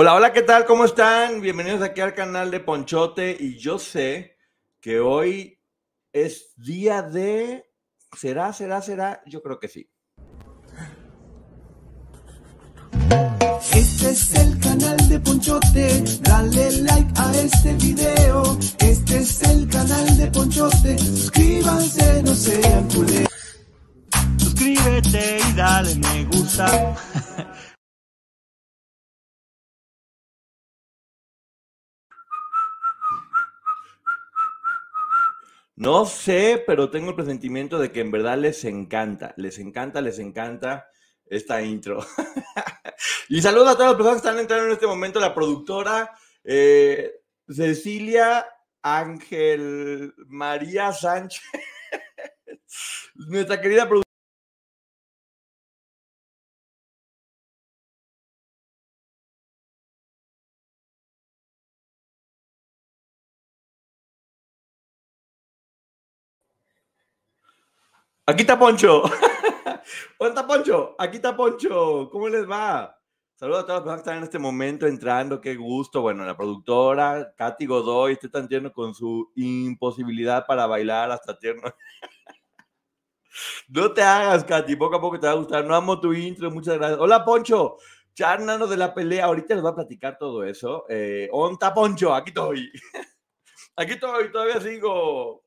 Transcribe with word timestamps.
Hola, 0.00 0.14
hola, 0.14 0.32
¿qué 0.32 0.42
tal? 0.42 0.64
¿Cómo 0.64 0.84
están? 0.84 1.40
Bienvenidos 1.40 1.82
aquí 1.82 2.00
al 2.00 2.14
canal 2.14 2.52
de 2.52 2.60
Ponchote 2.60 3.36
y 3.36 3.58
yo 3.58 3.80
sé 3.80 4.36
que 4.80 5.00
hoy 5.00 5.60
es 6.12 6.54
día 6.54 7.02
de... 7.02 7.68
¿Será, 8.16 8.52
será, 8.52 8.80
será? 8.80 9.20
Yo 9.26 9.42
creo 9.42 9.58
que 9.58 9.66
sí. 9.66 9.90
Este 13.74 14.10
es 14.10 14.34
el 14.36 14.60
canal 14.60 15.08
de 15.08 15.18
Ponchote, 15.18 16.04
dale 16.20 16.70
like 16.82 17.12
a 17.16 17.32
este 17.32 17.72
video. 17.74 18.56
Este 18.78 19.16
es 19.16 19.42
el 19.42 19.68
canal 19.68 20.16
de 20.16 20.26
Ponchote, 20.28 20.96
suscríbanse, 20.96 22.22
no 22.22 22.34
sean 22.36 22.88
culés. 22.88 23.28
Suscríbete 24.36 25.40
y 25.40 25.52
dale 25.54 25.96
me 25.96 26.24
gusta. 26.26 26.94
No 35.78 36.06
sé, 36.06 36.64
pero 36.66 36.90
tengo 36.90 37.10
el 37.10 37.14
presentimiento 37.14 37.78
de 37.78 37.92
que 37.92 38.00
en 38.00 38.10
verdad 38.10 38.36
les 38.36 38.64
encanta, 38.64 39.32
les 39.36 39.60
encanta, 39.60 40.00
les 40.00 40.18
encanta 40.18 40.88
esta 41.24 41.62
intro. 41.62 42.04
y 43.28 43.40
saludo 43.40 43.68
a 43.68 43.74
todas 43.74 43.92
las 43.92 43.96
personas 43.96 44.20
que 44.20 44.26
están 44.26 44.40
entrando 44.40 44.66
en 44.66 44.72
este 44.72 44.88
momento, 44.88 45.20
la 45.20 45.32
productora 45.32 46.10
eh, 46.42 47.20
Cecilia 47.48 48.44
Ángel 48.82 50.14
María 50.26 50.92
Sánchez, 50.92 51.44
nuestra 53.14 53.60
querida 53.60 53.82
productora. 53.82 54.07
Aquí 68.28 68.42
está 68.42 68.58
Poncho. 68.58 69.04
¿Dónde 70.20 70.28
está 70.28 70.46
Poncho? 70.46 70.94
Aquí 70.98 71.16
está 71.16 71.34
Poncho. 71.34 72.10
¿Cómo 72.12 72.28
les 72.28 72.46
va? 72.46 72.94
Saludos 73.34 73.60
a 73.60 73.66
todas 73.66 73.76
las 73.76 73.80
personas 73.80 73.96
que 73.96 74.02
están 74.02 74.18
en 74.18 74.24
este 74.24 74.38
momento 74.38 74.86
entrando. 74.86 75.40
Qué 75.40 75.56
gusto. 75.56 76.02
Bueno, 76.02 76.26
la 76.26 76.36
productora, 76.36 77.32
Katy 77.38 77.64
Godoy, 77.64 78.12
estoy 78.12 78.30
tan 78.30 78.46
tierno 78.46 78.70
con 78.70 78.94
su 78.94 79.32
imposibilidad 79.34 80.44
para 80.46 80.66
bailar 80.66 81.10
hasta 81.10 81.38
tierno. 81.38 81.62
no 83.68 83.94
te 83.94 84.02
hagas, 84.02 84.44
Katy. 84.44 84.76
Poco 84.76 84.96
a 84.96 85.00
poco 85.00 85.18
te 85.18 85.26
va 85.26 85.32
a 85.32 85.36
gustar. 85.36 85.64
No 85.64 85.74
amo 85.74 85.98
tu 85.98 86.12
intro. 86.12 86.50
Muchas 86.50 86.76
gracias. 86.76 87.00
Hola, 87.00 87.24
Poncho. 87.24 87.78
Charnano 88.12 88.66
de 88.66 88.76
la 88.76 88.92
pelea. 88.92 89.24
Ahorita 89.24 89.54
les 89.54 89.62
voy 89.62 89.72
a 89.72 89.76
platicar 89.76 90.18
todo 90.18 90.44
eso. 90.44 90.84
Eh, 90.90 91.30
¿Onta 91.32 91.72
Poncho? 91.72 92.12
Aquí 92.12 92.28
estoy. 92.28 92.70
Aquí 93.76 93.92
estoy. 93.92 94.30
Todavía 94.30 94.60
sigo. 94.60 95.46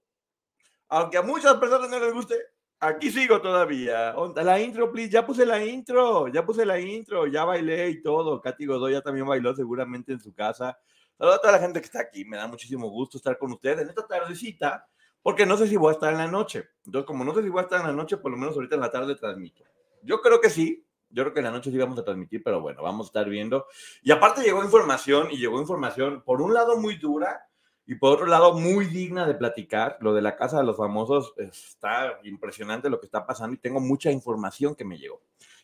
Aunque 0.90 1.18
a 1.18 1.22
muchas 1.22 1.53
personas 1.56 1.90
no 1.90 2.00
les 2.00 2.12
guste, 2.12 2.36
Aquí 2.84 3.12
sigo 3.12 3.40
todavía. 3.40 4.16
La 4.36 4.59
intro, 4.59 4.92
please. 4.92 5.12
Ya 5.12 5.24
puse 5.24 5.46
la 5.46 5.64
intro. 5.64 6.28
Ya 6.30 6.44
puse 6.44 6.66
la 6.66 6.80
intro. 6.80 7.28
Ya 7.28 7.46
bailé 7.46 7.90
y 7.92 8.02
todo. 8.02 8.42
Katy 8.42 8.66
Godoy 8.66 8.94
ya 8.94 9.02
también 9.02 9.28
bailó 9.28 9.56
seguramente 9.56 10.12
en 10.12 10.19
su 10.19 10.34
casa. 10.34 10.80
Saludos 11.16 11.38
a 11.38 11.42
toda 11.42 11.53
la 11.53 11.59
gente 11.59 11.80
que 11.80 11.86
está 11.86 12.02
aquí. 12.02 12.25
Me 12.25 12.38
da 12.38 12.47
muchísimo 12.47 12.90
gusto 12.90 13.18
estar 13.18 13.38
con 13.38 13.52
ustedes 13.52 13.81
en 13.81 13.90
esta 13.90 14.08
tardecita. 14.08 14.88
Porque 15.22 15.46
no 15.46 15.58
sé 15.58 15.68
si 15.68 15.78
voy 15.78 15.90
a 15.90 15.94
estar 15.94 16.12
en 16.12 16.18
la 16.18 16.28
noche. 16.28 16.69
Entonces, 16.84 17.06
como 17.06 17.24
no 17.24 17.36
sé 17.36 17.44
si 17.44 17.50
voy 17.50 17.59
a 17.59 17.64
estar 17.64 17.81
en 17.81 17.88
la 17.88 17.94
noche, 17.94 18.18
por 18.18 18.31
lo 18.31 18.38
menos 18.38 18.56
ahorita 18.56 18.74
en 18.74 18.81
la 18.81 18.90
tarde 18.90 19.13
transmito. 19.16 19.63
Yo 20.02 20.19
creo 20.19 20.42
que 20.42 20.50
sí. 20.50 20.84
Yo 21.12 21.24
creo 21.24 21.34
que 21.34 21.40
en 21.42 21.46
la 21.46 21.52
noche 21.52 21.69
sí 21.69 21.78
vamos 21.78 22.00
a 22.00 22.03
transmitir, 22.03 22.42
pero 22.42 22.62
bueno, 22.62 22.81
vamos 22.81 23.08
a 23.08 23.09
estar 23.09 23.30
viendo. 23.30 23.68
Y 24.02 24.12
aparte 24.12 24.42
llegó 24.42 24.63
información 24.63 25.28
y 25.30 25.38
llegó 25.38 25.59
información, 25.59 26.24
por 26.24 26.42
un 26.42 26.53
lado 26.53 26.78
muy 26.78 26.96
dura, 26.96 27.48
y 27.91 27.96
por 27.96 28.13
otro 28.13 28.25
lado, 28.25 28.53
muy 28.53 28.85
digna 28.85 29.28
de 29.28 29.35
platicar. 29.35 29.97
Lo 30.00 30.13
de 30.13 30.22
la 30.22 30.38
Casa 30.38 30.57
de 30.57 30.63
los 30.63 30.78
Famosos 30.78 31.34
está 31.35 32.22
impresionante 32.24 32.90
lo 32.90 33.02
que 33.02 33.06
está 33.06 33.25
pasando 33.25 33.53
y 33.53 33.57
tengo 33.57 33.81
mucha 33.81 34.09
información 34.09 34.75
que 34.75 34.85
me 34.85 34.97
llegó. 34.97 35.22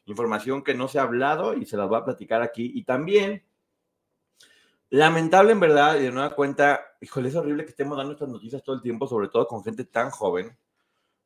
Información 0.08 0.62
que 0.62 0.74
no 0.74 0.90
se 0.90 1.00
ha 1.00 1.04
hablado 1.04 1.54
y 1.54 1.66
se 1.66 1.78
las 1.78 1.88
voy 1.88 1.98
a 1.98 2.04
platicar 2.04 2.42
aquí. 2.42 2.70
Y 2.76 2.84
también, 2.84 3.46
lamentable 4.90 5.54
en 5.54 5.62
verdad, 5.62 5.96
y 5.96 6.04
de 6.04 6.12
nueva 6.12 6.36
cuenta, 6.36 6.82
híjole, 7.00 7.30
es 7.30 7.36
horrible 7.38 7.64
que 7.64 7.70
estemos 7.70 7.98
dando 7.98 8.12
estas 8.12 8.28
noticias 8.28 8.62
todo 8.62 8.76
el 8.76 8.82
tiempo, 8.82 9.08
sobre 9.08 9.30
todo 9.30 9.48
con 9.48 9.64
gente 9.64 9.86
tan 9.86 10.10
joven. 10.10 10.54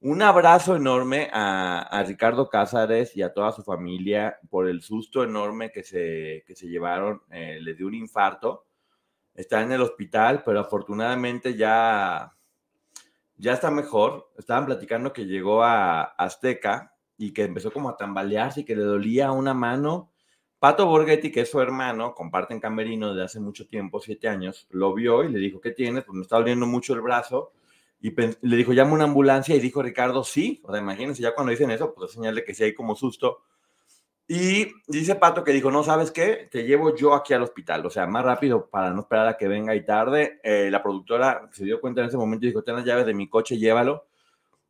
Un 0.01 0.21
abrazo 0.21 0.75
enorme 0.75 1.31
a, 1.33 2.03
Ricardo 2.05 2.47
Cázares 2.47 3.17
y 3.17 3.23
a 3.23 3.33
toda 3.33 3.51
su 3.53 3.63
familia 3.63 4.37
por 4.51 4.67
el 4.67 4.83
susto 4.83 5.23
enorme 5.23 5.71
que 5.71 5.81
se, 5.81 6.43
que 6.45 6.55
se 6.55 6.67
llevaron. 6.67 7.23
Eh, 7.31 7.57
le 7.59 7.73
dio 7.73 7.87
un 7.87 7.95
infarto 7.95 8.67
está 9.33 9.61
en 9.61 9.71
el 9.71 9.81
hospital, 9.81 10.43
pero 10.45 10.59
afortunadamente 10.59 11.55
ya, 11.55 12.35
ya 13.37 13.53
está 13.53 13.71
mejor. 13.71 14.31
Estaban 14.37 14.65
platicando 14.65 15.13
que 15.13 15.25
llegó 15.25 15.63
a 15.63 16.03
Azteca 16.03 16.95
y 17.17 17.33
que 17.33 17.43
empezó 17.43 17.71
como 17.71 17.89
a 17.89 17.97
tambalearse 17.97 18.61
y 18.61 18.65
que 18.65 18.75
le 18.75 18.83
dolía 18.83 19.31
una 19.31 19.53
mano. 19.53 20.11
Pato 20.59 20.85
Borghetti, 20.85 21.31
que 21.31 21.41
es 21.41 21.49
su 21.49 21.59
hermano, 21.59 22.13
comparten 22.13 22.59
camerino 22.59 23.09
desde 23.09 23.23
hace 23.23 23.39
mucho 23.39 23.67
tiempo, 23.67 23.99
siete 23.99 24.27
años, 24.27 24.67
lo 24.69 24.93
vio 24.93 25.23
y 25.23 25.29
le 25.29 25.39
dijo, 25.39 25.59
¿qué 25.59 25.71
tienes? 25.71 26.03
Pues 26.03 26.15
me 26.15 26.21
está 26.21 26.37
doliendo 26.37 26.67
mucho 26.67 26.93
el 26.93 27.01
brazo. 27.01 27.51
Y 27.99 28.13
le 28.15 28.57
dijo, 28.57 28.73
llama 28.73 28.93
una 28.93 29.03
ambulancia 29.03 29.55
y 29.55 29.59
dijo 29.59 29.83
Ricardo, 29.83 30.23
sí. 30.23 30.59
O 30.63 30.71
sea, 30.71 30.81
imagínense, 30.81 31.21
ya 31.21 31.35
cuando 31.35 31.51
dicen 31.51 31.69
eso, 31.69 31.93
pues 31.93 32.11
señale 32.11 32.43
que 32.43 32.53
sí 32.53 32.63
hay 32.63 32.73
como 32.73 32.95
susto. 32.95 33.43
Y 34.33 34.71
dice 34.87 35.15
Pato 35.15 35.43
que 35.43 35.51
dijo, 35.51 35.69
no, 35.71 35.83
¿sabes 35.83 36.09
qué? 36.09 36.47
Te 36.49 36.63
llevo 36.63 36.95
yo 36.95 37.13
aquí 37.13 37.33
al 37.33 37.41
hospital, 37.43 37.85
o 37.85 37.89
sea, 37.89 38.07
más 38.07 38.23
rápido 38.23 38.69
para 38.69 38.91
no 38.91 39.01
esperar 39.01 39.27
a 39.27 39.35
que 39.35 39.49
venga 39.49 39.75
y 39.75 39.83
tarde. 39.83 40.39
Eh, 40.41 40.69
la 40.71 40.81
productora 40.81 41.49
se 41.51 41.65
dio 41.65 41.81
cuenta 41.81 41.99
en 41.99 42.07
ese 42.07 42.15
momento 42.15 42.45
y 42.45 42.47
dijo, 42.47 42.63
ten 42.63 42.77
las 42.77 42.85
llaves 42.85 43.05
de 43.05 43.13
mi 43.13 43.27
coche, 43.27 43.57
llévalo. 43.57 44.07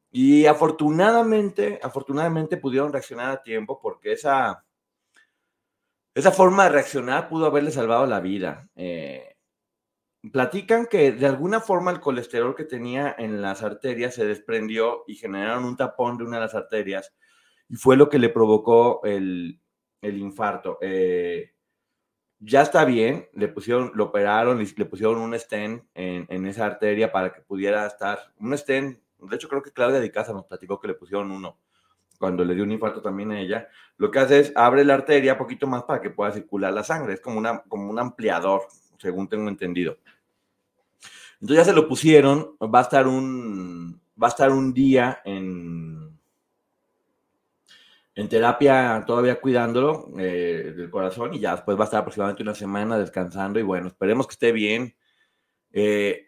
Y 0.10 0.48
afortunadamente, 0.48 1.80
afortunadamente 1.84 2.58
pudieron 2.58 2.92
reaccionar 2.92 3.30
a 3.30 3.44
tiempo 3.44 3.80
porque 3.80 4.14
esa, 4.14 4.66
esa 6.16 6.32
forma 6.32 6.64
de 6.64 6.72
reaccionar 6.72 7.30
pudo 7.30 7.46
haberle 7.46 7.70
salvado 7.70 8.08
la 8.08 8.20
vida. 8.20 8.68
Eh, 8.76 9.36
platican 10.32 10.88
que 10.88 11.12
de 11.12 11.28
alguna 11.28 11.60
forma 11.60 11.92
el 11.92 12.00
colesterol 12.00 12.56
que 12.56 12.66
tenía 12.66 13.16
en 13.16 13.44
las 13.44 13.62
arterias 13.62 14.16
se 14.16 14.26
desprendió 14.26 15.04
y 15.06 15.18
generaron 15.18 15.66
un 15.66 15.78
tapón 15.78 16.18
de 16.18 16.24
una 16.24 16.38
de 16.38 16.46
las 16.46 16.56
arterias 16.56 17.14
y 17.72 17.78
fue 17.78 17.96
lo 17.96 18.10
que 18.10 18.20
le 18.20 18.28
provocó 18.28 19.00
el, 19.06 19.58
infarto. 20.04 20.78
Eh, 20.82 21.54
ya 22.40 22.64
está 22.64 22.84
bien, 22.84 23.30
le 23.34 23.48
pusieron, 23.48 23.92
lo 23.96 24.06
operaron, 24.06 24.60
le, 24.60 24.86
pusieron 24.86 25.20
un 25.20 25.40
stent 25.40 25.82
en, 25.94 26.46
esa 26.48 26.66
arteria 26.66 27.14
para 27.14 27.32
que 27.32 27.40
pudiera 27.40 27.88
estar, 27.88 28.20
un 28.40 28.58
stent, 28.58 29.00
de 29.20 29.36
hecho 29.38 29.48
creo 29.48 29.62
que 29.62 29.72
Claudia 29.72 30.02
de 30.02 30.12
Casa 30.12 30.34
nos 30.34 30.48
platicó 30.48 30.82
que 30.82 30.90
le 30.90 30.96
pusieron 30.96 31.32
uno 31.32 31.60
cuando 32.20 32.44
le 32.44 32.56
dio 32.56 32.66
un 32.66 32.74
infarto 32.74 33.02
también 33.02 33.32
a 33.32 33.40
ella, 33.40 33.70
lo 33.96 34.12
que 34.12 34.20
hace 34.20 34.40
es 34.42 34.54
abre 34.56 34.84
la 34.84 34.96
arteria 34.96 35.38
poquito 35.38 35.66
más 35.66 35.84
para 35.84 36.02
que 36.02 36.10
pueda 36.10 36.34
circular 36.34 36.74
la 36.74 36.84
sangre, 36.84 37.14
es 37.14 37.22
como, 37.22 37.38
una, 37.38 37.62
como 37.64 37.90
un 37.90 38.00
ampliador, 38.00 38.64
según 38.98 39.30
tengo 39.30 39.48
entendido. 39.48 39.98
Entonces 41.40 41.66
ya 41.66 41.72
se 41.72 41.74
lo 41.74 41.88
pusieron, 41.88 42.58
va 42.62 42.80
a 42.80 42.84
estar 42.84 43.08
un, 43.08 44.02
va 44.22 44.28
a 44.28 44.30
estar 44.30 44.52
un 44.52 44.74
día 44.74 45.22
en, 45.24 45.61
en 48.16 48.28
terapia 48.28 49.04
todavía 49.08 49.40
cuidándolo 49.40 50.10
eh, 50.18 50.74
del 50.76 50.90
corazón 50.90 51.34
y 51.34 51.40
ya 51.40 51.52
después 51.56 51.78
va 51.78 51.84
a 51.84 51.86
estar 51.86 52.02
aproximadamente 52.02 52.44
una 52.44 52.56
semana 52.56 52.98
descansando 52.98 53.60
y 53.60 53.64
bueno, 53.64 53.88
esperemos 53.88 54.28
que 54.28 54.34
esté 54.34 54.52
bien. 54.52 54.96
Eh, 55.72 56.28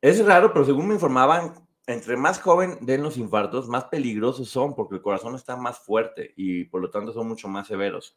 es 0.00 0.24
raro, 0.24 0.52
pero 0.52 0.64
según 0.64 0.88
me 0.88 0.94
informaban, 0.94 1.54
entre 1.86 2.16
más 2.16 2.40
joven 2.40 2.78
den 2.82 3.02
los 3.02 3.16
infartos, 3.16 3.68
más 3.68 3.84
peligrosos 3.84 4.48
son 4.48 4.74
porque 4.74 4.96
el 4.96 5.02
corazón 5.02 5.34
está 5.34 5.56
más 5.56 5.78
fuerte 5.78 6.32
y 6.36 6.64
por 6.64 6.80
lo 6.80 6.90
tanto 6.90 7.12
son 7.12 7.26
mucho 7.26 7.48
más 7.48 7.66
severos. 7.66 8.16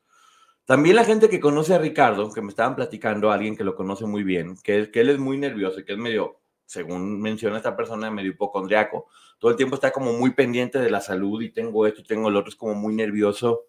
También 0.66 0.96
la 0.96 1.06
gente 1.06 1.28
que 1.28 1.40
conoce 1.40 1.74
a 1.74 1.80
Ricardo, 1.80 2.32
que 2.32 2.42
me 2.42 2.50
estaban 2.50 2.76
platicando, 2.76 3.32
alguien 3.32 3.58
que 3.58 3.64
lo 3.64 3.76
conoce 3.76 4.06
muy 4.06 4.24
bien, 4.24 4.58
que, 4.64 4.92
que 4.92 5.02
él 5.02 5.10
es 5.10 5.18
muy 5.18 5.38
nervioso 5.38 5.80
y 5.80 5.86
que 5.86 5.94
es 5.94 5.98
medio, 5.98 6.42
según 6.66 7.20
menciona 7.20 7.58
esta 7.58 7.76
persona, 7.76 8.12
medio 8.12 8.32
hipocondriaco. 8.32 9.08
Todo 9.42 9.50
el 9.50 9.58
tiempo 9.58 9.74
está 9.74 9.92
como 9.92 10.14
muy 10.14 10.36
pendiente 10.36 10.78
de 10.78 10.92
la 10.92 11.02
salud 11.02 11.42
y 11.42 11.50
tengo 11.50 11.88
esto 11.88 12.04
tengo 12.04 12.30
lo 12.30 12.40
otro, 12.40 12.52
es 12.52 12.56
como 12.56 12.76
muy 12.76 12.94
nervioso, 12.94 13.64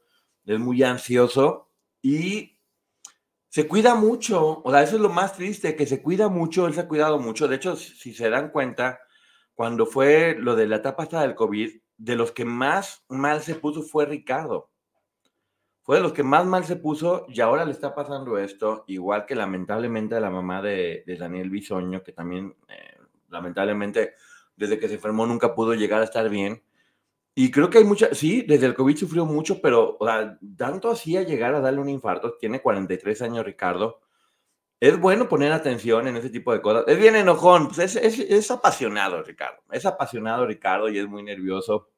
es 0.45 0.59
muy 0.59 0.83
ansioso 0.83 1.71
y 2.03 2.59
se 3.49 3.67
cuida 3.67 3.95
mucho. 3.95 4.61
O 4.65 4.71
sea, 4.71 4.83
eso 4.83 4.97
es 4.97 5.01
lo 5.01 5.09
más 5.09 5.35
triste, 5.35 5.75
que 5.75 5.87
se 5.87 6.03
cuida 6.03 6.29
mucho, 6.29 6.67
él 6.67 6.75
se 6.75 6.81
ha 6.81 6.89
cuidado 6.89 7.19
mucho. 7.19 7.49
De 7.49 7.57
hecho, 7.57 7.77
si 7.77 8.13
se 8.13 8.29
dan 8.29 8.51
cuenta, 8.51 9.01
cuando 9.55 9.87
fue 9.87 10.37
lo 10.39 10.57
de 10.57 10.67
la 10.67 10.77
etapa 10.77 11.05
hasta 11.05 11.23
del 11.23 11.35
COVID, 11.35 11.71
de 11.97 12.17
los 12.17 12.33
que 12.33 12.45
más 12.45 13.03
mal 13.09 13.41
se 13.41 13.55
puso 13.55 13.83
fue 13.83 14.05
Ricardo 14.05 14.73
fue 15.83 15.97
de 15.97 16.03
los 16.03 16.13
que 16.13 16.23
más 16.23 16.47
mal 16.47 16.65
se 16.65 16.77
puso 16.77 17.27
y 17.29 17.41
ahora 17.41 17.65
le 17.65 17.73
está 17.73 17.95
pasando 17.95 18.39
esto, 18.39 18.85
igual 18.87 19.27
que 19.27 19.35
lamentablemente 19.35 20.15
a 20.15 20.21
la 20.21 20.31
mamá 20.31 20.63
de, 20.63 21.03
Daniel 21.19 21.51
Bisoño, 21.51 22.03
que 22.03 22.13
también 22.13 22.55
eh, 22.69 22.99
lamentablemente 23.29 24.15
desde 24.57 24.79
que 24.79 24.89
se 24.89 24.95
enfermó 24.95 25.27
nunca 25.27 25.55
pudo 25.55 25.75
llegar 25.75 26.01
a 26.01 26.05
estar 26.05 26.29
bien. 26.29 26.63
Y 27.35 27.51
creo 27.51 27.71
que 27.71 27.79
hay 27.79 27.85
mucha, 27.85 28.15
sí, 28.15 28.43
desde 28.43 28.67
el 28.67 28.75
COVID 28.75 28.97
sufrió 28.97 29.25
mucho, 29.25 29.61
pero 29.63 29.99
tanto 30.57 30.91
así 30.91 31.17
a 31.17 31.23
llegar 31.23 31.55
a 31.55 31.61
darle 31.61 31.81
un 31.81 31.89
infarto, 31.89 32.37
tiene 32.39 32.61
43 32.61 33.23
años 33.23 33.45
Ricardo, 33.45 34.01
es 34.81 34.99
bueno 35.01 35.29
poner 35.29 35.53
atención 35.53 36.09
en 36.09 36.17
ese 36.17 36.31
tipo 36.31 36.53
de 36.53 36.61
cosas. 36.61 36.85
Es 36.89 36.99
bien 36.99 37.17
enojón, 37.17 37.69
pues 37.69 37.97
es, 37.97 37.97
es 37.97 38.51
apasionado 38.51 39.23
Ricardo, 39.23 39.63
es 39.71 39.87
apasionado 39.87 40.47
Ricardo 40.47 40.89
y 40.91 40.99
es 40.99 41.09
muy 41.09 41.23
nervioso, 41.23 41.91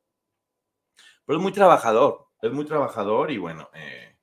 pero 1.27 1.39
es 1.39 1.43
muy 1.43 1.53
trabajador 1.53 2.25
es 2.45 2.53
muy 2.53 2.65
trabajador 2.67 3.31
y 3.31 3.39
bueno, 3.39 3.71
eh, 3.75 4.17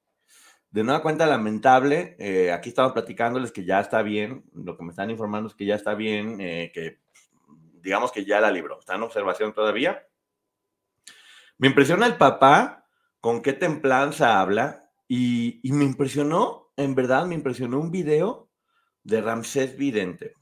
de 0.70 0.84
nueva 0.84 1.02
cuenta 1.02 1.26
lamentable, 1.26 2.16
eh, 2.20 2.52
aquí 2.52 2.70
estamos 2.70 2.94
platicándoles 2.94 3.52
que 3.52 3.66
ya 3.66 3.80
está 3.80 4.04
bien, 4.04 4.46
lo 4.54 4.78
que 4.78 4.84
me 4.84 4.92
están 4.92 5.10
informando 5.10 5.50
es 5.50 5.56
que 5.56 5.66
ya 5.66 5.76
está 5.76 5.96
bien, 5.96 6.40
eh, 6.40 6.72
que 6.74 7.00
digamos 7.82 8.12
que 8.12 8.26
ya 8.26 8.40
la 8.40 8.52
libró, 8.52 8.80
está 8.80 8.96
en 8.96 9.04
observación 9.04 9.54
todavía. 9.54 10.08
Me 11.58 11.68
impresiona 11.68 12.08
el 12.08 12.18
papá 12.18 12.88
con 13.20 13.42
qué 13.42 13.54
templanza 13.54 14.42
habla 14.42 14.90
y, 15.08 15.60
me 15.64 15.84
impresionó, 15.84 16.72
en 16.78 16.96
verdad 16.96 17.26
me 17.26 17.36
impresionó 17.36 17.80
un 17.80 17.92
video 17.92 18.50
de 19.04 19.22
Ramsés 19.22 19.78
Vidente, 19.78 20.36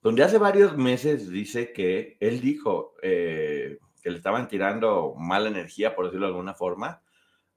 donde 0.00 0.22
hace 0.22 0.38
varios 0.38 0.76
meses 0.76 1.28
dice 1.30 1.72
que 1.72 2.16
él 2.20 2.40
dijo, 2.40 2.94
que 3.02 3.78
le 4.04 4.16
estaban 4.16 4.48
tirando 4.48 5.14
mala 5.16 5.48
energía, 5.48 5.94
por 5.94 6.06
decirlo 6.06 6.26
de 6.26 6.32
alguna 6.32 6.54
forma, 6.54 7.02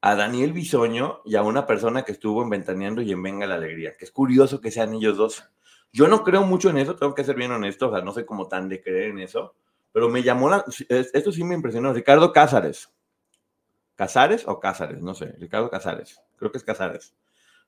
a 0.01 0.15
Daniel 0.15 0.51
Bisoño 0.51 1.21
y 1.25 1.35
a 1.35 1.43
una 1.43 1.67
persona 1.67 2.03
que 2.03 2.11
estuvo 2.11 2.41
en 2.41 2.49
Ventaneando 2.49 3.01
y 3.01 3.11
en 3.11 3.21
Venga 3.21 3.45
la 3.45 3.55
Alegría, 3.55 3.95
que 3.97 4.05
es 4.05 4.11
curioso 4.11 4.59
que 4.59 4.71
sean 4.71 4.93
ellos 4.95 5.15
dos. 5.15 5.43
Yo 5.93 6.07
no 6.07 6.23
creo 6.23 6.43
mucho 6.43 6.69
en 6.69 6.77
eso, 6.77 6.95
tengo 6.95 7.13
que 7.13 7.23
ser 7.23 7.35
bien 7.35 7.51
honesto, 7.51 7.89
o 7.89 7.91
sea, 7.91 8.01
no 8.01 8.13
sé 8.13 8.25
cómo 8.25 8.47
tan 8.47 8.69
de 8.69 8.81
creer 8.81 9.11
en 9.11 9.19
eso, 9.19 9.55
pero 9.91 10.09
me 10.09 10.23
llamó 10.23 10.49
la, 10.49 10.63
esto 10.89 11.31
sí 11.31 11.43
me 11.43 11.55
impresionó, 11.55 11.93
Ricardo 11.93 12.31
Cázares. 12.31 12.89
¿Cázares 13.95 14.47
o 14.47 14.59
Cázares? 14.59 15.01
No 15.01 15.13
sé, 15.13 15.35
Ricardo 15.38 15.69
Cázares, 15.69 16.21
creo 16.38 16.51
que 16.51 16.57
es 16.57 16.63
Cázares. 16.63 17.13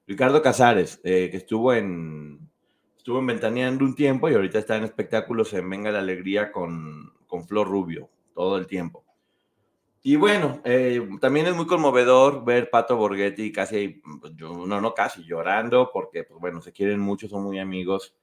Ricardo 0.07 0.41
Cázares, 0.41 1.01
eh, 1.03 1.29
que 1.29 1.37
estuvo 1.37 1.73
en, 1.73 2.49
estuvo 2.97 3.19
en 3.19 3.27
Ventaneando 3.27 3.83
un 3.83 3.95
tiempo 3.95 4.29
y 4.29 4.33
ahorita 4.33 4.59
está 4.59 4.77
en 4.77 4.83
espectáculos 4.83 5.53
en 5.53 5.69
Venga 5.69 5.91
la 5.91 5.99
Alegría 5.99 6.51
con, 6.51 7.13
con 7.27 7.45
Flor 7.45 7.67
Rubio 7.67 8.09
todo 8.33 8.57
el 8.57 8.67
tiempo. 8.67 9.03
Y 10.05 10.17
bueno, 10.17 10.61
eh, 10.65 11.01
también 11.21 11.47
es 11.47 11.55
muy 11.55 11.65
conmovedor 11.65 12.44
ver 12.44 12.69
Pato 12.69 12.97
Borghetti 12.97 13.53
casi, 13.53 14.01
pues, 14.19 14.33
no, 14.35 14.81
no 14.81 14.94
casi, 14.94 15.23
llorando, 15.23 15.91
porque, 15.94 16.25
pues 16.25 16.41
bueno, 16.41 16.61
se 16.61 16.73
quieren 16.73 17.00
mucho, 17.00 17.29
son 17.29 17.44
muy 17.44 17.57
amigos. 17.57 18.13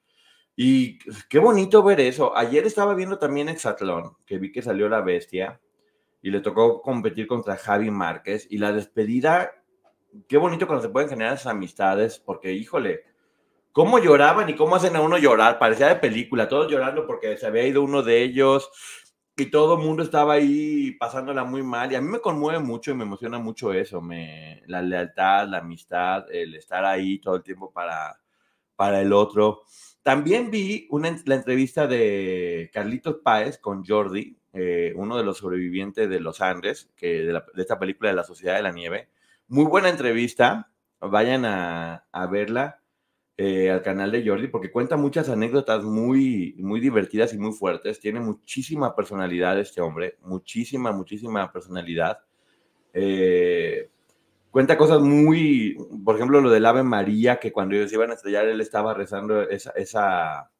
Y 0.54 0.98
qué 1.30 1.38
bonito 1.38 1.82
ver 1.82 2.00
eso. 2.00 2.36
Ayer 2.36 2.66
estaba 2.66 2.94
viendo 2.94 3.18
también 3.18 3.48
Exatlón, 3.48 4.14
que 4.26 4.36
vi 4.36 4.52
que 4.52 4.60
salió 4.60 4.90
la 4.90 5.00
bestia 5.00 5.58
y 6.20 6.30
le 6.30 6.40
tocó 6.40 6.82
competir 6.82 7.26
contra 7.26 7.56
Javi 7.56 7.90
Márquez. 7.90 8.46
Y 8.50 8.58
la 8.58 8.72
despedida, 8.72 9.52
qué 10.28 10.36
bonito 10.36 10.66
cuando 10.66 10.82
se 10.82 10.90
pueden 10.90 11.08
generar 11.08 11.32
esas 11.32 11.46
amistades, 11.46 12.18
porque 12.18 12.52
híjole, 12.52 13.04
cómo 13.72 13.98
lloraban 13.98 14.50
y 14.50 14.54
cómo 14.54 14.76
hacen 14.76 14.96
a 14.96 15.00
uno 15.00 15.16
llorar. 15.16 15.58
Parecía 15.58 15.88
de 15.88 15.96
película, 15.96 16.46
todos 16.46 16.70
llorando 16.70 17.06
porque 17.06 17.38
se 17.38 17.46
había 17.46 17.66
ido 17.66 17.82
uno 17.82 18.02
de 18.02 18.22
ellos 18.22 18.70
y 19.40 19.46
todo 19.50 19.76
el 19.78 19.82
mundo 19.82 20.02
estaba 20.02 20.34
ahí 20.34 20.92
pasándola 20.92 21.44
muy 21.44 21.62
mal. 21.62 21.90
Y 21.90 21.94
a 21.94 22.00
mí 22.00 22.08
me 22.08 22.20
conmueve 22.20 22.58
mucho 22.58 22.90
y 22.90 22.94
me 22.94 23.04
emociona 23.04 23.38
mucho 23.38 23.72
eso, 23.72 24.00
me, 24.00 24.62
la 24.66 24.82
lealtad, 24.82 25.48
la 25.48 25.58
amistad, 25.58 26.26
el 26.30 26.54
estar 26.54 26.84
ahí 26.84 27.18
todo 27.18 27.36
el 27.36 27.42
tiempo 27.42 27.72
para, 27.72 28.20
para 28.76 29.00
el 29.00 29.12
otro. 29.12 29.62
También 30.02 30.50
vi 30.50 30.86
una, 30.90 31.16
la 31.24 31.36
entrevista 31.36 31.86
de 31.86 32.70
Carlitos 32.72 33.16
Páez 33.24 33.58
con 33.58 33.84
Jordi, 33.84 34.36
eh, 34.52 34.92
uno 34.96 35.16
de 35.16 35.24
los 35.24 35.38
sobrevivientes 35.38 36.08
de 36.10 36.20
los 36.20 36.40
Andes, 36.40 36.90
que 36.96 37.22
de, 37.22 37.42
esta 37.56 37.78
película 37.78 38.10
de 38.10 38.16
la 38.16 38.24
Sociedad 38.24 38.56
de 38.56 38.62
la 38.62 38.72
Nieve. 38.72 39.08
Muy 39.48 39.64
buena 39.64 39.88
entrevista, 39.88 40.70
vayan 41.00 41.44
a 41.44 42.28
verla. 42.30 42.80
Eh, 43.42 43.70
al 43.70 43.80
canal 43.80 44.12
de 44.12 44.22
Jordi 44.22 44.48
porque 44.48 44.70
cuenta 44.70 44.98
muchas 44.98 45.30
anécdotas 45.30 45.82
muy, 45.82 46.54
muy 46.58 46.78
divertidas 46.78 47.32
y 47.32 47.38
muy 47.38 47.52
fuertes. 47.52 47.98
Tiene 47.98 48.20
muchísima 48.20 48.94
personalidad 48.94 49.58
este 49.58 49.80
hombre, 49.80 50.18
muchísima, 50.20 50.92
muchísima 50.92 51.50
personalidad. 51.50 52.18
Eh, 52.92 53.88
cuenta 54.50 54.76
cosas 54.76 55.00
muy, 55.00 55.74
por 56.04 56.16
ejemplo, 56.16 56.42
lo 56.42 56.50
del 56.50 56.66
Ave 56.66 56.82
María, 56.82 57.40
que 57.40 57.50
cuando 57.50 57.74
ellos 57.76 57.90
iban 57.94 58.10
a 58.10 58.14
estrellar, 58.14 58.44
él 58.46 58.60
estaba 58.60 58.92
rezando 58.92 59.48
esa, 59.48 59.70
esa, 59.70 60.50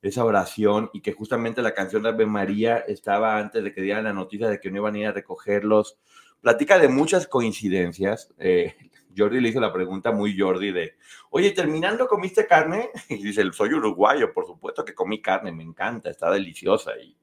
esa 0.00 0.24
oración 0.24 0.90
y 0.92 1.00
que 1.00 1.14
justamente 1.14 1.60
la 1.60 1.74
canción 1.74 2.04
de 2.04 2.10
Ave 2.10 2.26
María 2.26 2.78
estaba 2.78 3.36
antes 3.36 3.64
de 3.64 3.74
que 3.74 3.82
dieran 3.82 4.04
la 4.04 4.12
noticia 4.12 4.46
de 4.48 4.60
que 4.60 4.70
no 4.70 4.76
iban 4.76 4.94
a 4.94 4.98
ir 4.98 5.06
a 5.08 5.12
recogerlos. 5.12 5.98
Platica 6.40 6.78
de 6.78 6.86
muchas 6.86 7.26
coincidencias. 7.26 8.32
Eh, 8.38 8.76
Jordi 9.18 9.40
le 9.40 9.48
hizo 9.48 9.60
la 9.60 9.72
pregunta 9.72 10.12
muy 10.12 10.38
Jordi 10.38 10.72
de, 10.72 10.94
oye, 11.30 11.50
terminando, 11.50 12.06
¿comiste 12.06 12.46
carne? 12.46 12.90
Y 13.08 13.22
dice, 13.22 13.44
soy 13.52 13.74
uruguayo, 13.74 14.32
por 14.32 14.46
supuesto 14.46 14.84
que 14.84 14.94
comí 14.94 15.20
carne, 15.20 15.52
me 15.52 15.64
encanta, 15.64 16.10
está 16.10 16.30
deliciosa. 16.30 16.92
Y, 16.98 17.16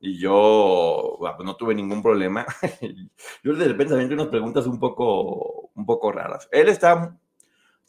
y 0.00 0.18
yo 0.18 1.16
pues, 1.18 1.44
no 1.44 1.56
tuve 1.56 1.74
ningún 1.74 2.02
problema. 2.02 2.46
Jordi 3.44 3.60
de 3.60 3.68
repente 3.68 3.94
también 3.94 4.12
unas 4.12 4.28
preguntas 4.28 4.66
un 4.66 4.78
poco, 4.78 5.70
un 5.74 5.86
poco 5.86 6.12
raras. 6.12 6.48
Él 6.52 6.68
está, 6.68 7.18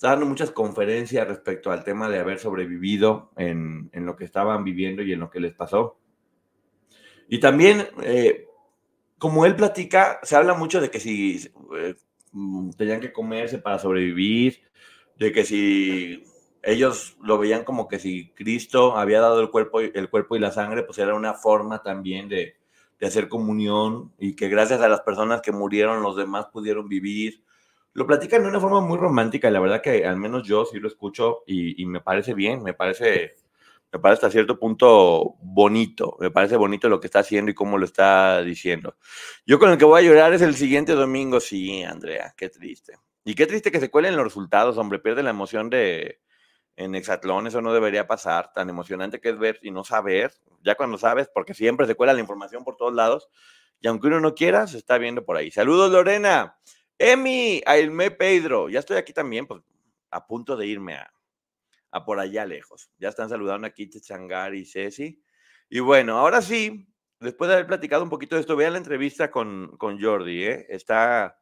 dando 0.02 0.26
muchas 0.26 0.52
conferencias 0.52 1.28
respecto 1.28 1.72
al 1.72 1.84
tema 1.84 2.10
de 2.10 2.20
haber 2.20 2.40
sobrevivido 2.40 3.32
en, 3.38 3.90
en, 3.94 4.06
lo 4.06 4.16
que 4.16 4.26
estaban 4.26 4.64
viviendo 4.64 5.02
y 5.02 5.14
en 5.14 5.20
lo 5.20 5.30
que 5.30 5.40
les 5.40 5.54
pasó. 5.54 5.98
Y 7.28 7.40
también, 7.40 7.88
eh, 8.04 8.46
como 9.18 9.46
él 9.46 9.56
platica, 9.56 10.20
se 10.24 10.36
habla 10.36 10.54
mucho 10.54 10.82
de 10.82 10.92
que 10.92 11.00
si 11.00 11.52
eh, 11.78 11.96
tenían 12.78 13.02
que 13.02 13.14
comerse 13.14 13.58
para 13.58 13.80
sobrevivir, 13.80 14.62
de 15.18 15.32
que 15.32 15.46
si 15.46 16.24
ellos 16.64 17.18
lo 17.22 17.38
veían 17.38 17.64
como 17.64 17.88
que 17.88 18.00
si 18.00 18.30
Cristo 18.32 18.98
había 18.98 19.22
dado 19.22 19.40
el 19.40 19.50
cuerpo, 19.50 19.80
el 19.82 20.10
cuerpo 20.10 20.36
y 20.36 20.40
la 20.40 20.52
sangre, 20.52 20.84
pues 20.84 20.98
era 20.98 21.14
una 21.14 21.34
forma 21.34 21.84
también 21.84 22.28
de, 22.28 22.56
de 23.00 23.08
hacer 23.08 23.30
comunión 23.30 24.12
y 24.20 24.36
que 24.36 24.50
gracias 24.50 24.82
a 24.82 24.90
las 24.90 25.02
personas 25.02 25.42
que 25.42 25.52
murieron 25.52 26.02
los 26.02 26.16
demás 26.16 26.48
pudieron 26.52 26.88
vivir. 26.90 27.44
Lo 27.94 28.08
platican 28.08 28.44
de 28.44 28.50
una 28.50 28.60
forma 28.60 28.82
muy 28.82 28.98
romántica 28.98 29.48
y 29.48 29.52
la 29.52 29.60
verdad 29.60 29.82
que 29.82 30.06
al 30.06 30.18
menos 30.18 30.48
yo 30.48 30.66
sí 30.66 30.80
lo 30.80 30.88
escucho 30.88 31.44
y, 31.46 31.82
y 31.82 31.86
me 31.86 32.02
parece 32.02 32.34
bien, 32.34 32.62
me 32.64 32.74
parece 32.74 33.36
me 33.92 34.00
parece 34.00 34.26
hasta 34.26 34.32
cierto 34.32 34.60
punto 34.60 35.36
bonito, 35.40 36.18
me 36.20 36.32
parece 36.32 36.58
bonito 36.58 36.90
lo 36.90 37.00
que 37.00 37.08
está 37.08 37.20
haciendo 37.20 37.52
y 37.52 37.54
cómo 37.54 37.78
lo 37.78 37.86
está 37.86 38.42
diciendo. 38.42 38.98
Yo 39.46 39.60
con 39.60 39.72
el 39.72 39.78
que 39.78 39.86
voy 39.86 40.04
a 40.04 40.08
llorar 40.08 40.34
es 40.34 40.42
el 40.42 40.56
siguiente 40.56 40.94
domingo, 40.94 41.40
sí, 41.40 41.84
Andrea, 41.84 42.34
qué 42.36 42.50
triste. 42.50 42.98
Y 43.24 43.36
qué 43.36 43.48
triste 43.48 43.72
que 43.72 43.80
se 43.80 43.90
cuelen 43.90 44.16
los 44.16 44.26
resultados, 44.26 44.78
hombre, 44.78 45.00
pierde 45.00 45.24
la 45.24 45.30
emoción 45.32 45.70
de 45.70 46.20
en 46.78 46.94
Exatlón, 46.94 47.48
eso 47.48 47.62
no 47.62 47.74
debería 47.74 48.06
pasar, 48.06 48.52
tan 48.54 48.70
emocionante 48.70 49.22
que 49.22 49.30
es 49.30 49.40
ver 49.40 49.60
y 49.62 49.72
no 49.72 49.84
saber, 49.84 50.34
ya 50.62 50.76
cuando 50.76 50.98
sabes, 50.98 51.30
porque 51.34 51.54
siempre 51.54 51.88
se 51.88 51.96
cuela 51.96 52.14
la 52.14 52.20
información 52.20 52.64
por 52.64 52.76
todos 52.76 52.94
lados, 52.94 53.30
y 53.80 53.88
aunque 53.88 54.08
uno 54.08 54.20
no 54.20 54.36
quiera, 54.36 54.68
se 54.68 54.78
está 54.78 54.98
viendo 54.98 55.24
por 55.24 55.38
ahí. 55.38 55.52
Saludos, 55.52 55.92
Lorena. 55.92 56.58
Emi, 56.98 57.62
Ailme 57.66 58.12
Pedro, 58.12 58.70
ya 58.70 58.80
estoy 58.80 58.98
aquí 58.98 59.14
también, 59.14 59.48
pues 59.48 59.62
a 60.12 60.28
punto 60.28 60.56
de 60.56 60.68
irme 60.68 60.96
a, 60.96 61.12
a 61.96 62.04
por 62.06 62.20
allá 62.20 62.46
lejos. 62.46 62.92
Ya 62.98 63.10
están 63.10 63.30
saludando 63.30 63.66
aquí 63.68 63.90
Changar 63.90 64.54
y 64.54 64.66
Ceci. 64.66 65.22
Y 65.70 65.80
bueno, 65.80 66.18
ahora 66.18 66.42
sí, 66.42 66.88
después 67.20 67.48
de 67.48 67.56
haber 67.56 67.68
platicado 67.68 68.04
un 68.04 68.10
poquito 68.10 68.36
de 68.36 68.42
esto, 68.42 68.56
vean 68.56 68.74
la 68.74 68.80
entrevista 68.80 69.32
con, 69.32 69.78
con 69.78 70.02
Jordi, 70.02 70.44
¿eh? 70.44 70.66
Está, 70.70 71.38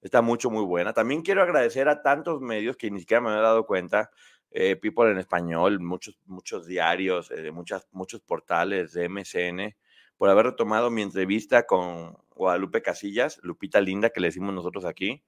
Está 0.00 0.22
mucho, 0.22 0.50
muy 0.50 0.64
buena. 0.64 0.92
También 0.92 1.22
quiero 1.22 1.42
agradecer 1.42 1.88
a 1.88 2.02
tantos 2.02 2.40
medios 2.40 2.76
que 2.76 2.90
ni 2.90 3.00
siquiera 3.00 3.20
me 3.20 3.30
había 3.30 3.42
dado 3.42 3.66
cuenta. 3.66 4.10
eh, 4.52 4.76
People 4.76 5.10
en 5.10 5.18
español, 5.18 5.80
muchos, 5.80 6.18
muchos 6.26 6.66
diarios, 6.66 7.30
eh, 7.32 7.50
muchas, 7.50 7.88
muchos 7.92 8.20
portales 8.20 8.92
de 8.92 9.08
MCN, 9.08 9.76
por 10.16 10.30
haber 10.30 10.46
retomado 10.46 10.90
mi 10.90 11.02
entrevista 11.02 11.66
con 11.66 12.16
Guadalupe 12.30 12.82
Casillas, 12.82 13.40
Lupita 13.42 13.80
Linda, 13.80 14.10
que 14.10 14.20
le 14.20 14.28
decimos 14.28 14.54
nosotros 14.54 14.84
aquí. 14.84 15.24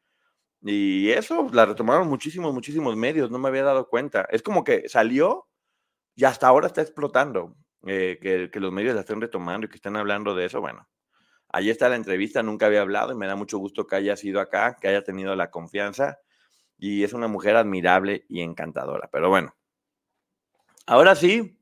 Y 0.63 1.11
eso, 1.11 1.49
la 1.53 1.67
retomaron 1.67 2.09
muchísimos, 2.09 2.53
muchísimos 2.53 2.97
medios, 2.97 3.31
no 3.31 3.39
me 3.39 3.49
había 3.49 3.63
dado 3.65 3.89
cuenta. 3.89 4.27
Es 4.31 4.43
como 4.43 4.65
que 4.65 4.89
salió 4.89 5.49
y 6.15 6.25
hasta 6.25 6.49
ahora 6.49 6.67
está 6.67 6.83
explotando, 6.83 7.57
eh, 7.87 8.19
que, 8.21 8.61
los 8.61 8.73
medios 8.73 8.95
la 8.95 9.03
estén 9.03 9.21
retomando 9.21 9.67
y 9.67 9.71
que 9.71 9.77
estén 9.77 9.97
hablando 9.97 10.35
de 10.35 10.47
eso. 10.47 10.61
Bueno, 10.61 10.89
Allí 11.51 11.71
está 11.71 11.89
la 11.89 11.97
entrevista, 11.97 12.43
nunca 12.43 12.67
había 12.67 12.83
hablado 12.83 13.13
y 13.13 13.17
me 13.17 13.27
da 13.27 13.35
mucho 13.35 13.59
gusto 13.59 13.87
que 13.87 13.97
haya 13.97 14.17
sido 14.17 14.41
acá, 14.41 14.77
que 14.79 14.89
haya 14.89 15.03
tenido 15.03 15.35
la 15.35 15.51
confianza 15.51 16.19
y 16.77 17.05
es 17.05 17.15
una 17.15 17.27
mujer 17.27 17.57
admirable 17.57 18.27
y 18.29 18.43
encantadora. 18.43 19.09
Pero 19.11 19.31
bueno, 19.31 19.57
ahora 20.87 21.15
sí, 21.15 21.59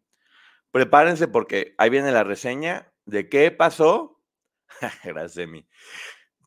prepárense 0.72 1.28
porque 1.28 1.74
ahí 1.78 1.88
viene 1.90 2.10
la 2.10 2.24
reseña 2.24 2.92
de 3.04 3.28
qué 3.28 3.52
pasó. 3.52 4.20
Gracias, 5.04 5.36
Emi. 5.38 5.68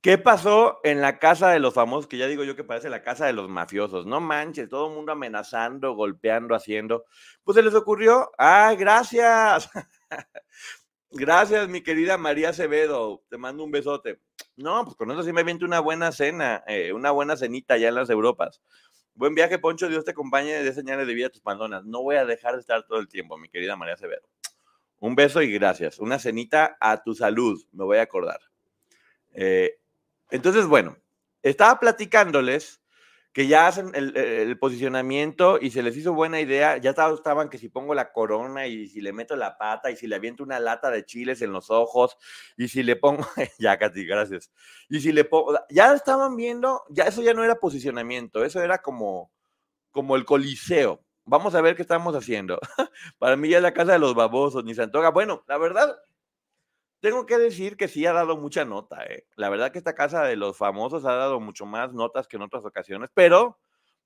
¿Qué 0.01 0.17
pasó 0.17 0.79
en 0.85 1.01
la 1.01 1.19
casa 1.19 1.49
de 1.49 1.59
los 1.59 1.73
famosos? 1.73 2.07
Que 2.07 2.17
ya 2.17 2.27
digo 2.27 2.45
yo 2.45 2.55
que 2.55 2.63
parece 2.63 2.89
la 2.89 3.03
casa 3.03 3.25
de 3.25 3.33
los 3.33 3.49
mafiosos. 3.49 4.05
No 4.05 4.21
manches, 4.21 4.69
todo 4.69 4.87
el 4.87 4.95
mundo 4.95 5.11
amenazando, 5.11 5.93
golpeando, 5.93 6.55
haciendo. 6.55 7.03
Pues 7.43 7.55
se 7.55 7.63
les 7.63 7.75
ocurrió. 7.75 8.31
¡Ay, 8.37 8.77
gracias! 8.77 9.69
Gracias, 11.11 11.67
mi 11.67 11.81
querida 11.81 12.19
María 12.19 12.49
Acevedo. 12.49 13.23
Te 13.29 13.37
mando 13.39 13.63
un 13.63 13.71
besote. 13.71 14.21
No, 14.55 14.85
pues 14.85 14.95
con 14.95 15.09
eso 15.09 15.23
sí 15.23 15.33
me 15.33 15.41
viento 15.41 15.65
una 15.65 15.79
buena 15.79 16.11
cena, 16.11 16.63
eh, 16.67 16.93
una 16.93 17.09
buena 17.09 17.35
cenita 17.35 17.73
allá 17.73 17.89
en 17.89 17.95
las 17.95 18.11
Europas. 18.11 18.61
Buen 19.15 19.33
viaje, 19.33 19.57
Poncho. 19.57 19.89
Dios 19.89 20.05
te 20.05 20.11
acompañe 20.11 20.63
de 20.63 20.71
señales 20.71 21.07
de 21.07 21.15
vida 21.15 21.27
a 21.27 21.31
tus 21.31 21.41
pandonas. 21.41 21.83
No 21.83 22.03
voy 22.03 22.17
a 22.17 22.25
dejar 22.25 22.53
de 22.53 22.59
estar 22.59 22.85
todo 22.85 22.99
el 22.99 23.07
tiempo, 23.07 23.39
mi 23.39 23.49
querida 23.49 23.75
María 23.75 23.95
Acevedo. 23.95 24.29
Un 24.99 25.15
beso 25.15 25.41
y 25.41 25.51
gracias. 25.51 25.97
Una 25.97 26.19
cenita 26.19 26.77
a 26.79 27.01
tu 27.01 27.15
salud, 27.15 27.59
me 27.71 27.85
voy 27.85 27.97
a 27.97 28.03
acordar. 28.03 28.39
Eh, 29.33 29.78
entonces, 30.29 30.65
bueno, 30.65 30.97
estaba 31.41 31.79
platicándoles 31.79 32.81
que 33.31 33.47
ya 33.47 33.67
hacen 33.67 33.91
el, 33.93 34.17
el, 34.17 34.57
posicionamiento 34.57 35.59
y 35.61 35.69
se 35.69 35.83
les 35.83 35.95
hizo 35.95 36.13
buena 36.13 36.41
idea. 36.41 36.77
Ya 36.77 36.89
estaban 36.91 37.49
que 37.49 37.59
si 37.59 37.69
pongo 37.69 37.93
la 37.93 38.11
corona 38.11 38.67
y 38.67 38.87
si 38.87 39.01
le 39.01 39.13
meto 39.13 39.35
la 39.35 39.57
pata 39.57 39.91
y 39.91 39.95
si 39.95 40.07
le 40.07 40.15
aviento 40.15 40.43
una 40.43 40.59
lata 40.59 40.89
de 40.89 41.05
chiles 41.05 41.41
en 41.41 41.53
los 41.53 41.69
ojos 41.69 42.17
y 42.57 42.67
si 42.67 42.81
le 42.81 42.95
pongo, 42.95 43.25
ya 43.59 43.77
Katy, 43.77 44.05
gracias. 44.05 44.51
Y 44.89 44.99
si 45.01 45.11
le 45.11 45.25
pongo, 45.25 45.59
ya 45.69 45.93
estaban 45.93 46.35
viendo, 46.35 46.83
ya 46.89 47.05
eso 47.05 47.21
ya 47.21 47.33
no 47.33 47.43
era 47.43 47.55
posicionamiento, 47.55 48.43
eso 48.43 48.61
era 48.61 48.79
como, 48.79 49.31
como 49.91 50.15
el 50.15 50.25
coliseo. 50.25 51.03
Vamos 51.25 51.53
a 51.53 51.61
ver 51.61 51.75
qué 51.75 51.83
estamos 51.83 52.15
haciendo. 52.15 52.59
Para 53.19 53.35
mí 53.35 53.49
ya 53.49 53.57
es 53.57 53.63
la 53.63 53.73
casa 53.73 53.91
de 53.93 53.99
los 53.99 54.15
babosos, 54.15 54.63
ni 54.63 54.73
se 54.73 54.81
antoja. 54.81 55.11
Bueno, 55.11 55.43
la 55.47 55.59
verdad, 55.59 55.95
tengo 56.99 57.25
que 57.25 57.37
decir 57.37 57.77
que 57.77 57.87
sí 57.87 58.05
ha 58.05 58.13
dado 58.13 58.37
mucha 58.37 58.65
nota. 58.65 59.03
¿eh? 59.05 59.25
La 59.35 59.49
verdad 59.49 59.71
que 59.71 59.77
esta 59.77 59.95
casa 59.95 60.23
de 60.23 60.35
los 60.35 60.57
famosos 60.57 61.05
ha 61.05 61.13
dado 61.13 61.39
mucho 61.39 61.65
más 61.65 61.93
notas 61.93 62.27
que 62.27 62.37
en 62.37 62.43
otras 62.43 62.65
ocasiones, 62.65 63.09
pero 63.13 63.59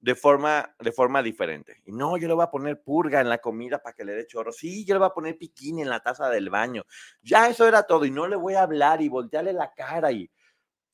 de 0.04 0.16
forma, 0.16 0.76
de 0.80 0.92
forma 0.92 1.24
diferente. 1.24 1.82
Y 1.86 1.94
no, 1.94 2.18
yo 2.18 2.28
le 2.28 2.34
voy 2.34 2.44
a 2.44 2.52
poner 2.52 2.82
purga 2.84 3.22
en 3.22 3.30
la 3.30 3.38
comida 3.38 3.82
para 3.82 3.96
que 3.96 4.04
le 4.04 4.14
dé 4.14 4.28
chorro. 4.28 4.52
Sí, 4.52 4.84
yo 4.84 4.96
le 4.96 5.00
voy 5.00 5.08
a 5.08 5.14
poner 5.14 5.38
piquín 5.38 5.80
en 5.80 5.90
la 5.90 6.02
taza 6.02 6.30
del 6.30 6.50
baño. 6.50 6.84
Ya 7.22 7.48
eso 7.48 7.66
era 7.66 7.84
todo. 7.84 8.04
Y 8.04 8.12
no 8.12 8.28
le 8.28 8.36
voy 8.36 8.56
a 8.56 8.64
hablar 8.64 9.02
y 9.02 9.08
voltearle 9.08 9.54
la 9.54 9.72
cara 9.74 10.12
y... 10.12 10.30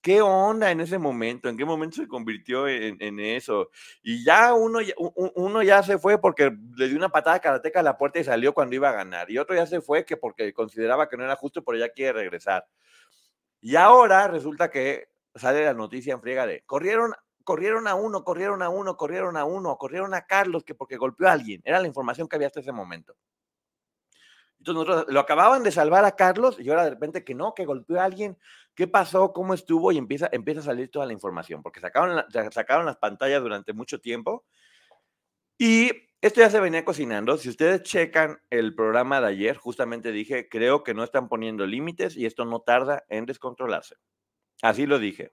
¿Qué 0.01 0.21
onda 0.21 0.71
en 0.71 0.79
ese 0.79 0.97
momento? 0.97 1.49
¿En 1.49 1.57
qué 1.57 1.65
momento 1.65 1.97
se 1.97 2.07
convirtió 2.07 2.69
en, 2.69 2.95
en 3.01 3.19
eso? 3.19 3.69
Y 4.01 4.23
ya 4.23 4.53
uno, 4.53 4.79
uno 5.35 5.61
ya 5.61 5.83
se 5.83 5.97
fue 5.97 6.21
porque 6.21 6.51
le 6.77 6.87
dio 6.87 6.95
una 6.97 7.09
patada 7.09 7.39
karateca 7.39 7.81
a 7.81 7.83
la 7.83 7.97
puerta 7.97 8.19
y 8.19 8.23
salió 8.23 8.53
cuando 8.53 8.75
iba 8.75 8.89
a 8.89 8.93
ganar. 8.93 9.29
Y 9.29 9.37
otro 9.37 9.55
ya 9.55 9.65
se 9.65 9.81
fue 9.81 10.05
que 10.05 10.15
porque 10.15 10.53
consideraba 10.53 11.09
que 11.09 11.17
no 11.17 11.25
era 11.25 11.35
justo, 11.35 11.63
pero 11.65 11.77
ya 11.77 11.89
quiere 11.89 12.13
regresar. 12.13 12.65
Y 13.61 13.75
ahora 13.75 14.27
resulta 14.29 14.69
que 14.69 15.09
sale 15.35 15.65
la 15.65 15.73
noticia 15.73 16.13
en 16.13 16.21
friega 16.21 16.47
de 16.47 16.63
corrieron, 16.65 17.13
corrieron 17.43 17.87
a 17.87 17.95
uno, 17.95 18.23
corrieron 18.23 18.61
a 18.61 18.69
uno, 18.69 18.95
corrieron 18.95 19.35
a 19.35 19.43
uno, 19.43 19.77
corrieron 19.77 20.13
a 20.13 20.25
Carlos 20.25 20.63
que 20.63 20.75
porque 20.75 20.95
golpeó 20.95 21.27
a 21.27 21.33
alguien. 21.33 21.61
Era 21.65 21.81
la 21.81 21.87
información 21.87 22.29
que 22.29 22.37
había 22.37 22.47
hasta 22.47 22.61
ese 22.61 22.71
momento. 22.71 23.15
Entonces 24.59 24.85
nosotros 24.85 25.13
lo 25.13 25.19
acababan 25.19 25.63
de 25.63 25.71
salvar 25.71 26.05
a 26.05 26.15
Carlos 26.15 26.57
y 26.59 26.69
ahora 26.69 26.83
de 26.83 26.91
repente 26.91 27.23
que 27.23 27.33
no, 27.33 27.53
que 27.53 27.65
golpeó 27.65 27.99
a 27.99 28.03
alguien, 28.03 28.37
qué 28.75 28.87
pasó, 28.87 29.33
cómo 29.33 29.53
estuvo 29.53 29.91
y 29.91 29.97
empieza, 29.97 30.29
empieza 30.31 30.59
a 30.59 30.63
salir 30.63 30.89
toda 30.91 31.05
la 31.05 31.13
información, 31.13 31.63
porque 31.63 31.79
sacaron, 31.79 32.23
sacaron 32.51 32.85
las 32.85 32.97
pantallas 32.97 33.41
durante 33.41 33.73
mucho 33.73 33.99
tiempo 33.99 34.45
y 35.57 35.91
esto 36.21 36.41
ya 36.41 36.49
se 36.49 36.59
venía 36.59 36.83
cocinando. 36.83 37.37
Si 37.37 37.47
ustedes 37.47 37.83
checan 37.83 38.41
el 38.49 38.75
programa 38.75 39.21
de 39.21 39.27
ayer, 39.27 39.55
justamente 39.57 40.11
dije, 40.11 40.49
creo 40.49 40.83
que 40.83 40.93
no 40.93 41.03
están 41.03 41.29
poniendo 41.29 41.65
límites 41.65 42.17
y 42.17 42.25
esto 42.25 42.43
no 42.43 42.59
tarda 42.59 43.05
en 43.07 43.25
descontrolarse. 43.25 43.95
Así 44.61 44.85
lo 44.85 44.99
dije. 44.99 45.31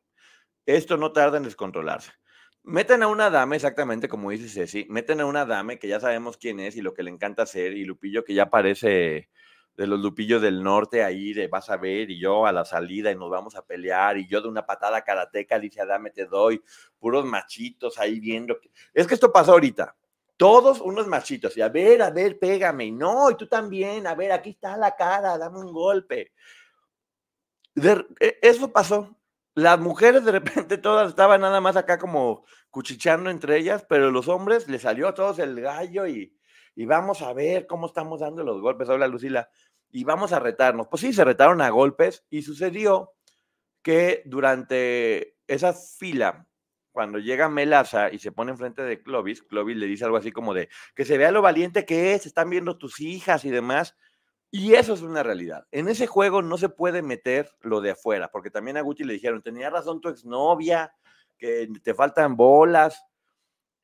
Esto 0.65 0.97
no 0.97 1.13
tarda 1.13 1.39
en 1.39 1.45
descontrolarse. 1.45 2.13
Meten 2.69 3.05
a 3.05 3.07
una 3.07 3.31
dama, 3.31 3.55
exactamente 3.55 4.09
como 4.09 4.31
dice 4.31 4.49
Ceci, 4.49 4.87
meten 4.89 5.21
a 5.21 5.27
una 5.27 5.47
dama 5.47 5.77
que 5.77 5.87
ya 5.87 6.01
sabemos 6.01 6.37
quién 6.37 6.59
es 6.59 6.75
y 6.75 6.81
lo 6.83 6.95
que 6.95 7.05
le 7.05 7.13
encanta 7.13 7.45
hacer, 7.45 7.75
y 7.75 7.85
Lupillo 7.85 8.25
que 8.25 8.35
ya 8.35 8.51
parece 8.51 9.31
de 9.77 9.87
los 9.87 10.01
Lupillos 10.01 10.43
del 10.43 10.65
norte 10.65 11.05
ahí, 11.05 11.33
de 11.33 11.47
vas 11.47 11.71
a 11.71 11.77
ver, 11.77 12.11
y 12.11 12.19
yo 12.19 12.45
a 12.45 12.51
la 12.51 12.65
salida 12.65 13.13
y 13.13 13.15
nos 13.15 13.31
vamos 13.31 13.55
a 13.55 13.65
pelear, 13.65 14.19
y 14.19 14.27
yo 14.27 14.43
de 14.43 14.49
una 14.49 14.67
patada 14.67 15.05
karateca 15.05 15.61
dice, 15.61 15.87
dame 15.87 16.11
te 16.11 16.27
doy, 16.27 16.61
puros 16.99 17.25
machitos 17.25 18.01
ahí 18.01 18.19
viendo. 18.19 18.59
Es 18.93 19.07
que 19.07 19.15
esto 19.15 19.31
pasó 19.31 19.53
ahorita. 19.53 19.95
Todos 20.37 20.81
unos 20.81 21.07
machitos, 21.07 21.57
y 21.57 21.61
a 21.61 21.69
ver, 21.69 22.03
a 22.03 22.11
ver, 22.11 22.37
pégame, 22.37 22.91
no, 22.91 23.31
y 23.31 23.37
tú 23.37 23.47
también, 23.47 24.09
a 24.09 24.17
ver, 24.17 24.33
aquí 24.33 24.51
está 24.51 24.77
la 24.77 24.97
cara, 24.97 25.39
dame 25.39 25.61
un 25.61 25.73
golpe. 25.73 26.33
De, 27.77 28.05
eso 28.43 28.73
pasó, 28.73 29.17
las 29.57 29.81
mujeres 29.81 30.25
de 30.25 30.33
repente 30.33 30.79
todas 30.79 31.09
estaban 31.09 31.41
nada 31.41 31.61
más 31.61 31.77
acá 31.77 31.99
como 31.99 32.45
cuchicheando 32.71 33.31
entre 33.31 33.57
ellas, 33.57 33.85
pero 33.89 34.11
los 34.13 34.29
hombres 34.29 34.69
les 34.69 34.83
salió 34.83 35.09
a 35.09 35.15
todos 35.15 35.39
el 35.39 35.61
gallo 35.61 36.07
y, 36.07 36.39
y 36.75 36.85
vamos 36.85 37.23
a 37.23 37.33
ver 37.33 37.67
cómo 37.67 37.87
estamos 37.87 38.21
dando 38.21 38.45
los 38.45 38.61
golpes. 38.61 38.89
Hola 38.89 39.09
Lucila. 39.09 39.49
Y 39.91 40.05
vamos 40.05 40.33
a 40.33 40.41
retarnos. 40.41 40.89
Pues 40.89 41.01
sí, 41.01 41.13
se 41.13 41.25
retaron 41.25 41.63
a 41.63 41.71
golpes 41.71 42.27
y 42.29 42.43
sucedió 42.43 43.15
que 43.83 44.23
durante 44.27 45.39
esa 45.47 45.73
fila, 45.73 46.47
cuando 46.93 47.19
llega 47.19 47.49
Melaza 47.49 48.13
y 48.13 48.19
se 48.19 48.33
pone 48.33 48.51
enfrente 48.51 48.83
de 48.83 49.03
Clovis, 49.03 49.43
Clovis 49.43 49.77
le 49.77 49.87
dice 49.87 50.05
algo 50.05 50.19
así 50.19 50.33
como 50.33 50.53
de 50.53 50.69
que 50.95 51.07
se 51.07 51.17
vea 51.17 51.31
lo 51.31 51.41
valiente 51.41 51.87
que 51.87 52.13
es, 52.13 52.27
están 52.27 52.51
viendo 52.51 52.77
tus 52.77 53.01
hijas 53.01 53.47
y 53.47 53.51
demás. 53.51 53.97
Y 54.51 54.75
eso 54.75 54.95
es 54.95 55.03
una 55.03 55.23
realidad. 55.23 55.67
En 55.71 55.89
ese 55.89 56.07
juego 56.07 56.43
no 56.43 56.57
se 56.57 56.69
puede 56.69 57.03
meter 57.03 57.51
lo 57.61 57.81
de 57.81 57.91
afuera, 57.91 58.31
porque 58.31 58.51
también 58.51 58.77
a 58.77 58.81
Gucci 58.83 59.05
le 59.05 59.15
dijeron, 59.15 59.43
tenía 59.43 59.71
razón 59.71 60.01
tu 60.01 60.09
exnovia, 60.09 60.95
que 61.39 61.69
te 61.83 61.95
faltan 61.95 62.37
bolas. 62.37 63.03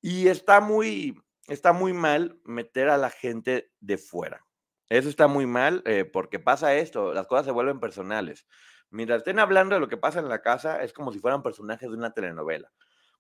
Y 0.01 0.29
está 0.29 0.61
muy, 0.61 1.21
está 1.49 1.73
muy 1.73 1.93
mal 1.93 2.41
meter 2.45 2.89
a 2.89 2.97
la 2.97 3.11
gente 3.11 3.71
de 3.81 3.99
fuera. 3.99 4.45
Eso 4.89 5.09
está 5.09 5.27
muy 5.27 5.47
mal 5.47 5.83
eh, 5.87 6.05
porque 6.05 6.39
pasa 6.39 6.75
esto, 6.75 7.15
las 7.15 7.27
cosas 7.27 7.47
se 7.47 7.53
vuelven 7.53 7.81
personales. 7.81 8.47
Mientras 8.91 9.19
estén 9.19 9.39
hablando 9.39 9.75
de 9.75 9.81
lo 9.81 9.89
que 9.89 9.97
pasa 9.97 10.21
en 10.21 10.29
la 10.29 10.43
casa, 10.43 10.83
es 10.83 10.93
como 10.93 11.13
si 11.13 11.19
fueran 11.19 11.43
personajes 11.43 11.89
de 11.89 11.97
una 11.97 12.13
telenovela. 12.13 12.71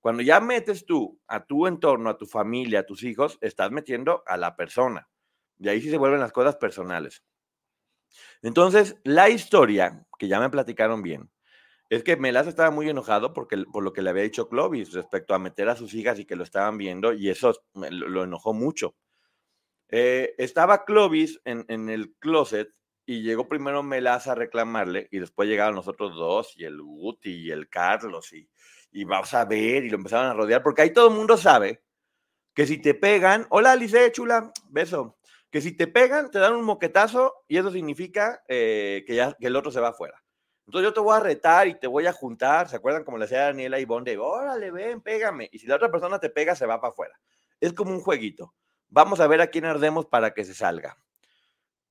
Cuando 0.00 0.22
ya 0.22 0.40
metes 0.40 0.84
tú 0.84 1.18
a 1.28 1.46
tu 1.46 1.66
entorno, 1.66 2.11
a 2.11 2.18
tu 2.18 2.26
familia, 2.26 2.80
a 2.80 2.87
tus 2.87 3.04
hijos, 3.04 3.38
estás 3.40 3.70
metiendo 3.70 4.22
a 4.26 4.37
la 4.37 4.54
persona. 4.54 5.08
Y 5.58 5.68
ahí 5.68 5.80
sí 5.80 5.88
se 5.88 5.96
vuelven 5.96 6.20
las 6.20 6.32
cosas 6.32 6.56
personales. 6.56 7.22
Entonces, 8.42 8.97
la 9.04 9.31
historia, 9.31 10.07
que 10.19 10.28
ya 10.28 10.40
me 10.40 10.50
platicaron 10.50 11.02
bien, 11.02 11.31
es 11.90 12.02
que 12.02 12.16
Melas 12.16 12.47
estaba 12.47 12.71
muy 12.71 12.88
enojado 12.88 13.35
porque, 13.35 13.64
por 13.71 13.85
lo 13.85 13.92
que 13.92 14.00
le 14.00 14.11
había 14.11 14.23
dicho 14.23 14.49
Clovis 14.49 14.92
respecto 14.92 15.35
a 15.35 15.38
meter 15.38 15.69
a 15.69 15.76
sus 15.76 15.92
hijas 15.95 16.19
y 16.19 16.25
que 16.25 16.37
lo 16.37 16.45
estaban 16.45 16.78
viendo, 16.78 17.12
y 17.12 17.28
eso 17.28 17.52
lo, 17.75 18.25
enojó 18.25 18.54
mucho. 18.54 18.97
Eh, 19.90 20.35
estaba 20.38 20.85
Clovis 20.85 21.40
en, 21.45 21.88
el 21.90 22.14
closet 22.19 22.71
y 23.04 23.23
llegó 23.23 23.47
primero 23.47 23.83
Melas 23.83 24.26
a 24.26 24.35
reclamarle, 24.35 25.09
y 25.11 25.19
después 25.19 25.49
llegaron 25.49 25.75
los 25.75 25.87
otros 25.88 26.14
dos, 26.14 26.54
y 26.57 26.64
el 26.64 26.81
Guti 26.81 27.31
y 27.31 27.50
el 27.50 27.69
Carlos, 27.69 28.33
y, 28.33 28.49
y 28.90 29.04
vamos 29.04 29.35
a 29.35 29.45
ver, 29.45 29.85
y 29.85 29.90
lo 29.90 29.97
empezaron 29.97 30.26
a 30.26 30.35
rodear, 30.35 30.62
porque 30.62 30.83
ahí 30.83 30.92
todo 30.92 31.09
el 31.09 31.14
mundo 31.14 31.37
sabe 31.37 31.83
que 32.54 32.66
si 32.66 32.78
te 32.78 32.95
pegan, 32.95 33.47
hola 33.50 33.73
Alice, 33.73 34.12
chula, 34.12 34.52
beso, 34.71 35.19
que 35.52 35.61
si 35.61 35.73
te 35.73 35.87
pegan, 35.87 36.30
te 36.30 36.38
dan 36.38 36.54
un 36.54 36.64
moquetazo 36.64 37.44
y 37.47 37.59
eso 37.59 37.71
significa 37.71 38.42
eh, 38.49 39.04
que, 39.06 39.14
ya, 39.14 39.37
el 39.38 39.54
otro 39.54 39.71
se 39.71 39.80
va 39.80 39.88
afuera. 39.88 40.25
Entonces 40.66 40.88
yo 40.88 40.94
te 40.94 41.00
voy 41.00 41.14
a 41.14 41.21
retar 41.21 41.68
y 41.68 41.78
te 41.78 41.87
voy 41.87 42.06
a 42.06 42.12
juntar, 42.14 42.71
¿se 42.71 42.76
acuerdan 42.76 43.04
como 43.04 43.18
le 43.18 43.26
decía 43.26 43.42
Daniela 43.42 43.78
y 43.78 43.85
Bonde? 43.85 44.16
Órale, 44.16 44.71
ven, 44.71 45.02
pégame. 45.02 45.50
Y 45.52 45.59
si 45.59 45.66
la 45.66 45.76
otra 45.76 45.90
persona 45.90 46.18
te 46.18 46.30
pega, 46.30 46.56
se 46.56 46.64
va 46.64 46.80
para 46.80 46.92
afuera. 46.92 47.21
Es 47.61 47.75
como 47.75 47.90
un 47.90 48.00
jueguito. 48.00 48.54
Vamos 48.88 49.21
a 49.21 49.26
ver 49.26 49.42
a 49.42 49.49
quién 49.49 49.66
ardemos 49.66 50.06
para 50.06 50.32
que 50.32 50.47
se 50.47 50.54
salga. 50.54 50.97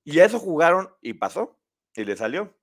Y 0.04 0.20
eso 0.22 0.40
jugaron 0.40 0.90
y 1.00 1.14
pasó, 1.14 1.60
y 1.94 2.04
le 2.04 2.18
salió. 2.18 2.58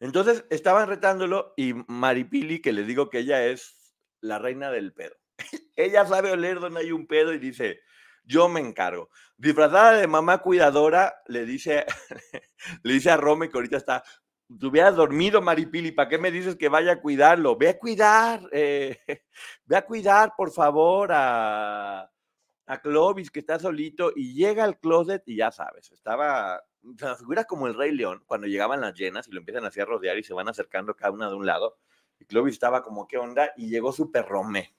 Entonces 0.00 0.46
estaban 0.50 0.88
retándolo 0.88 1.54
y 1.56 1.74
Maripili, 1.86 2.60
que 2.60 2.72
les 2.72 2.88
digo 2.88 3.08
que 3.08 3.20
ella 3.20 3.46
es 3.46 3.94
la 4.20 4.40
reina 4.40 4.72
del 4.72 4.92
pedo. 4.92 5.14
ella 5.76 6.04
sabe 6.06 6.32
oler 6.32 6.58
donde 6.58 6.80
hay 6.80 6.90
un 6.90 7.06
pedo 7.06 7.32
y 7.32 7.38
dice, 7.38 7.80
yo 8.30 8.48
me 8.48 8.60
encargo. 8.60 9.10
Disfrazada 9.36 9.92
de 9.92 10.06
mamá 10.06 10.38
cuidadora, 10.38 11.14
le 11.26 11.44
dice, 11.44 11.84
le 12.84 12.92
dice 12.92 13.10
a 13.10 13.16
Rome 13.16 13.50
que 13.50 13.58
ahorita 13.58 13.76
está, 13.76 14.04
te 14.58 14.66
hubieras 14.66 14.94
dormido, 14.94 15.42
Maripili, 15.42 15.90
¿para 15.90 16.08
qué 16.08 16.18
me 16.18 16.30
dices 16.30 16.56
que 16.56 16.68
vaya 16.68 16.92
a 16.92 17.00
cuidarlo? 17.00 17.56
Ve 17.56 17.70
a 17.70 17.78
cuidar, 17.78 18.48
eh, 18.52 18.98
ve 19.66 19.76
a 19.76 19.84
cuidar, 19.84 20.32
por 20.36 20.52
favor, 20.52 21.10
a, 21.12 22.10
a 22.66 22.80
Clovis, 22.80 23.30
que 23.30 23.40
está 23.40 23.58
solito, 23.58 24.12
y 24.14 24.34
llega 24.34 24.62
al 24.62 24.78
closet 24.78 25.22
y 25.26 25.36
ya 25.36 25.50
sabes, 25.50 25.90
estaba, 25.90 26.62
se 26.96 27.16
figura 27.16 27.44
como 27.44 27.66
el 27.66 27.74
Rey 27.74 27.92
León, 27.92 28.22
cuando 28.26 28.46
llegaban 28.46 28.80
las 28.80 28.94
llenas 28.94 29.26
y 29.26 29.32
lo 29.32 29.40
empiezan 29.40 29.64
así 29.64 29.80
a 29.80 29.84
rodear 29.84 30.16
y 30.18 30.22
se 30.22 30.34
van 30.34 30.48
acercando 30.48 30.94
cada 30.94 31.12
una 31.12 31.28
de 31.28 31.34
un 31.34 31.46
lado, 31.46 31.78
y 32.20 32.26
Clovis 32.26 32.54
estaba 32.54 32.82
como, 32.82 33.08
¿qué 33.08 33.18
onda? 33.18 33.52
Y 33.56 33.68
llegó 33.68 33.92
Super 33.92 34.26
Romé, 34.26 34.74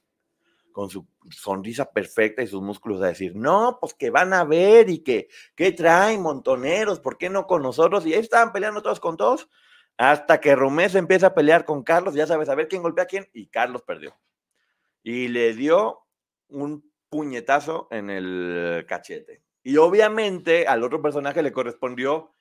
con 0.72 0.90
su 0.90 1.06
sonrisa 1.30 1.92
perfecta 1.92 2.42
y 2.42 2.48
sus 2.48 2.62
músculos 2.62 3.02
a 3.02 3.08
decir, 3.08 3.36
no, 3.36 3.78
pues 3.80 3.94
que 3.94 4.10
van 4.10 4.34
a 4.34 4.44
ver 4.44 4.90
y 4.90 5.00
que, 5.00 5.28
¿qué 5.56 5.72
traen 5.72 6.22
montoneros? 6.22 7.00
¿Por 7.00 7.18
qué 7.18 7.30
no 7.30 7.48
con 7.48 7.62
nosotros? 7.62 8.06
Y 8.06 8.14
ahí 8.14 8.20
estaban 8.20 8.52
peleando 8.52 8.82
todos 8.82 9.00
con 9.00 9.18
todos, 9.18 9.50
hasta 9.98 10.40
que 10.40 10.56
Romé 10.56 10.90
se 10.90 10.98
empieza 10.98 11.28
a 11.28 11.34
pelear 11.34 11.66
con 11.66 11.84
Carlos, 11.84 12.16
ya 12.16 12.26
sabes, 12.26 12.50
a 12.50 12.56
ver 12.56 12.68
quién 12.68 12.82
golpea 12.82 13.04
a 13.04 13.08
quién, 13.08 13.30
y 13.34 13.48
Carlos 13.48 13.84
perdió. 13.84 14.18
Y 15.04 15.28
le 15.28 15.54
dio 15.54 16.00
un 16.48 16.92
puñetazo 17.10 17.88
en 17.92 18.10
el 18.10 18.86
cachete. 18.88 19.44
Y 19.64 19.78
obviamente 19.78 20.68
al 20.68 20.84
otro 20.84 21.02
personaje 21.02 21.44
le 21.44 21.52
correspondió, 21.52 22.34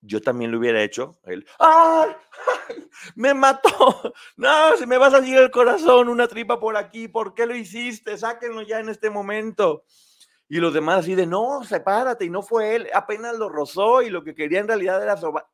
yo 0.00 0.20
también 0.20 0.50
lo 0.50 0.58
hubiera 0.58 0.82
hecho, 0.82 1.18
él, 1.24 1.46
¡ay! 1.58 2.10
¡Me 3.14 3.34
mató! 3.34 4.14
No, 4.36 4.76
se 4.76 4.86
me 4.86 4.98
va 4.98 5.08
a 5.08 5.12
salir 5.12 5.36
el 5.38 5.50
corazón, 5.50 6.08
una 6.08 6.28
tripa 6.28 6.60
por 6.60 6.76
aquí, 6.76 7.08
¿por 7.08 7.34
qué 7.34 7.46
lo 7.46 7.54
hiciste? 7.54 8.16
Sáquenlo 8.18 8.62
ya 8.62 8.80
en 8.80 8.88
este 8.88 9.10
momento. 9.10 9.84
Y 10.48 10.58
los 10.58 10.74
demás 10.74 11.00
así 11.00 11.14
de, 11.14 11.26
no, 11.26 11.64
sepárate, 11.64 12.26
y 12.26 12.30
no 12.30 12.42
fue 12.42 12.76
él, 12.76 12.88
apenas 12.92 13.38
lo 13.38 13.48
rozó 13.48 14.02
y 14.02 14.10
lo 14.10 14.22
que 14.22 14.34
quería 14.34 14.60
en 14.60 14.68
realidad 14.68 15.02
era 15.02 15.16
sobar. 15.16 15.46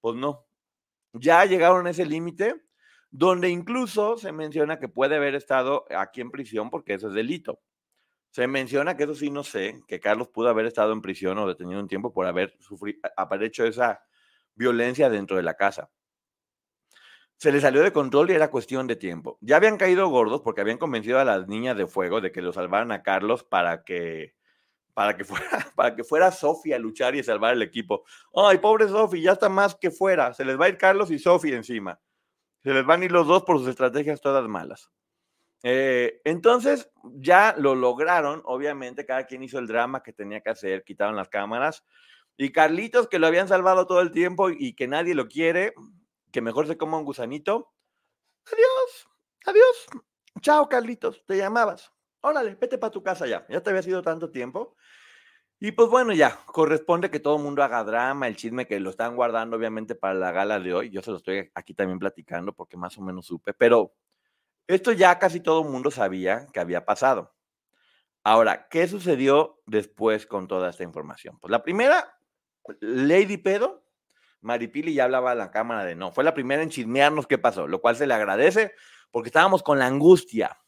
Pues 0.00 0.16
no, 0.16 0.46
ya 1.12 1.44
llegaron 1.44 1.86
a 1.86 1.90
ese 1.90 2.04
límite 2.04 2.66
donde 3.10 3.48
incluso 3.48 4.18
se 4.18 4.32
menciona 4.32 4.78
que 4.78 4.88
puede 4.88 5.16
haber 5.16 5.34
estado 5.34 5.86
aquí 5.96 6.20
en 6.20 6.30
prisión 6.30 6.68
porque 6.70 6.94
eso 6.94 7.08
es 7.08 7.14
delito. 7.14 7.60
Se 8.30 8.46
menciona 8.46 8.96
que 8.96 9.04
eso 9.04 9.14
sí 9.14 9.30
no 9.30 9.42
sé, 9.42 9.80
que 9.88 10.00
Carlos 10.00 10.28
pudo 10.28 10.48
haber 10.50 10.66
estado 10.66 10.92
en 10.92 11.00
prisión 11.00 11.38
o 11.38 11.48
detenido 11.48 11.80
un 11.80 11.88
tiempo 11.88 12.12
por 12.12 12.26
haber, 12.26 12.54
sufrido, 12.60 13.00
haber 13.16 13.44
hecho 13.44 13.64
esa 13.64 14.04
violencia 14.54 15.08
dentro 15.08 15.38
de 15.38 15.42
la 15.42 15.54
casa. 15.54 15.90
Se 17.38 17.52
le 17.52 17.60
salió 17.60 17.82
de 17.82 17.92
control 17.92 18.30
y 18.30 18.34
era 18.34 18.50
cuestión 18.50 18.86
de 18.86 18.96
tiempo. 18.96 19.38
Ya 19.40 19.56
habían 19.56 19.76
caído 19.76 20.08
gordos 20.08 20.40
porque 20.40 20.62
habían 20.62 20.78
convencido 20.78 21.18
a 21.18 21.24
las 21.24 21.46
niñas 21.48 21.76
de 21.76 21.86
fuego 21.86 22.20
de 22.20 22.32
que 22.32 22.40
lo 22.40 22.52
salvaran 22.52 22.92
a 22.92 23.02
Carlos 23.02 23.44
para 23.44 23.84
que, 23.84 24.34
para 24.94 25.16
que 25.16 25.24
fuera, 25.24 25.46
para 25.76 25.94
que 25.94 26.04
fuera 26.04 26.30
Sofía 26.30 26.76
a 26.76 26.78
luchar 26.78 27.14
y 27.14 27.22
salvar 27.22 27.52
el 27.52 27.62
equipo. 27.62 28.04
Ay, 28.34 28.58
pobre 28.58 28.88
Sofía, 28.88 29.22
ya 29.22 29.32
está 29.32 29.50
más 29.50 29.74
que 29.74 29.90
fuera. 29.90 30.32
Se 30.32 30.44
les 30.44 30.58
va 30.58 30.64
a 30.64 30.68
ir 30.70 30.78
Carlos 30.78 31.10
y 31.10 31.18
Sofía 31.18 31.56
encima. 31.56 32.00
Se 32.62 32.72
les 32.72 32.86
van 32.86 33.02
a 33.02 33.04
ir 33.04 33.12
los 33.12 33.26
dos 33.26 33.44
por 33.44 33.58
sus 33.58 33.68
estrategias 33.68 34.20
todas 34.20 34.48
malas. 34.48 34.90
Eh, 35.62 36.20
entonces, 36.24 36.90
ya 37.14 37.54
lo 37.58 37.74
lograron, 37.74 38.40
obviamente, 38.44 39.04
cada 39.04 39.26
quien 39.26 39.42
hizo 39.42 39.58
el 39.58 39.66
drama 39.66 40.02
que 40.02 40.12
tenía 40.12 40.40
que 40.40 40.50
hacer, 40.50 40.84
quitaron 40.84 41.16
las 41.16 41.28
cámaras. 41.28 41.84
Y 42.36 42.52
Carlitos, 42.52 43.08
que 43.08 43.18
lo 43.18 43.26
habían 43.26 43.48
salvado 43.48 43.86
todo 43.86 44.00
el 44.00 44.10
tiempo 44.10 44.50
y 44.50 44.74
que 44.74 44.88
nadie 44.88 45.14
lo 45.14 45.28
quiere, 45.28 45.74
que 46.36 46.42
mejor 46.42 46.66
se 46.66 46.76
coma 46.76 46.98
un 46.98 47.06
gusanito. 47.06 47.72
Adiós, 48.44 49.08
adiós. 49.46 49.86
Chao, 50.42 50.68
Carlitos, 50.68 51.24
te 51.24 51.38
llamabas. 51.38 51.90
Órale, 52.20 52.56
vete 52.56 52.76
para 52.76 52.90
tu 52.90 53.02
casa 53.02 53.26
ya. 53.26 53.46
Ya 53.48 53.62
te 53.62 53.70
había 53.70 53.80
sido 53.82 54.02
tanto 54.02 54.30
tiempo. 54.30 54.76
Y 55.58 55.72
pues 55.72 55.88
bueno, 55.88 56.12
ya, 56.12 56.38
corresponde 56.44 57.10
que 57.10 57.20
todo 57.20 57.38
el 57.38 57.42
mundo 57.42 57.62
haga 57.62 57.82
drama, 57.84 58.28
el 58.28 58.36
chisme 58.36 58.66
que 58.66 58.78
lo 58.80 58.90
están 58.90 59.16
guardando 59.16 59.56
obviamente 59.56 59.94
para 59.94 60.12
la 60.12 60.30
gala 60.30 60.60
de 60.60 60.74
hoy. 60.74 60.90
Yo 60.90 61.00
se 61.00 61.10
lo 61.10 61.16
estoy 61.16 61.50
aquí 61.54 61.72
también 61.72 61.98
platicando 61.98 62.52
porque 62.52 62.76
más 62.76 62.98
o 62.98 63.00
menos 63.00 63.24
supe, 63.24 63.54
pero 63.54 63.94
esto 64.66 64.92
ya 64.92 65.18
casi 65.18 65.40
todo 65.40 65.62
el 65.62 65.70
mundo 65.70 65.90
sabía 65.90 66.48
que 66.52 66.60
había 66.60 66.84
pasado. 66.84 67.34
Ahora, 68.22 68.68
¿qué 68.68 68.86
sucedió 68.88 69.62
después 69.64 70.26
con 70.26 70.48
toda 70.48 70.68
esta 70.68 70.82
información? 70.82 71.38
Pues 71.40 71.50
la 71.50 71.62
primera, 71.62 72.18
Lady 72.80 73.38
Pedo, 73.38 73.85
Maripili 74.46 74.94
ya 74.94 75.04
hablaba 75.04 75.32
a 75.32 75.34
la 75.34 75.50
cámara 75.50 75.84
de 75.84 75.96
no, 75.96 76.12
fue 76.12 76.24
la 76.24 76.32
primera 76.32 76.62
en 76.62 76.70
chismearnos 76.70 77.26
qué 77.26 77.36
pasó, 77.36 77.66
lo 77.66 77.80
cual 77.80 77.96
se 77.96 78.06
le 78.06 78.14
agradece 78.14 78.72
porque 79.10 79.28
estábamos 79.28 79.62
con 79.62 79.78
la 79.78 79.86
angustia. 79.86 80.58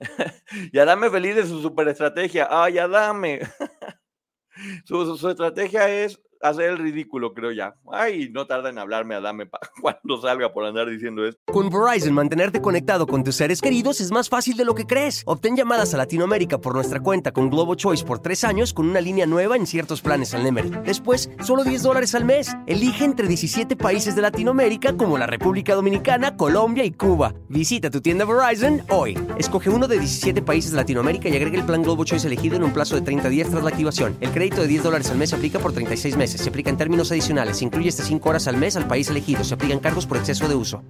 y 0.72 0.78
Adame 0.78 1.10
feliz 1.10 1.34
de 1.34 1.46
su 1.46 1.60
super 1.60 1.88
estrategia. 1.88 2.48
Ay, 2.50 2.78
Adame. 2.78 3.40
su, 4.84 5.16
su 5.16 5.28
estrategia 5.30 5.88
es 5.88 6.20
hacer 6.44 6.70
el 6.70 6.78
ridículo, 6.78 7.32
creo 7.32 7.52
ya. 7.52 7.74
Ay, 7.90 8.28
no 8.30 8.46
tarda 8.46 8.68
en 8.68 8.78
hablarme 8.78 9.14
a 9.14 9.20
dame 9.20 9.48
cuando 9.80 10.20
salga 10.20 10.52
por 10.52 10.64
andar 10.64 10.88
diciendo 10.88 11.26
esto. 11.26 11.40
Con 11.46 11.70
Verizon, 11.70 12.12
mantenerte 12.12 12.60
conectado 12.60 13.06
con 13.06 13.24
tus 13.24 13.36
seres 13.36 13.60
queridos 13.60 14.00
es 14.00 14.10
más 14.10 14.28
fácil 14.28 14.56
de 14.56 14.64
lo 14.64 14.74
que 14.74 14.86
crees. 14.86 15.22
Obtén 15.26 15.56
llamadas 15.56 15.94
a 15.94 15.96
Latinoamérica 15.96 16.58
por 16.58 16.74
nuestra 16.74 17.00
cuenta 17.00 17.32
con 17.32 17.48
Globo 17.50 17.74
Choice 17.74 18.04
por 18.04 18.18
tres 18.18 18.44
años 18.44 18.74
con 18.74 18.88
una 18.88 19.00
línea 19.00 19.26
nueva 19.26 19.56
en 19.56 19.66
ciertos 19.66 20.02
planes 20.02 20.34
al 20.34 20.44
Nemer. 20.44 20.82
Después, 20.82 21.30
solo 21.42 21.64
10 21.64 21.82
dólares 21.82 22.14
al 22.14 22.24
mes. 22.24 22.54
Elige 22.66 23.04
entre 23.04 23.26
17 23.26 23.76
países 23.76 24.14
de 24.14 24.22
Latinoamérica 24.22 24.96
como 24.96 25.16
la 25.16 25.26
República 25.26 25.74
Dominicana, 25.74 26.36
Colombia 26.36 26.84
y 26.84 26.92
Cuba. 26.92 27.34
Visita 27.48 27.90
tu 27.90 28.00
tienda 28.00 28.26
Verizon 28.26 28.82
hoy. 28.90 29.18
Escoge 29.38 29.70
uno 29.70 29.88
de 29.88 29.98
17 29.98 30.42
países 30.42 30.72
de 30.72 30.76
Latinoamérica 30.76 31.28
y 31.28 31.36
agrega 31.36 31.58
el 31.58 31.64
plan 31.64 31.82
Globo 31.82 32.04
Choice 32.04 32.26
elegido 32.26 32.56
en 32.56 32.64
un 32.64 32.72
plazo 32.72 32.96
de 32.96 33.02
30 33.02 33.28
días 33.30 33.48
tras 33.48 33.62
la 33.62 33.70
activación. 33.70 34.16
El 34.20 34.30
crédito 34.30 34.60
de 34.60 34.68
10 34.68 34.82
dólares 34.82 35.10
al 35.10 35.16
mes 35.16 35.32
aplica 35.32 35.58
por 35.58 35.72
36 35.72 36.16
meses. 36.16 36.33
Se 36.38 36.48
aplica 36.48 36.70
en 36.70 36.76
términos 36.76 37.10
adicionales. 37.10 37.58
Se 37.58 37.64
incluye 37.64 37.88
hasta 37.88 38.02
5 38.02 38.28
horas 38.28 38.48
al 38.48 38.56
mes 38.56 38.76
al 38.76 38.86
país 38.86 39.08
elegido. 39.08 39.44
Se 39.44 39.54
aplican 39.54 39.80
cargos 39.80 40.06
por 40.06 40.16
exceso 40.16 40.48
de 40.48 40.54
uso. 40.54 40.82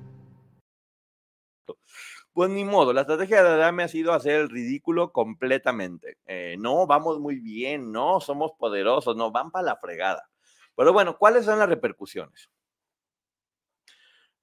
Pues 2.34 2.50
ni 2.50 2.64
modo, 2.64 2.92
la 2.92 3.02
estrategia 3.02 3.44
de 3.44 3.50
Adame 3.50 3.84
ha 3.84 3.88
sido 3.88 4.12
hacer 4.12 4.40
el 4.40 4.50
ridículo 4.50 5.12
completamente. 5.12 6.18
Eh, 6.26 6.56
no, 6.58 6.84
vamos 6.84 7.20
muy 7.20 7.38
bien, 7.38 7.92
no, 7.92 8.20
somos 8.20 8.50
poderosos, 8.58 9.16
no, 9.16 9.30
van 9.30 9.52
para 9.52 9.66
la 9.66 9.76
fregada. 9.76 10.28
Pero 10.74 10.92
bueno, 10.92 11.16
¿cuáles 11.16 11.44
son 11.44 11.60
las 11.60 11.68
repercusiones? 11.68 12.50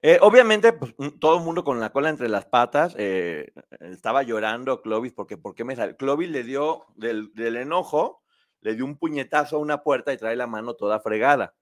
Eh, 0.00 0.18
obviamente, 0.22 0.72
pues, 0.72 0.94
todo 1.20 1.36
el 1.36 1.44
mundo 1.44 1.64
con 1.64 1.80
la 1.80 1.90
cola 1.92 2.08
entre 2.08 2.30
las 2.30 2.46
patas 2.46 2.94
eh, 2.96 3.52
estaba 3.80 4.22
llorando 4.22 4.80
Clovis 4.80 5.12
porque 5.12 5.36
¿por 5.36 5.54
qué 5.54 5.64
me 5.64 5.76
sale? 5.76 5.94
Clovis 5.94 6.30
le 6.30 6.44
dio 6.44 6.86
del, 6.96 7.32
del 7.34 7.56
enojo, 7.56 8.21
le 8.62 8.74
dio 8.74 8.84
un 8.84 8.96
puñetazo 8.96 9.56
a 9.56 9.58
una 9.60 9.82
puerta 9.82 10.12
y 10.12 10.16
trae 10.16 10.36
la 10.36 10.46
mano 10.46 10.74
toda 10.74 11.00
fregada. 11.00 11.54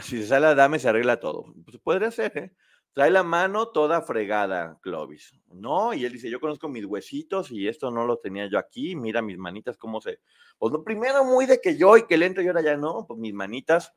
Si 0.00 0.20
se 0.20 0.26
sale 0.26 0.46
Adame, 0.46 0.78
se 0.78 0.88
arregla 0.88 1.18
todo. 1.18 1.46
Pues 1.64 1.78
podría 1.78 2.10
ser, 2.10 2.36
¿eh? 2.36 2.52
Trae 2.92 3.10
la 3.10 3.22
mano 3.22 3.68
toda 3.68 4.02
fregada, 4.02 4.78
Clovis. 4.82 5.32
No, 5.46 5.94
y 5.94 6.04
él 6.04 6.12
dice, 6.12 6.28
yo 6.28 6.40
conozco 6.40 6.68
mis 6.68 6.84
huesitos 6.84 7.50
y 7.50 7.68
esto 7.68 7.90
no 7.90 8.04
lo 8.04 8.18
tenía 8.18 8.46
yo 8.46 8.58
aquí, 8.58 8.96
mira 8.96 9.22
mis 9.22 9.38
manitas 9.38 9.78
cómo 9.78 10.00
se... 10.00 10.20
Pues 10.58 10.72
lo 10.72 10.82
primero 10.82 11.24
muy 11.24 11.46
de 11.46 11.60
que 11.60 11.76
yo 11.76 11.96
y 11.96 12.06
que 12.06 12.16
le 12.16 12.26
entro 12.26 12.42
y 12.42 12.48
ahora 12.48 12.60
ya 12.60 12.76
no, 12.76 13.06
pues 13.06 13.20
mis 13.20 13.32
manitas. 13.32 13.94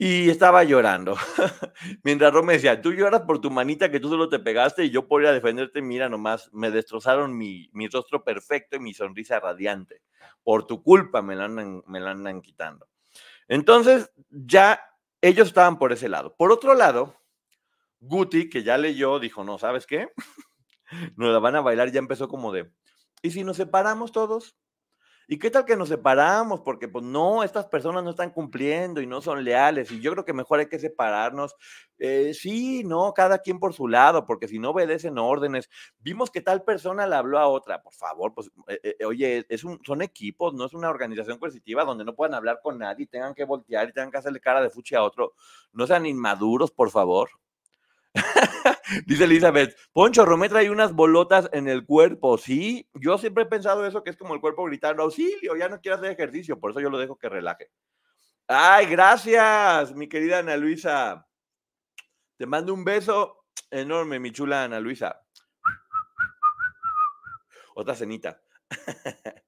Y 0.00 0.30
estaba 0.30 0.62
llorando. 0.62 1.16
Mientras 2.04 2.32
Rom 2.32 2.46
me 2.46 2.52
decía, 2.52 2.80
tú 2.80 2.92
lloras 2.92 3.22
por 3.22 3.40
tu 3.40 3.50
manita 3.50 3.90
que 3.90 3.98
tú 3.98 4.08
solo 4.08 4.28
te 4.28 4.38
pegaste 4.38 4.84
y 4.84 4.90
yo 4.90 5.08
por 5.08 5.22
ir 5.22 5.28
a 5.28 5.32
defenderte, 5.32 5.82
mira 5.82 6.08
nomás, 6.08 6.50
me 6.52 6.70
destrozaron 6.70 7.36
mi, 7.36 7.68
mi 7.72 7.88
rostro 7.88 8.22
perfecto 8.22 8.76
y 8.76 8.80
mi 8.80 8.94
sonrisa 8.94 9.40
radiante. 9.40 10.02
Por 10.44 10.66
tu 10.66 10.84
culpa 10.84 11.20
me 11.20 11.34
la 11.34 11.46
andan, 11.46 11.82
me 11.86 11.98
la 11.98 12.12
andan 12.12 12.42
quitando. 12.42 12.88
Entonces, 13.48 14.12
ya 14.30 14.80
ellos 15.20 15.48
estaban 15.48 15.78
por 15.78 15.92
ese 15.92 16.08
lado. 16.08 16.36
Por 16.36 16.52
otro 16.52 16.74
lado, 16.74 17.16
Guti, 18.00 18.48
que 18.48 18.62
ya 18.62 18.78
leyó, 18.78 19.18
dijo, 19.18 19.42
no, 19.42 19.58
¿sabes 19.58 19.86
qué? 19.86 20.10
nos 21.16 21.32
la 21.32 21.38
van 21.38 21.56
a 21.56 21.60
bailar, 21.60 21.90
ya 21.90 21.98
empezó 21.98 22.28
como 22.28 22.52
de, 22.52 22.70
¿y 23.22 23.30
si 23.30 23.44
nos 23.44 23.56
separamos 23.56 24.12
todos? 24.12 24.56
¿Y 25.30 25.38
qué 25.38 25.50
tal 25.50 25.66
que 25.66 25.76
nos 25.76 25.90
separamos? 25.90 26.62
Porque 26.62 26.88
pues 26.88 27.04
no, 27.04 27.42
estas 27.42 27.66
personas 27.66 28.02
no 28.02 28.10
están 28.10 28.30
cumpliendo 28.30 29.02
y 29.02 29.06
no 29.06 29.20
son 29.20 29.44
leales 29.44 29.92
y 29.92 30.00
yo 30.00 30.10
creo 30.12 30.24
que 30.24 30.32
mejor 30.32 30.60
hay 30.60 30.68
que 30.70 30.78
separarnos. 30.78 31.54
Eh, 31.98 32.32
sí, 32.32 32.82
no, 32.82 33.12
cada 33.12 33.38
quien 33.40 33.58
por 33.60 33.74
su 33.74 33.88
lado, 33.88 34.24
porque 34.24 34.48
si 34.48 34.58
no 34.58 34.70
obedecen 34.70 35.18
órdenes, 35.18 35.68
vimos 35.98 36.30
que 36.30 36.40
tal 36.40 36.64
persona 36.64 37.06
le 37.06 37.14
habló 37.14 37.38
a 37.38 37.46
otra, 37.46 37.82
por 37.82 37.92
favor, 37.92 38.32
pues 38.32 38.50
eh, 38.68 38.96
eh, 38.98 39.04
oye, 39.04 39.44
es 39.50 39.64
un, 39.64 39.78
son 39.84 40.00
equipos, 40.00 40.54
no 40.54 40.64
es 40.64 40.72
una 40.72 40.88
organización 40.88 41.38
coercitiva 41.38 41.84
donde 41.84 42.06
no 42.06 42.14
puedan 42.14 42.32
hablar 42.32 42.60
con 42.62 42.78
nadie, 42.78 43.06
tengan 43.06 43.34
que 43.34 43.44
voltear 43.44 43.86
y 43.86 43.92
tengan 43.92 44.10
que 44.10 44.18
hacerle 44.18 44.40
cara 44.40 44.62
de 44.62 44.70
fuchi 44.70 44.94
a 44.94 45.02
otro. 45.02 45.34
No 45.74 45.86
sean 45.86 46.06
inmaduros, 46.06 46.70
por 46.70 46.90
favor. 46.90 47.28
Dice 49.06 49.24
Elizabeth, 49.24 49.76
Poncho 49.92 50.24
Romé 50.24 50.48
trae 50.48 50.70
unas 50.70 50.92
bolotas 50.92 51.48
en 51.52 51.68
el 51.68 51.84
cuerpo. 51.84 52.38
Sí, 52.38 52.88
yo 52.94 53.18
siempre 53.18 53.44
he 53.44 53.46
pensado 53.46 53.86
eso, 53.86 54.02
que 54.02 54.10
es 54.10 54.16
como 54.16 54.34
el 54.34 54.40
cuerpo 54.40 54.64
gritando, 54.64 55.02
auxilio, 55.02 55.56
ya 55.56 55.68
no 55.68 55.80
quiero 55.80 55.96
hacer 55.96 56.10
ejercicio, 56.10 56.58
por 56.58 56.70
eso 56.70 56.80
yo 56.80 56.90
lo 56.90 56.98
dejo 56.98 57.16
que 57.16 57.28
relaje. 57.28 57.70
Ay, 58.46 58.86
gracias, 58.86 59.94
mi 59.94 60.08
querida 60.08 60.38
Ana 60.38 60.56
Luisa. 60.56 61.26
Te 62.36 62.46
mando 62.46 62.72
un 62.72 62.84
beso 62.84 63.44
enorme, 63.70 64.18
mi 64.18 64.32
chula 64.32 64.64
Ana 64.64 64.80
Luisa. 64.80 65.20
Otra 67.74 67.94
cenita. 67.94 68.40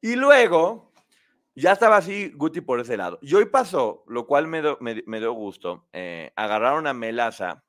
y 0.00 0.16
luego, 0.16 0.92
ya 1.54 1.72
estaba 1.72 1.98
así 1.98 2.32
Guti 2.34 2.62
por 2.62 2.80
ese 2.80 2.96
lado. 2.96 3.18
Y 3.22 3.32
hoy 3.34 3.46
pasó, 3.46 4.02
lo 4.08 4.26
cual 4.26 4.48
me, 4.48 4.60
me 4.80 5.20
dio 5.20 5.32
gusto. 5.32 5.88
eh, 5.92 6.32
agarraron 6.34 6.86
a 6.86 6.94
Melaza 6.94 7.64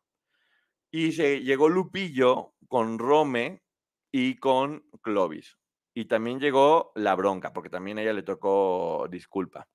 y 0.94 1.12
se 1.12 1.42
llegó 1.42 1.70
Lupillo 1.70 2.54
con 2.68 3.00
Rome 3.00 3.64
y 4.12 4.36
con 4.36 4.88
Clovis. 5.02 5.58
Y 5.96 6.06
también 6.06 6.40
llegó 6.40 6.92
la 6.94 7.16
bronca, 7.16 7.52
porque 7.52 7.72
también 7.72 7.98
a 7.98 8.04
ella 8.04 8.14
le 8.14 8.22
tocó 8.22 9.08
disculpa. 9.10 9.68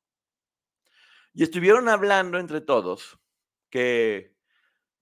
Y 1.35 1.42
estuvieron 1.42 1.88
hablando 1.88 2.38
entre 2.38 2.61
todos 2.61 3.18
que, 3.68 4.37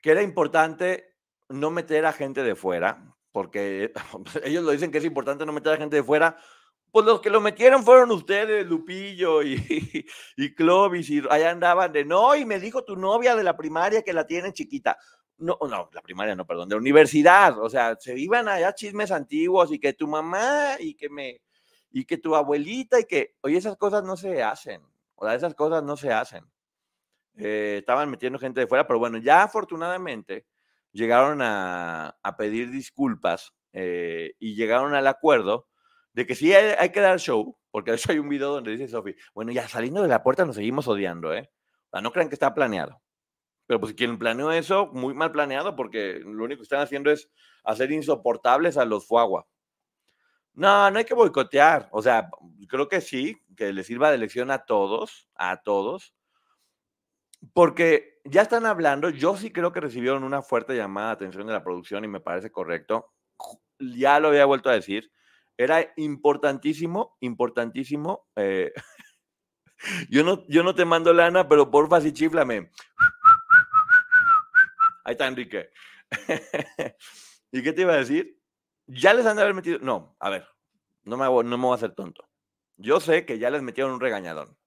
que 0.00 0.10
era 0.10 0.22
importante 0.22 1.18
no 1.50 1.70
meter 1.70 2.06
a 2.06 2.14
gente 2.14 2.42
de 2.42 2.56
fuera, 2.56 3.14
porque 3.30 3.92
ellos 4.42 4.64
lo 4.64 4.70
dicen 4.70 4.90
que 4.90 4.98
es 4.98 5.04
importante 5.04 5.44
no 5.44 5.52
meter 5.52 5.74
a 5.74 5.76
gente 5.76 5.96
de 5.96 6.02
fuera. 6.02 6.38
Pues 6.90 7.04
los 7.04 7.20
que 7.20 7.28
lo 7.28 7.42
metieron 7.42 7.84
fueron 7.84 8.10
ustedes, 8.10 8.66
Lupillo 8.66 9.42
y, 9.42 10.06
y 10.38 10.54
Clovis, 10.54 11.10
y 11.10 11.22
allá 11.28 11.50
andaban 11.50 11.92
de 11.92 12.06
no, 12.06 12.34
y 12.34 12.46
me 12.46 12.58
dijo 12.58 12.84
tu 12.84 12.96
novia 12.96 13.36
de 13.36 13.44
la 13.44 13.54
primaria 13.54 14.02
que 14.02 14.14
la 14.14 14.26
tienen 14.26 14.54
chiquita. 14.54 14.96
No, 15.38 15.58
no, 15.60 15.90
la 15.92 16.00
primaria 16.00 16.34
no, 16.34 16.46
perdón, 16.46 16.68
de 16.68 16.76
universidad. 16.76 17.58
O 17.58 17.68
sea, 17.68 17.96
se 17.98 18.18
iban 18.18 18.48
allá 18.48 18.74
chismes 18.74 19.10
antiguos 19.10 19.70
y 19.72 19.78
que 19.78 19.92
tu 19.92 20.08
mamá 20.08 20.76
y 20.78 20.94
que 20.94 21.10
me, 21.10 21.40
y 21.90 22.04
que 22.04 22.18
tu 22.18 22.34
abuelita 22.34 23.00
y 23.00 23.04
que, 23.04 23.34
oye, 23.42 23.58
esas 23.58 23.76
cosas 23.76 24.02
no 24.04 24.16
se 24.16 24.42
hacen. 24.42 24.82
O 25.14 25.26
sea, 25.26 25.34
esas 25.34 25.54
cosas 25.54 25.82
no 25.82 25.96
se 25.96 26.12
hacen. 26.12 26.44
Eh, 27.36 27.76
estaban 27.80 28.10
metiendo 28.10 28.38
gente 28.38 28.60
de 28.60 28.66
fuera, 28.66 28.86
pero 28.86 28.98
bueno, 28.98 29.18
ya 29.18 29.42
afortunadamente 29.42 30.46
llegaron 30.92 31.42
a, 31.42 32.16
a 32.22 32.36
pedir 32.36 32.70
disculpas 32.70 33.52
eh, 33.74 34.32
y 34.38 34.54
llegaron 34.54 34.94
al 34.94 35.06
acuerdo 35.06 35.68
de 36.14 36.26
que 36.26 36.34
sí 36.34 36.54
hay, 36.54 36.74
hay 36.78 36.90
que 36.90 37.00
dar 37.00 37.20
show, 37.20 37.58
porque 37.70 37.90
de 37.90 37.98
hecho 37.98 38.10
hay 38.12 38.18
un 38.18 38.28
video 38.30 38.52
donde 38.52 38.70
dice 38.70 38.88
Sofi, 38.88 39.14
bueno, 39.34 39.52
ya 39.52 39.68
saliendo 39.68 40.00
de 40.00 40.08
la 40.08 40.22
puerta 40.22 40.46
nos 40.46 40.56
seguimos 40.56 40.88
odiando, 40.88 41.34
¿eh? 41.34 41.50
O 41.88 41.90
sea, 41.90 42.00
no 42.00 42.10
crean 42.10 42.30
que 42.30 42.34
está 42.36 42.54
planeado. 42.54 43.02
Pero 43.66 43.80
pues 43.80 43.94
quien 43.94 44.18
planeó 44.18 44.52
eso, 44.52 44.86
muy 44.92 45.14
mal 45.14 45.32
planeado, 45.32 45.74
porque 45.76 46.20
lo 46.24 46.44
único 46.44 46.60
que 46.60 46.64
están 46.64 46.80
haciendo 46.80 47.10
es 47.10 47.30
hacer 47.64 47.90
insoportables 47.90 48.76
a 48.76 48.84
los 48.84 49.06
Fuagua. 49.06 49.46
No, 50.54 50.90
no 50.90 50.98
hay 50.98 51.04
que 51.04 51.14
boicotear. 51.14 51.88
O 51.92 52.00
sea, 52.02 52.30
creo 52.68 52.88
que 52.88 53.00
sí, 53.00 53.42
que 53.56 53.72
les 53.72 53.86
sirva 53.86 54.10
de 54.10 54.18
lección 54.18 54.50
a 54.50 54.64
todos, 54.64 55.28
a 55.34 55.62
todos, 55.62 56.14
porque 57.52 58.20
ya 58.24 58.42
están 58.42 58.66
hablando, 58.66 59.10
yo 59.10 59.36
sí 59.36 59.50
creo 59.52 59.72
que 59.72 59.80
recibieron 59.80 60.24
una 60.24 60.42
fuerte 60.42 60.76
llamada 60.76 61.08
de 61.08 61.12
atención 61.14 61.46
de 61.46 61.52
la 61.52 61.62
producción 61.62 62.04
y 62.04 62.08
me 62.08 62.20
parece 62.20 62.50
correcto. 62.50 63.12
Ya 63.78 64.18
lo 64.20 64.28
había 64.28 64.46
vuelto 64.46 64.70
a 64.70 64.74
decir. 64.74 65.10
Era 65.56 65.92
importantísimo, 65.96 67.16
importantísimo. 67.20 68.26
eh, 68.36 68.72
yo, 70.10 70.24
no, 70.24 70.46
yo 70.48 70.62
no 70.62 70.74
te 70.74 70.84
mando 70.84 71.12
lana, 71.12 71.48
pero 71.48 71.70
porfa, 71.70 72.00
sí 72.00 72.12
chiflame. 72.12 72.70
Ahí 75.06 75.12
está 75.12 75.28
Enrique. 75.28 75.70
¿Y 77.52 77.62
qué 77.62 77.72
te 77.72 77.82
iba 77.82 77.92
a 77.92 77.98
decir? 77.98 78.40
Ya 78.88 79.14
les 79.14 79.24
han 79.24 79.36
de 79.36 79.42
haber 79.42 79.54
metido. 79.54 79.78
No, 79.78 80.16
a 80.18 80.30
ver, 80.30 80.48
no 81.04 81.16
me, 81.16 81.24
no 81.24 81.56
me 81.56 81.64
voy 81.64 81.72
a 81.72 81.76
hacer 81.76 81.92
tonto. 81.92 82.28
Yo 82.76 82.98
sé 82.98 83.24
que 83.24 83.38
ya 83.38 83.48
les 83.50 83.62
metieron 83.62 83.92
un 83.92 84.00
regañadón. 84.00 84.58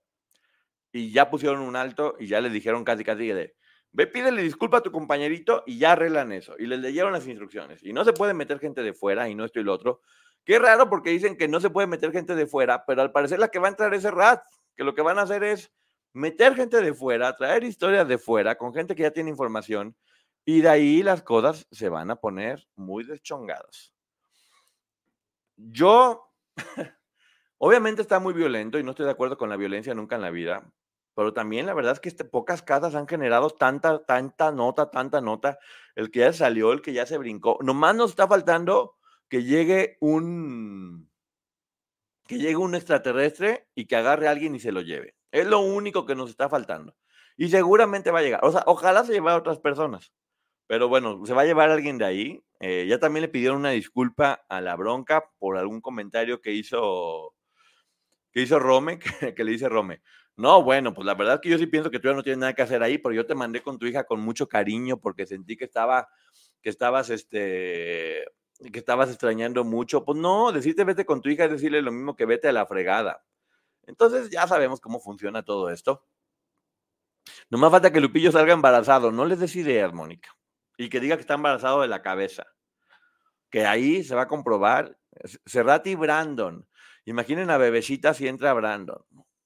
Y 0.94 1.12
ya 1.12 1.30
pusieron 1.30 1.60
un 1.60 1.76
alto 1.76 2.16
y 2.20 2.28
ya 2.28 2.40
les 2.40 2.54
dijeron 2.54 2.86
casi 2.86 3.04
casi 3.04 3.28
de. 3.28 3.58
Ve, 3.92 4.08
pídele 4.08 4.42
disculpa 4.42 4.78
a 4.78 4.82
tu 4.82 4.94
compañerito 4.94 5.66
y 5.68 5.78
ya 5.78 5.92
arreglan 5.92 6.32
eso. 6.32 6.56
Y 6.58 6.68
les 6.68 6.80
leyeron 6.80 7.12
las 7.12 7.28
instrucciones. 7.28 7.84
Y 7.84 7.92
no 7.92 8.06
se 8.06 8.14
puede 8.14 8.34
meter 8.34 8.60
gente 8.60 8.82
de 8.82 8.94
fuera 8.94 9.28
y 9.28 9.36
no 9.36 9.44
esto 9.44 9.60
y 9.60 9.64
lo 9.64 9.74
otro. 9.74 10.00
Qué 10.46 10.58
raro 10.58 10.90
porque 10.90 11.10
dicen 11.10 11.36
que 11.36 11.50
no 11.50 11.60
se 11.60 11.70
puede 11.70 11.88
meter 11.88 12.14
gente 12.14 12.34
de 12.34 12.48
fuera, 12.48 12.86
pero 12.86 13.02
al 13.02 13.12
parecer 13.12 13.40
la 13.40 13.50
que 13.50 13.60
va 13.60 13.68
a 13.68 13.72
entrar 13.72 13.94
es 13.94 14.04
Rat, 14.04 14.42
que 14.78 14.86
lo 14.86 14.96
que 14.96 15.02
van 15.02 15.20
a 15.20 15.24
hacer 15.24 15.44
es 15.44 15.70
meter 16.14 16.56
gente 16.56 16.82
de 16.82 16.94
fuera, 16.94 17.36
traer 17.36 17.66
historias 17.66 18.08
de 18.08 18.18
fuera 18.18 18.56
con 18.58 18.74
gente 18.74 18.96
que 18.96 19.04
ya 19.04 19.12
tiene 19.12 19.30
información 19.30 19.98
y 20.50 20.62
de 20.62 20.70
ahí 20.70 21.04
las 21.04 21.22
cosas 21.22 21.68
se 21.70 21.90
van 21.90 22.10
a 22.10 22.16
poner 22.16 22.68
muy 22.76 23.04
deschongadas. 23.04 23.94
Yo, 25.58 26.34
obviamente 27.60 28.02
está 28.02 28.20
muy 28.20 28.34
violento 28.34 28.80
y 28.80 28.84
no 28.84 28.90
estoy 28.90 29.06
de 29.06 29.12
acuerdo 29.12 29.38
con 29.38 29.50
la 29.50 29.58
violencia 29.58 29.94
nunca 29.94 30.16
en 30.16 30.24
la 30.24 30.32
vida, 30.32 30.74
pero 31.14 31.34
también 31.36 31.68
la 31.68 31.76
verdad 31.76 31.94
es 31.94 32.00
que 32.00 32.10
este, 32.10 32.26
pocas 32.26 32.64
casas 32.64 32.96
han 32.96 33.08
generado 33.08 33.52
tanta, 33.52 34.04
tanta 34.06 34.52
nota, 34.52 34.90
tanta 34.90 35.22
nota, 35.22 35.60
el 35.94 36.10
que 36.10 36.22
ya 36.22 36.34
salió, 36.34 36.74
el 36.74 36.82
que 36.82 36.94
ya 36.94 37.06
se 37.06 37.20
brincó. 37.20 37.60
Nomás 37.62 37.94
nos 37.94 38.10
está 38.10 38.28
faltando 38.28 38.96
que 39.30 39.44
llegue 39.44 39.98
un 40.00 41.12
que 42.26 42.40
llegue 42.40 42.56
un 42.56 42.74
extraterrestre 42.74 43.68
y 43.76 43.86
que 43.86 43.98
agarre 43.98 44.28
a 44.28 44.32
alguien 44.32 44.56
y 44.56 44.60
se 44.60 44.72
lo 44.72 44.82
lleve. 44.82 45.16
Es 45.30 45.46
lo 45.46 45.60
único 45.60 46.08
que 46.08 46.16
nos 46.16 46.32
está 46.32 46.50
faltando. 46.50 46.96
Y 47.38 47.50
seguramente 47.50 48.10
va 48.10 48.18
a 48.18 48.24
llegar. 48.24 48.40
O 48.44 48.52
sea, 48.52 48.64
ojalá 48.66 49.04
se 49.04 49.14
lleve 49.14 49.30
a 49.30 49.38
otras 49.38 49.60
personas. 49.60 50.12
Pero 50.70 50.88
bueno, 50.88 51.26
se 51.26 51.34
va 51.34 51.42
a 51.42 51.46
llevar 51.46 51.72
alguien 51.72 51.98
de 51.98 52.06
ahí. 52.06 52.44
Eh, 52.60 52.86
ya 52.88 53.00
también 53.00 53.24
le 53.24 53.28
pidieron 53.28 53.58
una 53.58 53.72
disculpa 53.72 54.46
a 54.48 54.62
la 54.62 54.76
bronca 54.76 55.32
por 55.40 55.58
algún 55.58 55.82
comentario 55.82 56.42
que 56.42 56.54
hizo 56.54 57.34
que 58.32 58.42
hizo 58.44 58.60
Rome, 58.60 59.00
que, 59.36 59.44
le 59.44 59.52
dice 59.52 59.68
Rome. 59.68 60.04
No, 60.36 60.62
bueno, 60.62 60.94
pues 60.94 61.08
la 61.08 61.16
verdad 61.16 61.36
es 61.36 61.42
que 61.42 61.50
yo 61.50 61.58
sí 61.58 61.66
pienso 61.66 61.90
que 61.90 62.00
tú 62.00 62.10
ya 62.10 62.14
no 62.14 62.22
tienes 62.22 62.38
nada 62.38 62.54
que 62.54 62.62
hacer 62.62 62.84
ahí, 62.84 63.00
pero 63.00 63.16
yo 63.16 63.26
te 63.26 63.34
mandé 63.34 63.64
con 63.64 63.80
tu 63.80 63.88
hija 63.88 64.04
con 64.04 64.20
mucho 64.20 64.48
cariño 64.48 65.00
porque 65.00 65.26
sentí 65.26 65.58
que 65.58 65.66
estaba, 65.66 66.08
que 66.62 66.70
estabas, 66.70 67.10
este, 67.10 68.26
que 68.72 68.80
estabas 68.80 69.10
extrañando 69.10 69.64
mucho. 69.64 70.06
Pues 70.06 70.20
no, 70.20 70.52
decirte 70.52 70.84
vete 70.84 71.04
con 71.04 71.24
tu 71.24 71.30
hija 71.30 71.46
es 71.46 71.52
decirle 71.52 71.82
lo 71.82 71.92
mismo 71.92 72.16
que 72.16 72.28
vete 72.28 72.48
a 72.48 72.54
la 72.54 72.68
fregada. 72.68 73.24
Entonces 73.88 74.30
ya 74.30 74.48
sabemos 74.48 74.80
cómo 74.80 75.00
funciona 75.00 75.42
todo 75.42 75.72
esto. 75.72 76.06
Nomás 77.50 77.72
falta 77.72 77.92
que 77.92 78.02
Lupillo 78.02 78.32
salga 78.32 78.54
embarazado. 78.54 79.12
No 79.12 79.26
les 79.26 79.40
des 79.40 79.56
ideas, 79.56 79.92
Mónica. 79.94 80.39
Y 80.80 80.88
que 80.88 81.02
diga 81.02 81.18
que 81.18 81.22
está 81.22 81.34
embarazado 81.34 81.82
de 81.82 81.90
la 81.90 82.02
cabeza. 82.02 82.46
Que 83.52 83.66
ahí 83.66 84.02
se 84.02 84.16
va 84.16 84.22
a 84.24 84.28
comprobar. 84.30 84.98
Cerrati 85.46 85.96
Brandon. 85.96 86.66
Imaginen 87.04 87.50
a 87.50 87.58
Bebecita 87.58 88.14
si 88.14 88.30
entra 88.30 88.54
Brandon. 88.54 89.04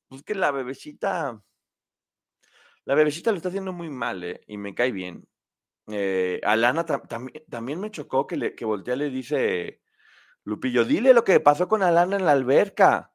Pues 0.10 0.22
que 0.22 0.36
la 0.36 0.52
Bebecita. 0.52 1.42
La 2.86 2.94
Bebecita 2.94 3.32
lo 3.32 3.38
está 3.38 3.50
haciendo 3.50 3.74
muy 3.74 3.90
mal, 3.90 4.24
¿eh? 4.24 4.42
Y 4.46 4.58
me 4.58 4.76
cae 4.76 4.92
bien. 4.92 5.28
Eh, 5.88 6.40
Alana 6.44 6.86
tam- 6.86 7.32
también, 7.50 7.80
me 7.80 7.90
chocó 7.90 8.28
que, 8.28 8.38
le, 8.38 8.54
que 8.54 8.64
voltea 8.64 8.96
le 8.96 9.10
dice 9.10 9.82
Lupillo, 10.44 10.86
dile 10.86 11.16
lo 11.16 11.24
que 11.24 11.40
pasó 11.40 11.68
con 11.68 11.82
Alana 11.82 12.18
en 12.18 12.26
la 12.26 12.34
alberca. 12.34 13.12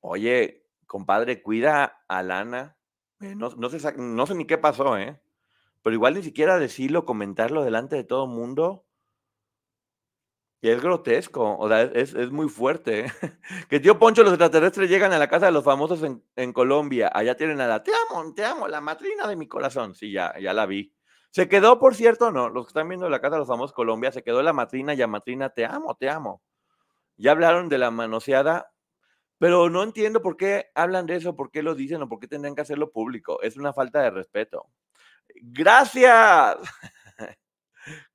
Oye, 0.00 0.66
compadre, 0.86 1.40
cuida 1.40 2.02
a 2.08 2.18
Alana. 2.18 2.76
Eh, 3.20 3.36
no, 3.36 3.50
no, 3.50 3.70
sé, 3.70 3.94
no 3.96 4.26
sé 4.26 4.34
ni 4.34 4.44
qué 4.44 4.58
pasó, 4.58 4.98
¿eh? 4.98 5.20
Pero 5.88 5.94
igual 5.94 6.12
ni 6.16 6.22
siquiera 6.22 6.58
decirlo, 6.58 7.06
comentarlo 7.06 7.64
delante 7.64 7.96
de 7.96 8.04
todo 8.04 8.24
el 8.24 8.30
mundo. 8.30 8.84
Y 10.60 10.68
es 10.68 10.82
grotesco, 10.82 11.56
o 11.56 11.66
sea, 11.66 11.80
es, 11.80 12.12
es 12.12 12.30
muy 12.30 12.50
fuerte. 12.50 13.06
¿eh? 13.06 13.12
Que 13.70 13.80
tío 13.80 13.98
Poncho, 13.98 14.22
los 14.22 14.34
extraterrestres 14.34 14.90
llegan 14.90 15.14
a 15.14 15.18
la 15.18 15.28
casa 15.28 15.46
de 15.46 15.52
los 15.52 15.64
famosos 15.64 16.02
en, 16.36 16.52
Colombia. 16.52 17.10
Allá 17.14 17.38
tienen 17.38 17.62
a 17.62 17.66
la, 17.66 17.82
te 17.82 17.90
amo, 18.10 18.34
te 18.34 18.44
amo, 18.44 18.68
la 18.68 18.82
matrina 18.82 19.26
de 19.26 19.36
mi 19.36 19.48
corazón. 19.48 19.94
Sí, 19.94 20.12
ya, 20.12 20.38
ya 20.38 20.52
la 20.52 20.66
vi. 20.66 20.94
Se 21.30 21.48
quedó, 21.48 21.78
por 21.78 21.94
cierto, 21.94 22.32
no, 22.32 22.50
los 22.50 22.66
que 22.66 22.68
están 22.72 22.86
viendo 22.86 23.08
la 23.08 23.22
casa 23.22 23.36
de 23.36 23.38
los 23.38 23.48
famosos 23.48 23.72
Colombia, 23.72 24.12
se 24.12 24.22
quedó 24.22 24.42
la 24.42 24.52
matrina 24.52 24.92
y 24.92 25.00
a 25.00 25.06
matrina, 25.06 25.48
te 25.54 25.64
amo, 25.64 25.96
te 25.96 26.10
amo. 26.10 26.42
Ya 27.16 27.30
hablaron 27.30 27.70
de 27.70 27.78
la 27.78 27.90
manoseada, 27.90 28.74
pero 29.38 29.70
no 29.70 29.82
entiendo 29.82 30.20
por 30.20 30.36
qué 30.36 30.66
hablan 30.74 31.06
de 31.06 31.16
eso, 31.16 31.34
por 31.34 31.50
qué 31.50 31.62
lo 31.62 31.74
dicen 31.74 32.02
o 32.02 32.10
por 32.10 32.20
qué 32.20 32.28
tendrían 32.28 32.54
que 32.54 32.60
hacerlo 32.60 32.92
público. 32.92 33.40
Es 33.40 33.56
una 33.56 33.72
falta 33.72 34.02
de 34.02 34.10
respeto. 34.10 34.66
Gracias. 35.42 36.56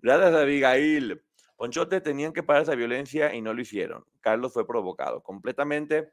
Gracias, 0.01 0.33
Abigail. 0.33 1.21
Ponchote 1.55 2.01
tenían 2.01 2.33
que 2.33 2.43
parar 2.43 2.63
esa 2.63 2.75
violencia 2.75 3.33
y 3.33 3.41
no 3.41 3.53
lo 3.53 3.62
hicieron. 3.62 4.03
Carlos 4.21 4.53
fue 4.53 4.67
provocado 4.67 5.21
completamente. 5.21 6.12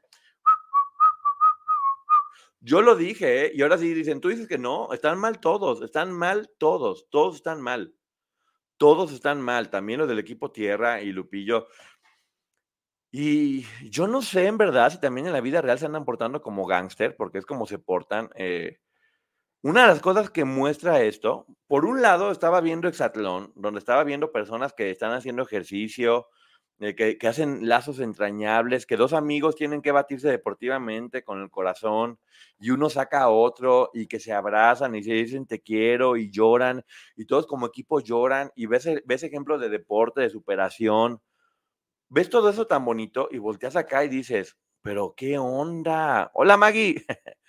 Yo 2.59 2.81
lo 2.81 2.95
dije, 2.95 3.45
¿eh? 3.47 3.51
y 3.55 3.61
ahora 3.63 3.77
sí 3.77 3.93
dicen, 3.93 4.21
tú 4.21 4.29
dices 4.29 4.47
que 4.47 4.59
no, 4.59 4.93
están 4.93 5.17
mal 5.17 5.39
todos, 5.39 5.81
están 5.81 6.11
mal 6.13 6.51
todos, 6.59 7.09
todos 7.09 7.37
están 7.37 7.59
mal. 7.59 7.95
Todos 8.77 9.11
están 9.11 9.41
mal, 9.41 9.69
también 9.69 9.99
los 9.99 10.07
del 10.07 10.19
equipo 10.19 10.51
Tierra 10.51 11.01
y 11.01 11.11
Lupillo. 11.11 11.67
Y 13.11 13.65
yo 13.89 14.07
no 14.07 14.21
sé 14.21 14.45
en 14.47 14.57
verdad 14.57 14.91
si 14.91 14.99
también 14.99 15.27
en 15.27 15.33
la 15.33 15.41
vida 15.41 15.61
real 15.61 15.77
se 15.77 15.85
andan 15.85 16.05
portando 16.05 16.41
como 16.41 16.65
gángster, 16.65 17.15
porque 17.17 17.39
es 17.39 17.45
como 17.45 17.65
se 17.65 17.77
portan. 17.77 18.29
eh, 18.35 18.79
una 19.63 19.81
de 19.81 19.87
las 19.87 20.01
cosas 20.01 20.29
que 20.29 20.45
muestra 20.45 21.01
esto, 21.01 21.45
por 21.67 21.85
un 21.85 22.01
lado 22.01 22.31
estaba 22.31 22.61
viendo 22.61 22.87
Exatlón, 22.87 23.51
donde 23.55 23.79
estaba 23.79 24.03
viendo 24.03 24.31
personas 24.31 24.73
que 24.73 24.89
están 24.89 25.13
haciendo 25.13 25.43
ejercicio, 25.43 26.27
eh, 26.79 26.95
que, 26.95 27.27
hacen 27.27 27.69
lazos 27.69 27.99
entrañables, 27.99 28.87
que 28.87 28.97
dos 28.97 29.13
amigos 29.13 29.55
tienen 29.55 29.83
que 29.83 29.91
batirse 29.91 30.29
deportivamente 30.29 31.23
con 31.23 31.39
el 31.39 31.51
corazón 31.51 32.19
y 32.59 32.71
uno 32.71 32.89
saca 32.89 33.21
a 33.21 33.29
otro 33.29 33.91
y 33.93 34.07
que 34.07 34.19
se 34.19 34.33
abrazan 34.33 34.95
y 34.95 35.03
se 35.03 35.13
dicen 35.13 35.45
te 35.45 35.61
quiero 35.61 36.17
y 36.17 36.31
lloran 36.31 36.83
y 37.15 37.25
todos 37.25 37.45
como 37.45 37.67
equipo 37.67 37.99
lloran 37.99 38.51
y 38.55 38.65
ves, 38.65 38.87
e- 38.87 39.03
ves 39.05 39.21
ejemplos 39.21 39.61
de 39.61 39.69
deporte, 39.69 40.21
de 40.21 40.31
superación. 40.31 41.21
Ves 42.09 42.29
todo 42.29 42.49
eso 42.49 42.67
tan 42.67 42.85
bonito 42.85 43.29
y 43.31 43.37
volteas 43.37 43.75
acá 43.75 44.03
y 44.03 44.09
dices, 44.09 44.57
pero 44.81 45.13
qué 45.15 45.37
onda. 45.37 46.31
Hola 46.33 46.57
Maggie. 46.57 47.05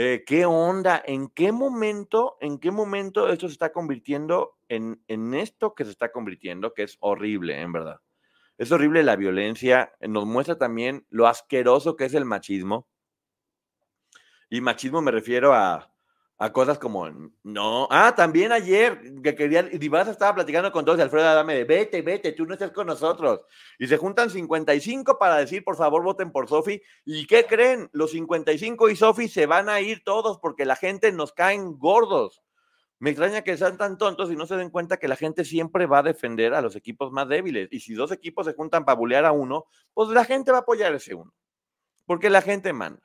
Eh, 0.00 0.22
¿Qué 0.24 0.46
onda? 0.46 1.02
¿En 1.04 1.28
qué 1.28 1.50
momento, 1.50 2.36
en 2.40 2.60
qué 2.60 2.70
momento 2.70 3.28
esto 3.30 3.48
se 3.48 3.54
está 3.54 3.72
convirtiendo 3.72 4.56
en, 4.68 5.34
esto 5.34 5.74
que 5.74 5.84
se 5.84 5.90
está 5.90 6.12
convirtiendo, 6.12 6.72
que 6.72 6.84
es 6.84 6.98
horrible, 7.00 7.60
en 7.60 7.72
verdad? 7.72 8.00
Es 8.58 8.70
horrible 8.70 9.02
la 9.02 9.16
violencia, 9.16 9.92
eh, 9.98 10.06
nos 10.06 10.24
muestra 10.24 10.56
también 10.56 11.04
lo 11.10 11.26
asqueroso 11.26 11.96
que 11.96 12.04
es 12.04 12.14
el 12.14 12.24
machismo. 12.24 12.86
Y 14.48 14.60
machismo 14.60 15.02
me 15.02 15.10
refiero 15.10 15.52
a, 15.52 15.92
a 16.40 16.52
cosas 16.52 16.78
como, 16.78 17.10
no, 17.42 17.88
ah, 17.90 18.14
también 18.16 18.52
ayer 18.52 19.00
que 19.24 19.34
quería, 19.34 19.64
Divasa 19.64 20.12
estaba 20.12 20.36
platicando 20.36 20.70
con 20.70 20.84
todos 20.84 20.98
y 20.98 21.02
Alfredo 21.02 21.26
Adame 21.26 21.64
vete, 21.64 22.00
vete, 22.00 22.30
tú 22.30 22.46
no 22.46 22.52
estás 22.52 22.70
con 22.70 22.86
nosotros. 22.86 23.40
Y 23.76 23.88
se 23.88 23.96
juntan 23.96 24.30
55 24.30 25.18
para 25.18 25.38
decir, 25.38 25.64
por 25.64 25.76
favor, 25.76 26.04
voten 26.04 26.30
por 26.30 26.48
Sofi. 26.48 26.80
¿Y 27.04 27.26
qué 27.26 27.44
creen? 27.44 27.90
Los 27.92 28.12
55 28.12 28.88
y 28.88 28.94
Sofi 28.94 29.28
se 29.28 29.46
van 29.46 29.68
a 29.68 29.80
ir 29.80 30.04
todos 30.04 30.38
porque 30.38 30.64
la 30.64 30.76
gente 30.76 31.10
nos 31.10 31.32
caen 31.32 31.76
gordos. 31.76 32.40
Me 33.00 33.10
extraña 33.10 33.42
que 33.42 33.56
sean 33.56 33.76
tan 33.76 33.98
tontos 33.98 34.30
y 34.30 34.36
no 34.36 34.46
se 34.46 34.56
den 34.56 34.70
cuenta 34.70 34.98
que 34.98 35.08
la 35.08 35.16
gente 35.16 35.44
siempre 35.44 35.86
va 35.86 35.98
a 35.98 36.02
defender 36.04 36.54
a 36.54 36.62
los 36.62 36.76
equipos 36.76 37.10
más 37.10 37.28
débiles. 37.28 37.68
Y 37.72 37.80
si 37.80 37.94
dos 37.94 38.12
equipos 38.12 38.46
se 38.46 38.54
juntan 38.54 38.84
para 38.84 38.96
bulear 38.96 39.24
a 39.24 39.32
uno, 39.32 39.66
pues 39.92 40.08
la 40.10 40.24
gente 40.24 40.52
va 40.52 40.58
a 40.58 40.60
apoyar 40.60 40.92
a 40.92 40.96
ese 40.98 41.14
uno. 41.14 41.32
Porque 42.06 42.30
la 42.30 42.42
gente 42.42 42.72
manda. 42.72 43.02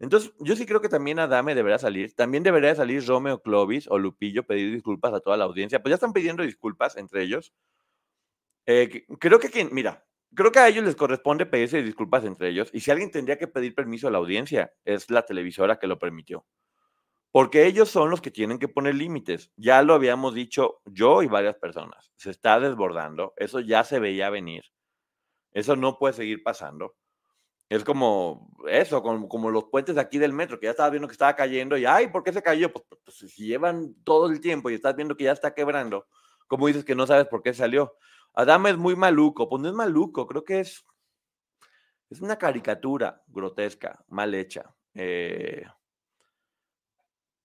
Entonces, 0.00 0.32
yo 0.40 0.56
sí 0.56 0.66
creo 0.66 0.80
que 0.80 0.88
también 0.88 1.18
Adame 1.18 1.54
debería 1.54 1.78
salir. 1.78 2.14
También 2.14 2.42
debería 2.42 2.74
salir 2.74 3.06
Romeo 3.06 3.40
Clovis 3.42 3.86
o 3.88 3.98
Lupillo 3.98 4.44
pedir 4.46 4.72
disculpas 4.72 5.12
a 5.12 5.20
toda 5.20 5.36
la 5.36 5.44
audiencia. 5.44 5.82
Pues 5.82 5.90
ya 5.90 5.96
están 5.96 6.14
pidiendo 6.14 6.42
disculpas 6.42 6.96
entre 6.96 7.22
ellos. 7.22 7.52
Eh, 8.66 9.04
creo 9.18 9.38
que 9.38 9.50
quien, 9.50 9.68
mira, 9.72 10.06
creo 10.34 10.52
que 10.52 10.58
a 10.58 10.68
ellos 10.68 10.84
les 10.84 10.96
corresponde 10.96 11.44
pedirse 11.46 11.82
disculpas 11.82 12.24
entre 12.24 12.48
ellos. 12.48 12.70
Y 12.72 12.80
si 12.80 12.90
alguien 12.90 13.10
tendría 13.10 13.38
que 13.38 13.48
pedir 13.48 13.74
permiso 13.74 14.08
a 14.08 14.10
la 14.10 14.18
audiencia, 14.18 14.72
es 14.84 15.10
la 15.10 15.22
televisora 15.26 15.78
que 15.78 15.86
lo 15.86 15.98
permitió. 15.98 16.46
Porque 17.32 17.66
ellos 17.66 17.90
son 17.90 18.10
los 18.10 18.20
que 18.20 18.30
tienen 18.30 18.58
que 18.58 18.68
poner 18.68 18.94
límites. 18.94 19.52
Ya 19.56 19.82
lo 19.82 19.94
habíamos 19.94 20.34
dicho 20.34 20.80
yo 20.86 21.22
y 21.22 21.28
varias 21.28 21.56
personas. 21.56 22.10
Se 22.16 22.30
está 22.30 22.58
desbordando. 22.58 23.34
Eso 23.36 23.60
ya 23.60 23.84
se 23.84 24.00
veía 24.00 24.30
venir. 24.30 24.64
Eso 25.52 25.76
no 25.76 25.98
puede 25.98 26.14
seguir 26.14 26.42
pasando. 26.42 26.96
Es 27.70 27.84
como 27.84 28.50
eso, 28.68 29.00
como, 29.00 29.28
como 29.28 29.48
los 29.48 29.64
puentes 29.66 29.96
aquí 29.96 30.18
del 30.18 30.32
metro, 30.32 30.58
que 30.58 30.66
ya 30.66 30.72
estaba 30.72 30.90
viendo 30.90 31.06
que 31.06 31.12
estaba 31.12 31.36
cayendo 31.36 31.78
y, 31.78 31.86
ay, 31.86 32.08
¿por 32.08 32.24
qué 32.24 32.32
se 32.32 32.42
cayó? 32.42 32.72
Pues, 32.72 32.84
pues, 33.04 33.16
si 33.32 33.46
llevan 33.46 33.94
todo 34.02 34.26
el 34.28 34.40
tiempo 34.40 34.70
y 34.70 34.74
estás 34.74 34.96
viendo 34.96 35.16
que 35.16 35.24
ya 35.24 35.32
está 35.32 35.54
quebrando, 35.54 36.08
¿cómo 36.48 36.66
dices 36.66 36.84
que 36.84 36.96
no 36.96 37.06
sabes 37.06 37.28
por 37.28 37.44
qué 37.44 37.54
salió? 37.54 37.96
Adame 38.34 38.70
es 38.70 38.76
muy 38.76 38.96
maluco, 38.96 39.48
pues 39.48 39.62
no 39.62 39.68
es 39.68 39.74
maluco, 39.74 40.26
creo 40.26 40.44
que 40.44 40.58
es, 40.58 40.84
es 42.10 42.20
una 42.20 42.36
caricatura 42.36 43.22
grotesca, 43.28 44.04
mal 44.08 44.34
hecha. 44.34 44.74
Eh, 44.94 45.64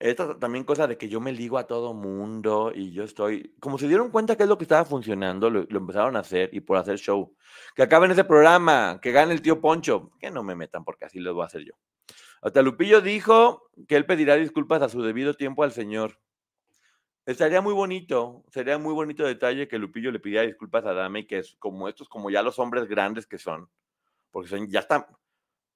esta 0.09 0.37
también 0.37 0.63
cosa 0.63 0.85
de 0.85 0.97
que 0.97 1.09
yo 1.09 1.19
me 1.19 1.31
ligo 1.31 1.57
a 1.57 1.65
todo 1.65 1.93
mundo 1.95 2.71
y 2.75 2.91
yo 2.91 3.03
estoy, 3.03 3.55
como 3.59 3.79
se 3.79 3.87
dieron 3.87 4.11
cuenta 4.11 4.35
que 4.35 4.43
es 4.43 4.49
lo 4.49 4.57
que 4.57 4.65
estaba 4.65 4.85
funcionando, 4.85 5.49
lo, 5.49 5.65
empezaron 5.67 6.15
a 6.15 6.19
hacer 6.19 6.49
y 6.53 6.59
por 6.59 6.77
hacer 6.77 6.99
show. 6.99 7.35
Que 7.75 7.81
acaben 7.81 8.11
ese 8.11 8.23
programa, 8.23 8.99
que 9.01 9.11
gane 9.11 9.33
el 9.33 9.41
tío 9.41 9.59
Poncho, 9.59 10.11
que 10.19 10.29
no 10.29 10.43
me 10.43 10.55
metan 10.55 10.83
porque 10.83 11.05
así 11.05 11.19
lo 11.19 11.33
voy 11.33 11.41
a 11.41 11.47
hacer 11.47 11.63
yo. 11.63 11.73
Hasta 12.43 12.61
Lupillo 12.61 13.01
dijo 13.01 13.71
que 13.87 13.95
él 13.95 14.05
pedirá 14.05 14.35
disculpas 14.35 14.83
a 14.83 14.89
su 14.89 15.01
debido 15.01 15.33
tiempo 15.33 15.63
al 15.63 15.71
señor. 15.71 16.19
Estaría 17.25 17.61
muy 17.61 17.73
bonito, 17.73 18.43
sería 18.51 18.77
muy 18.77 18.93
bonito 18.93 19.25
detalle 19.25 19.67
que 19.67 19.79
Lupillo 19.79 20.11
le 20.11 20.19
pidiera 20.19 20.45
disculpas 20.45 20.85
a 20.85 20.93
Dame 20.93 21.21
y 21.21 21.25
que 21.25 21.39
es 21.39 21.55
como 21.57 21.89
estos, 21.89 22.07
como 22.07 22.29
ya 22.29 22.43
los 22.43 22.59
hombres 22.59 22.85
grandes 22.85 23.25
que 23.25 23.39
son, 23.39 23.67
porque 24.29 24.49
son, 24.49 24.67
ya 24.67 24.81
están, 24.81 25.07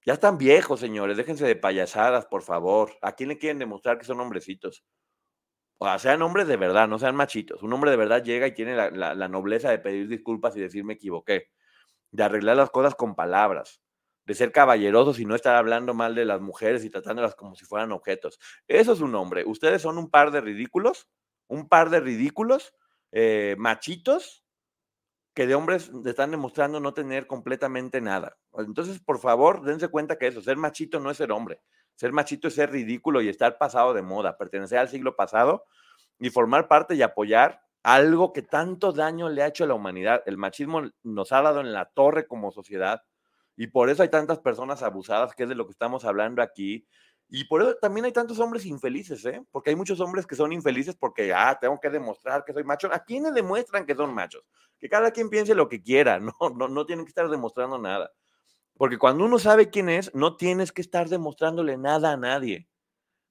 ya 0.09 0.13
están 0.13 0.39
viejos, 0.39 0.79
señores, 0.79 1.17
déjense 1.17 1.45
de 1.45 1.55
payasadas, 1.55 2.25
por 2.25 2.41
favor. 2.41 2.97
¿A 3.03 3.11
quién 3.11 3.29
le 3.29 3.37
quieren 3.37 3.59
demostrar 3.59 3.99
que 3.99 4.05
son 4.05 4.19
hombrecitos? 4.19 4.83
O 5.77 5.85
sea, 5.85 5.99
sean 5.99 6.23
hombres 6.23 6.47
de 6.47 6.57
verdad, 6.57 6.87
no 6.87 6.97
sean 6.97 7.15
machitos. 7.15 7.61
Un 7.61 7.71
hombre 7.73 7.91
de 7.91 7.97
verdad 7.97 8.23
llega 8.23 8.47
y 8.47 8.55
tiene 8.55 8.75
la 8.75 9.27
nobleza 9.27 9.69
de 9.69 9.77
pedir 9.77 10.07
disculpas 10.07 10.57
y 10.57 10.61
decir 10.61 10.83
me 10.83 10.93
equivoqué, 10.93 11.51
de 12.09 12.23
arreglar 12.23 12.57
las 12.57 12.71
cosas 12.71 12.95
con 12.95 13.13
palabras, 13.13 13.83
de 14.25 14.33
ser 14.33 14.51
caballerosos 14.51 15.19
y 15.19 15.25
no 15.25 15.35
estar 15.35 15.55
hablando 15.55 15.93
mal 15.93 16.15
de 16.15 16.25
las 16.25 16.41
mujeres 16.41 16.83
y 16.83 16.89
tratándolas 16.89 17.35
como 17.35 17.53
si 17.53 17.65
fueran 17.65 17.91
objetos. 17.91 18.39
Eso 18.67 18.93
es 18.93 19.01
un 19.01 19.13
hombre. 19.13 19.43
Ustedes 19.45 19.83
son 19.83 19.99
un 19.99 20.09
par 20.09 20.31
de 20.31 20.41
ridículos, 20.41 21.07
un 21.47 21.69
par 21.69 21.91
de 21.91 21.99
ridículos, 21.99 22.73
eh, 23.11 23.53
machitos, 23.59 24.43
que 25.39 25.47
de 25.47 25.55
hombres 25.55 25.89
están 26.03 26.31
demostrando 26.31 26.81
no 26.81 26.93
tener 26.93 27.25
completamente 27.25 28.01
nada. 28.01 28.35
Entonces, 28.57 28.99
por 28.99 29.19
favor, 29.19 29.63
dense 29.63 29.87
cuenta 29.87 30.17
que 30.17 30.27
eso, 30.27 30.41
ser 30.41 30.57
machito 30.57 30.99
no 30.99 31.09
es 31.09 31.15
ser 31.15 31.31
hombre. 31.31 31.61
Ser 31.95 32.11
machito 32.11 32.49
es 32.49 32.55
ser 32.55 32.71
ridículo 32.71 33.21
y 33.21 33.29
estar 33.29 33.57
pasado 33.57 33.93
de 33.93 34.01
moda, 34.01 34.37
pertenecer 34.37 34.79
al 34.79 34.89
siglo 34.89 35.15
pasado 35.15 35.63
y 36.19 36.29
formar 36.29 36.67
parte 36.67 36.95
y 36.95 37.01
apoyar 37.03 37.61
algo 37.83 38.33
que 38.33 38.41
tanto 38.41 38.91
daño 38.91 39.29
le 39.29 39.41
ha 39.41 39.47
hecho 39.47 39.63
a 39.63 39.67
la 39.67 39.75
humanidad. 39.75 40.23
El 40.25 40.35
machismo 40.35 40.81
nos 41.03 41.31
ha 41.31 41.41
dado 41.41 41.61
en 41.61 41.71
la 41.71 41.85
torre 41.85 42.27
como 42.27 42.51
sociedad 42.51 43.03
y 43.55 43.67
por 43.67 43.89
eso 43.89 44.03
hay 44.03 44.09
tantas 44.09 44.39
personas 44.39 44.83
abusadas, 44.83 45.35
que 45.35 45.43
es 45.43 45.49
de 45.49 45.55
lo 45.55 45.65
que 45.67 45.71
estamos 45.71 46.03
hablando 46.03 46.41
aquí. 46.41 46.85
Y 47.31 47.43
por 47.43 47.61
eso 47.61 47.75
también 47.75 48.05
hay 48.05 48.11
tantos 48.11 48.39
hombres 48.39 48.65
infelices, 48.65 49.23
¿eh? 49.25 49.43
Porque 49.51 49.69
hay 49.69 49.75
muchos 49.75 49.99
hombres 49.99 50.25
que 50.25 50.35
son 50.35 50.51
infelices 50.51 50.95
porque, 50.95 51.31
ah, 51.31 51.55
tengo 51.61 51.79
que 51.79 51.91
demostrar 51.91 52.43
que 52.43 52.53
soy 52.53 52.63
macho. 52.63 52.91
¿A 52.91 52.99
quiénes 53.03 53.35
demuestran 53.35 53.85
que 53.85 53.93
son 53.93 54.13
machos? 54.15 54.43
Que 54.79 54.89
cada 54.89 55.11
quien 55.11 55.29
piense 55.29 55.53
lo 55.53 55.69
que 55.69 55.81
quiera, 55.83 56.19
no, 56.19 56.33
no, 56.55 56.67
no 56.67 56.85
tienen 56.87 57.05
que 57.05 57.09
estar 57.09 57.29
demostrando 57.29 57.77
nada. 57.77 58.11
Porque 58.75 58.97
cuando 58.97 59.25
uno 59.25 59.37
sabe 59.37 59.69
quién 59.69 59.89
es, 59.89 60.13
no 60.15 60.37
tienes 60.37 60.71
que 60.71 60.81
estar 60.81 61.07
demostrándole 61.07 61.77
nada 61.77 62.13
a 62.13 62.17
nadie. 62.17 62.67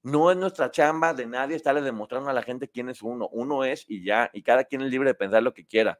No 0.02 0.30
es 0.30 0.36
nuestra 0.36 0.70
chamba 0.70 1.12
de 1.12 1.26
nadie 1.26 1.56
estarle 1.56 1.82
demostrando 1.82 2.30
a 2.30 2.32
la 2.32 2.42
gente 2.42 2.68
quién 2.68 2.88
es 2.90 3.02
uno. 3.02 3.28
Uno 3.32 3.64
es 3.64 3.84
y 3.88 4.04
ya, 4.04 4.30
y 4.32 4.42
cada 4.42 4.64
quien 4.64 4.82
es 4.82 4.90
libre 4.90 5.10
de 5.10 5.14
pensar 5.14 5.42
lo 5.42 5.54
que 5.54 5.66
quiera. 5.66 5.98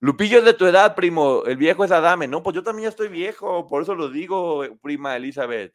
Lupillo 0.00 0.40
es 0.40 0.44
de 0.44 0.54
tu 0.54 0.66
edad, 0.66 0.94
primo. 0.94 1.44
El 1.46 1.56
viejo 1.56 1.84
es 1.84 1.90
Adame. 1.90 2.28
No, 2.28 2.42
pues 2.42 2.54
yo 2.54 2.62
también 2.62 2.84
ya 2.84 2.90
estoy 2.90 3.08
viejo, 3.08 3.66
por 3.66 3.82
eso 3.82 3.94
lo 3.94 4.10
digo, 4.10 4.62
prima 4.82 5.16
Elizabeth. 5.16 5.74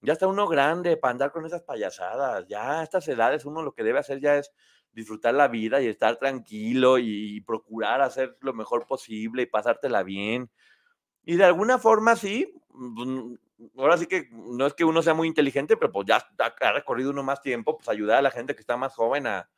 Ya 0.00 0.12
está 0.12 0.26
uno 0.26 0.46
grande 0.46 0.96
para 0.96 1.12
andar 1.12 1.32
con 1.32 1.44
esas 1.46 1.62
payasadas. 1.62 2.46
Ya 2.48 2.80
a 2.80 2.82
estas 2.82 3.06
edades 3.08 3.44
uno 3.44 3.62
lo 3.62 3.72
que 3.72 3.82
debe 3.82 3.98
hacer 3.98 4.20
ya 4.20 4.36
es 4.36 4.52
disfrutar 4.92 5.34
la 5.34 5.48
vida 5.48 5.80
y 5.80 5.86
estar 5.86 6.16
tranquilo 6.16 6.98
y, 6.98 7.40
procurar 7.42 8.00
hacer 8.00 8.36
lo 8.40 8.52
mejor 8.52 8.86
posible 8.86 9.42
y 9.42 9.46
pasártela 9.46 10.02
bien. 10.02 10.50
Y 11.24 11.36
de 11.36 11.44
alguna 11.44 11.78
forma 11.78 12.16
sí, 12.16 12.54
mm, 12.70 13.34
ahora 13.78 13.98
sí 13.98 14.06
que 14.06 14.28
no 14.32 14.66
es 14.66 14.74
que 14.74 14.84
uno 14.84 15.02
sea 15.02 15.14
muy 15.14 15.28
inteligente, 15.28 15.76
pero 15.76 15.92
pues 15.92 16.06
ya 16.08 16.18
ha 16.38 16.72
recorrido 16.72 17.10
uno 17.10 17.22
más 17.22 17.42
tiempo, 17.42 17.76
pues 17.76 17.88
ayudar 17.88 18.18
a 18.18 18.22
la 18.22 18.30
gente 18.30 18.54
que 18.54 18.60
está 18.60 18.76
más 18.76 18.94
joven 18.94 19.26
a, 19.26 19.48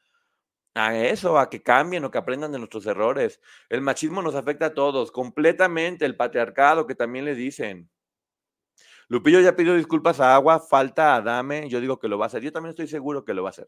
a 0.75 0.97
eso, 0.97 1.39
a 1.39 1.51
que 1.51 1.63
cambien 1.63 2.05
o 2.05 2.11
que 2.11 2.19
aprendan 2.19 2.53
de 2.53 2.59
nuestros 2.59 2.87
errores. 2.87 3.41
El 3.69 3.81
machismo 3.83 4.23
nos 4.23 4.35
afecta 4.35 4.67
a 4.67 4.75
todos, 4.75 5.13
completamente, 5.13 6.05
el 6.05 6.17
patriarcado 6.17 6.87
que 6.87 6.95
también 6.95 7.25
le 7.25 7.35
dicen. 7.35 7.91
Lupillo 9.11 9.41
ya 9.41 9.57
pidió 9.57 9.75
disculpas 9.75 10.21
a 10.21 10.37
Agua, 10.37 10.61
falta 10.61 11.17
a 11.17 11.21
Dame, 11.21 11.69
yo 11.69 11.81
digo 11.81 11.99
que 11.99 12.07
lo 12.07 12.17
va 12.17 12.27
a 12.27 12.29
hacer, 12.29 12.43
yo 12.43 12.53
también 12.53 12.71
estoy 12.71 12.87
seguro 12.87 13.25
que 13.25 13.35
lo 13.35 13.43
va 13.43 13.49
a 13.49 13.51
hacer. 13.51 13.67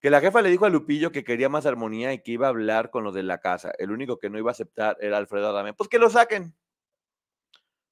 Que 0.00 0.08
la 0.08 0.22
jefa 0.22 0.40
le 0.40 0.48
dijo 0.48 0.64
a 0.64 0.70
Lupillo 0.70 1.12
que 1.12 1.22
quería 1.22 1.50
más 1.50 1.66
armonía 1.66 2.14
y 2.14 2.22
que 2.22 2.32
iba 2.32 2.46
a 2.46 2.48
hablar 2.48 2.88
con 2.88 3.04
los 3.04 3.12
de 3.14 3.22
la 3.24 3.40
casa. 3.40 3.72
El 3.76 3.90
único 3.90 4.18
que 4.18 4.30
no 4.30 4.38
iba 4.38 4.50
a 4.50 4.52
aceptar 4.52 4.96
era 5.00 5.18
Alfredo 5.18 5.50
Adame. 5.50 5.74
Pues 5.74 5.90
que 5.90 5.98
lo 5.98 6.08
saquen. 6.08 6.54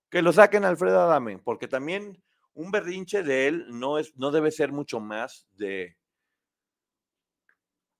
Que 0.09 0.23
lo 0.23 0.33
saquen 0.33 0.65
a 0.65 0.69
Alfredo 0.69 0.99
Adame, 0.99 1.39
porque 1.45 1.69
también 1.69 2.23
un 2.55 2.71
berrinche 2.71 3.23
de 3.23 3.49
él 3.49 3.67
no, 3.69 3.99
es, 3.99 4.17
no 4.17 4.31
debe 4.31 4.51
ser 4.51 4.73
mucho 4.73 4.99
más 4.99 5.47
de... 5.53 5.99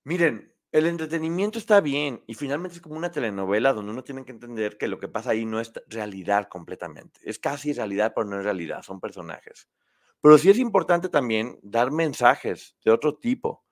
Miren, 0.03 0.51
el 0.71 0.85
entretenimiento 0.85 1.59
está 1.59 1.79
bien 1.79 2.23
y 2.27 2.33
finalmente 2.33 2.75
es 2.75 2.81
como 2.81 2.95
una 2.95 3.11
telenovela 3.11 3.73
donde 3.73 3.91
uno 3.91 4.03
tiene 4.03 4.25
que 4.25 4.31
entender 4.31 4.77
que 4.77 4.87
lo 4.87 4.99
que 4.99 5.07
pasa 5.07 5.31
ahí 5.31 5.45
no 5.45 5.59
es 5.59 5.71
realidad 5.87 6.49
completamente. 6.49 7.19
Es 7.23 7.39
casi 7.39 7.73
realidad, 7.73 8.13
pero 8.15 8.27
no 8.27 8.37
es 8.37 8.43
realidad, 8.43 8.83
son 8.83 8.99
personajes. 8.99 9.69
Pero 10.21 10.37
sí 10.37 10.49
es 10.49 10.57
importante 10.57 11.09
también 11.09 11.57
dar 11.61 11.91
mensajes 11.91 12.75
de 12.83 12.91
otro 12.91 13.17
tipo. 13.17 13.63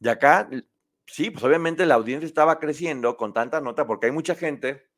Y 0.00 0.08
acá, 0.08 0.48
sí, 1.06 1.30
pues 1.30 1.44
obviamente 1.44 1.86
la 1.86 1.94
audiencia 1.94 2.26
estaba 2.26 2.58
creciendo 2.58 3.16
con 3.16 3.32
tanta 3.32 3.60
nota 3.60 3.86
porque 3.86 4.06
hay 4.06 4.12
mucha 4.12 4.34
gente. 4.34 4.88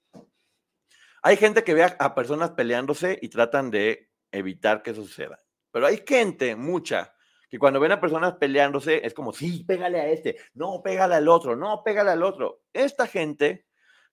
Hay 1.22 1.36
gente 1.36 1.64
que 1.64 1.74
ve 1.74 1.84
a 1.84 2.14
personas 2.14 2.52
peleándose 2.52 3.18
y 3.20 3.28
tratan 3.28 3.70
de 3.70 4.10
evitar 4.30 4.82
que 4.82 4.92
eso 4.92 5.02
suceda. 5.02 5.38
Pero 5.70 5.86
hay 5.86 6.02
gente, 6.06 6.56
mucha, 6.56 7.14
que 7.52 7.58
cuando 7.58 7.80
ven 7.80 7.92
a 7.92 8.00
personas 8.00 8.36
peleándose 8.36 9.06
es 9.06 9.12
como, 9.12 9.30
sí, 9.34 9.62
pégale 9.64 10.00
a 10.00 10.08
este, 10.08 10.38
no, 10.54 10.80
pégale 10.82 11.16
al 11.16 11.28
otro, 11.28 11.54
no, 11.54 11.82
pégale 11.84 12.10
al 12.10 12.22
otro. 12.22 12.62
Esta 12.72 13.06
gente 13.06 13.66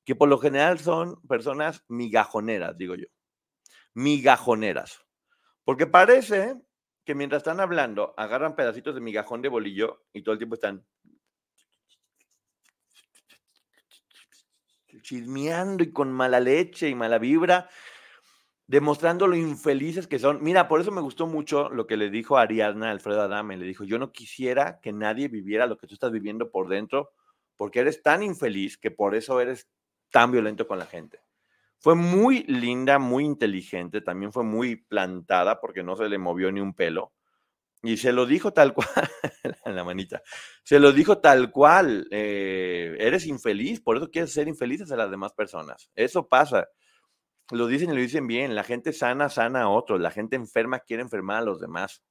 que 0.04 0.14
por 0.14 0.28
lo 0.28 0.40
general 0.40 0.78
son 0.78 1.22
personas 1.22 1.86
migajoneras, 1.88 2.78
digo 2.78 2.96
yo. 2.96 3.06
Migajoneras. 3.94 5.06
Porque 5.64 5.88
parece 5.88 6.56
que 7.06 7.16
mientras 7.16 7.40
están 7.40 7.62
hablando, 7.62 8.14
agarran 8.18 8.58
pedacitos 8.58 8.94
de 8.94 9.00
migajón 9.00 9.42
de 9.42 9.48
bolillo 9.48 10.04
y 10.12 10.22
todo 10.22 10.34
el 10.34 10.40
tiempo 10.40 10.56
están 10.56 10.86
chismeando 15.02 15.82
y 15.82 15.94
con 15.94 16.12
mala 16.12 16.42
leche 16.42 16.90
y 16.90 16.96
mala 16.96 17.20
vibra, 17.20 17.70
demostrando 18.70 19.26
lo 19.26 19.36
infelices 19.36 20.06
que 20.06 20.20
son. 20.20 20.44
Mira, 20.44 20.68
por 20.68 20.80
eso 20.80 20.92
me 20.92 21.02
gustó 21.02 21.26
mucho 21.26 21.70
lo 21.70 21.88
que 21.88 21.98
le 21.98 22.12
dijo 22.12 22.38
Ariadna 22.38 22.92
Alfredo 22.92 23.24
Adame. 23.24 23.58
Le 23.58 23.66
dijo, 23.66 23.84
yo 23.84 23.98
no 23.98 24.12
quisiera 24.12 24.80
que 24.80 24.94
nadie 24.94 25.28
viviera 25.28 25.66
lo 25.66 25.80
que 25.80 25.88
tú 25.88 25.96
estás 25.96 26.12
viviendo 26.12 26.52
por 26.52 26.70
dentro, 26.70 27.10
porque 27.56 27.80
eres 27.80 28.04
tan 28.04 28.22
infeliz 28.22 28.78
que 28.78 28.92
por 28.92 29.16
eso 29.16 29.42
eres 29.42 29.68
tan 30.12 30.32
violento 30.32 30.68
con 30.68 30.78
la 30.78 30.86
gente. 30.86 31.20
Fue 31.80 31.96
muy 31.96 32.44
linda, 32.44 33.00
muy 33.00 33.26
inteligente, 33.26 34.02
también 34.02 34.32
fue 34.32 34.44
muy 34.44 34.76
plantada 34.76 35.60
porque 35.60 35.82
no 35.82 35.96
se 35.96 36.08
le 36.08 36.20
movió 36.20 36.52
ni 36.52 36.62
un 36.62 36.76
pelo. 36.76 37.12
Y 37.82 37.98
se 37.98 38.12
lo 38.12 38.28
dijo 38.28 38.54
tal 38.54 38.76
cual, 38.76 38.88
la 39.66 39.84
manita, 39.84 40.22
se 40.62 40.80
lo 40.80 40.92
dijo 40.92 41.18
tal 41.18 41.50
cual, 41.50 42.08
eh, 42.12 42.96
eres 43.00 43.26
infeliz, 43.26 43.82
por 43.82 43.98
eso 43.98 44.12
quieres 44.12 44.32
ser 44.32 44.48
infeliz 44.48 44.84
hacia 44.84 44.96
las 44.96 45.10
demás 45.10 45.34
personas. 45.34 45.90
Eso 45.96 46.28
pasa. 46.28 46.68
Lo 47.52 47.68
dicen 47.68 47.90
y 47.90 47.96
lo 47.96 48.02
dicen 48.02 48.28
bien, 48.28 48.54
la 48.54 48.64
gente 48.64 48.94
sana, 48.94 49.30
sana 49.30 49.64
a 49.64 49.70
otros, 49.70 50.00
la 50.00 50.12
gente 50.12 50.36
enferma 50.36 50.80
quiere 50.80 51.02
enfermar 51.02 51.38
a 51.38 51.46
los 51.46 51.60
demás. 51.60 52.04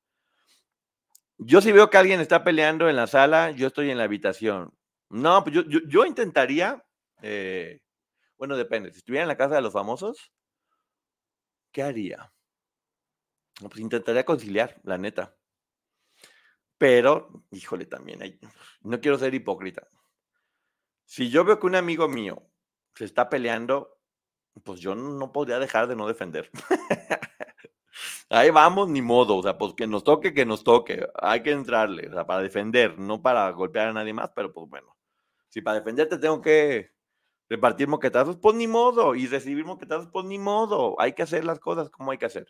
Yo 1.38 1.60
si 1.60 1.70
veo 1.70 1.88
que 1.88 1.96
alguien 1.96 2.20
está 2.20 2.42
peleando 2.42 2.88
en 2.88 2.96
la 2.96 3.06
sala, 3.06 3.52
yo 3.52 3.68
estoy 3.68 3.90
en 3.90 3.98
la 3.98 4.04
habitación. 4.04 4.76
No, 5.10 5.44
pues 5.44 5.54
yo, 5.54 5.62
yo, 5.62 6.04
intentaría, 6.04 6.84
eh, 7.22 7.80
bueno, 8.36 8.56
depende, 8.56 8.90
si 8.90 8.98
estuviera 8.98 9.22
en 9.22 9.28
la 9.28 9.36
casa 9.36 9.54
de 9.54 9.62
los 9.62 9.72
famosos, 9.72 10.32
¿qué 11.72 11.82
haría? 11.82 12.32
Pues 13.60 13.78
intentaría 13.78 14.24
conciliar, 14.24 14.80
la 14.82 14.98
neta. 14.98 15.36
Pero, 16.76 17.44
híjole, 17.50 17.86
también, 17.86 18.38
no 18.82 19.00
quiero 19.00 19.18
ser 19.18 19.34
hipócrita. 19.34 19.88
Si 21.04 21.30
yo 21.30 21.44
veo 21.44 21.58
que 21.58 21.66
un 21.66 21.74
amigo 21.74 22.08
mío 22.08 22.42
se 22.94 23.04
está 23.04 23.28
peleando, 23.28 23.97
pues 24.64 24.80
yo 24.80 24.94
no 24.94 25.32
podría 25.32 25.58
dejar 25.58 25.86
de 25.88 25.96
no 25.96 26.06
defender. 26.06 26.50
Ahí 28.30 28.50
vamos, 28.50 28.88
ni 28.88 29.02
modo, 29.02 29.36
o 29.36 29.42
sea, 29.42 29.58
pues 29.58 29.74
que 29.74 29.86
nos 29.86 30.04
toque, 30.04 30.34
que 30.34 30.44
nos 30.46 30.62
toque, 30.62 31.06
hay 31.14 31.42
que 31.42 31.50
entrarle, 31.50 32.08
o 32.08 32.12
sea, 32.12 32.26
para 32.26 32.42
defender, 32.42 32.98
no 32.98 33.22
para 33.22 33.50
golpear 33.50 33.88
a 33.88 33.92
nadie 33.92 34.12
más, 34.12 34.30
pero 34.34 34.52
pues 34.52 34.68
bueno, 34.68 34.96
si 35.48 35.62
para 35.62 35.78
defenderte 35.78 36.18
tengo 36.18 36.40
que 36.40 36.92
repartir 37.48 37.88
moquetazos, 37.88 38.36
pues 38.36 38.54
ni 38.56 38.66
modo, 38.68 39.14
y 39.14 39.26
recibir 39.26 39.64
moquetazos, 39.64 40.08
pues 40.12 40.26
ni 40.26 40.38
modo, 40.38 41.00
hay 41.00 41.14
que 41.14 41.22
hacer 41.22 41.44
las 41.44 41.58
cosas 41.58 41.90
como 41.90 42.10
hay 42.12 42.18
que 42.18 42.26
hacer. 42.26 42.46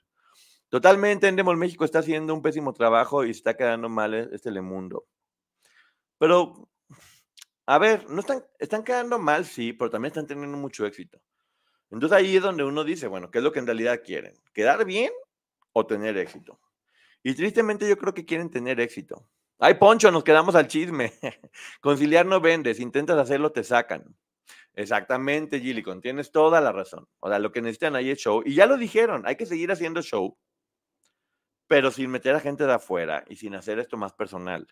Totalmente 0.69 1.27
entendemos, 1.29 1.57
México 1.57 1.85
está 1.85 2.01
haciendo 2.01 2.35
un 2.35 2.43
pésimo 2.43 2.73
trabajo 2.75 3.25
y 3.25 3.31
está 3.31 3.57
quedando 3.57 3.89
mal 3.89 4.15
e, 4.15 4.29
este 4.33 4.51
mundo. 4.61 5.07
Pero, 6.19 6.69
a 7.67 7.79
ver, 7.79 8.11
no 8.11 8.21
están, 8.21 8.45
están 8.59 8.85
quedando 8.85 9.19
mal, 9.19 9.45
sí, 9.45 9.73
pero 9.73 9.91
también 9.91 10.11
están 10.11 10.27
teniendo 10.27 10.59
mucho 10.59 10.85
éxito. 10.87 11.21
Entonces 11.91 12.17
ahí 12.17 12.37
es 12.37 12.43
donde 12.43 12.65
uno 12.65 12.85
dice, 12.85 13.07
bueno, 13.07 13.31
¿qué 13.31 13.39
es 13.39 13.45
lo 13.45 13.53
que 13.53 13.59
en 13.59 13.67
realidad 13.67 14.03
quieren? 14.05 14.35
¿Quedar 14.53 14.85
bien 14.85 15.11
o 15.73 15.87
tener 15.87 16.17
éxito? 16.19 16.61
Y 17.23 17.35
tristemente 17.35 17.89
yo 17.89 17.97
creo 17.97 18.15
que 18.15 18.25
quieren 18.25 18.51
tener 18.51 18.81
éxito. 18.81 19.29
Ay, 19.59 19.75
Poncho, 19.75 20.11
nos 20.11 20.25
quedamos 20.25 20.55
al 20.55 20.69
chisme. 20.69 21.13
Conciliar 21.81 22.27
no 22.27 22.41
vendes, 22.41 22.79
intentas 22.81 23.19
hacerlo, 23.19 23.51
te 23.51 23.65
sacan. 23.65 24.17
Exactamente, 24.75 25.59
Gillicon, 25.61 26.01
tienes 26.01 26.31
toda 26.31 26.61
la 26.61 26.71
razón. 26.71 27.09
O 27.21 27.29
sea, 27.29 27.39
lo 27.39 27.51
que 27.51 27.61
necesitan 27.61 27.97
ahí 27.97 28.11
es 28.11 28.19
show. 28.19 28.43
Y 28.45 28.55
ya 28.55 28.67
lo 28.67 28.77
dijeron, 28.77 29.23
hay 29.27 29.37
que 29.37 29.47
seguir 29.47 29.73
haciendo 29.73 30.03
show 30.03 30.37
pero 31.69 31.91
sin 31.91 32.11
meter 32.11 32.35
a 32.35 32.41
gente 32.41 32.67
de 32.67 32.73
afuera 32.73 33.25
y 33.29 33.37
sin 33.37 33.55
hacer 33.55 33.79
esto 33.79 33.97
más 33.97 34.15
personal. 34.15 34.67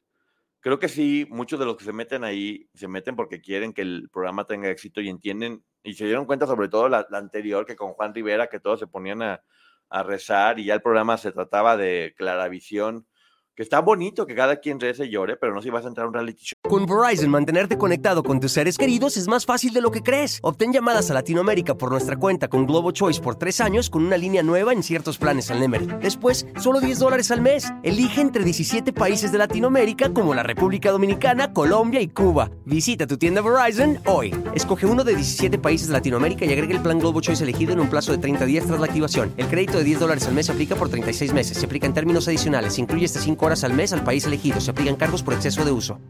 Creo 0.66 0.80
que 0.80 0.88
sí, 0.88 1.28
muchos 1.30 1.60
de 1.60 1.64
los 1.64 1.76
que 1.76 1.84
se 1.84 1.92
meten 1.92 2.24
ahí 2.24 2.68
se 2.74 2.88
meten 2.88 3.14
porque 3.14 3.40
quieren 3.40 3.72
que 3.72 3.82
el 3.82 4.10
programa 4.12 4.48
tenga 4.48 4.68
éxito 4.68 5.00
y 5.00 5.08
entienden 5.08 5.62
y 5.84 5.94
se 5.94 6.06
dieron 6.06 6.24
cuenta 6.24 6.44
sobre 6.44 6.68
todo 6.68 6.88
la, 6.88 7.06
anterior 7.12 7.64
que 7.66 7.76
con 7.76 7.92
Juan 7.92 8.12
Rivera 8.12 8.48
que 8.48 8.58
todos 8.58 8.80
se 8.80 8.88
ponían 8.88 9.22
a, 9.22 9.44
a 9.90 10.02
rezar 10.02 10.58
y 10.58 10.64
ya 10.64 10.74
el 10.74 10.82
programa 10.82 11.18
se 11.18 11.30
trataba 11.30 11.76
de 11.76 12.14
claravisión 12.16 13.06
que 13.56 13.62
está 13.62 13.80
bonito 13.80 14.26
que 14.26 14.34
cada 14.34 14.56
quien 14.56 14.78
rece 14.78 15.06
y 15.06 15.10
llore, 15.10 15.38
pero 15.38 15.54
no 15.54 15.62
si 15.62 15.70
vas 15.70 15.86
a 15.86 15.88
entrar 15.88 16.06
un 16.06 16.12
reality 16.12 16.42
show. 16.42 16.70
Con 16.70 16.84
Verizon, 16.84 17.30
mantenerte 17.30 17.78
conectado 17.78 18.22
con 18.22 18.38
tus 18.38 18.52
seres 18.52 18.76
queridos 18.76 19.16
es 19.16 19.28
más 19.28 19.46
fácil 19.46 19.72
de 19.72 19.80
lo 19.80 19.90
que 19.90 20.02
crees. 20.02 20.40
Obtén 20.42 20.74
llamadas 20.74 21.10
a 21.10 21.14
Latinoamérica 21.14 21.74
por 21.74 21.90
nuestra 21.90 22.16
cuenta 22.16 22.48
con 22.48 22.66
Globo 22.66 22.90
Choice 22.90 23.18
por 23.18 23.36
tres 23.36 23.62
años 23.62 23.88
con 23.88 24.04
una 24.04 24.18
línea 24.18 24.42
nueva 24.42 24.74
en 24.74 24.82
ciertos 24.82 25.16
planes 25.16 25.50
al 25.50 25.60
Nemer. 25.60 26.00
Después, 26.00 26.46
solo 26.60 26.80
10 26.80 26.98
dólares 26.98 27.30
al 27.30 27.40
mes. 27.40 27.72
Elige 27.82 28.20
entre 28.20 28.44
17 28.44 28.92
países 28.92 29.32
de 29.32 29.38
Latinoamérica 29.38 30.12
como 30.12 30.34
la 30.34 30.42
República 30.42 30.90
Dominicana, 30.90 31.54
Colombia 31.54 32.02
y 32.02 32.08
Cuba. 32.08 32.50
Visita 32.66 33.06
tu 33.06 33.16
tienda 33.16 33.40
Verizon 33.40 34.00
hoy. 34.04 34.34
Escoge 34.54 34.84
uno 34.84 35.02
de 35.02 35.14
17 35.14 35.56
países 35.58 35.86
de 35.86 35.94
Latinoamérica 35.94 36.44
y 36.44 36.52
agrega 36.52 36.74
el 36.74 36.82
plan 36.82 36.98
Globo 36.98 37.22
Choice 37.22 37.42
elegido 37.42 37.72
en 37.72 37.80
un 37.80 37.88
plazo 37.88 38.12
de 38.12 38.18
30 38.18 38.44
días 38.44 38.66
tras 38.66 38.80
la 38.80 38.86
activación. 38.86 39.32
El 39.38 39.46
crédito 39.46 39.78
de 39.78 39.84
10 39.84 40.00
dólares 40.00 40.26
al 40.26 40.34
mes 40.34 40.50
aplica 40.50 40.74
por 40.74 40.90
36 40.90 41.32
meses. 41.32 41.56
Se 41.56 41.64
aplica 41.64 41.86
en 41.86 41.94
términos 41.94 42.28
adicionales. 42.28 42.74
Se 42.74 42.82
incluye 42.82 43.06
hasta 43.06 43.20
5 43.20 43.45
horas 43.46 43.64
al 43.64 43.74
mes 43.74 43.92
al 43.92 44.04
país 44.04 44.26
elegido. 44.26 44.60
Se 44.60 44.72
aplican 44.72 44.96
cargos 44.96 45.22
por 45.22 45.34
exceso 45.34 45.64
de 45.64 45.72
uso. 45.72 46.00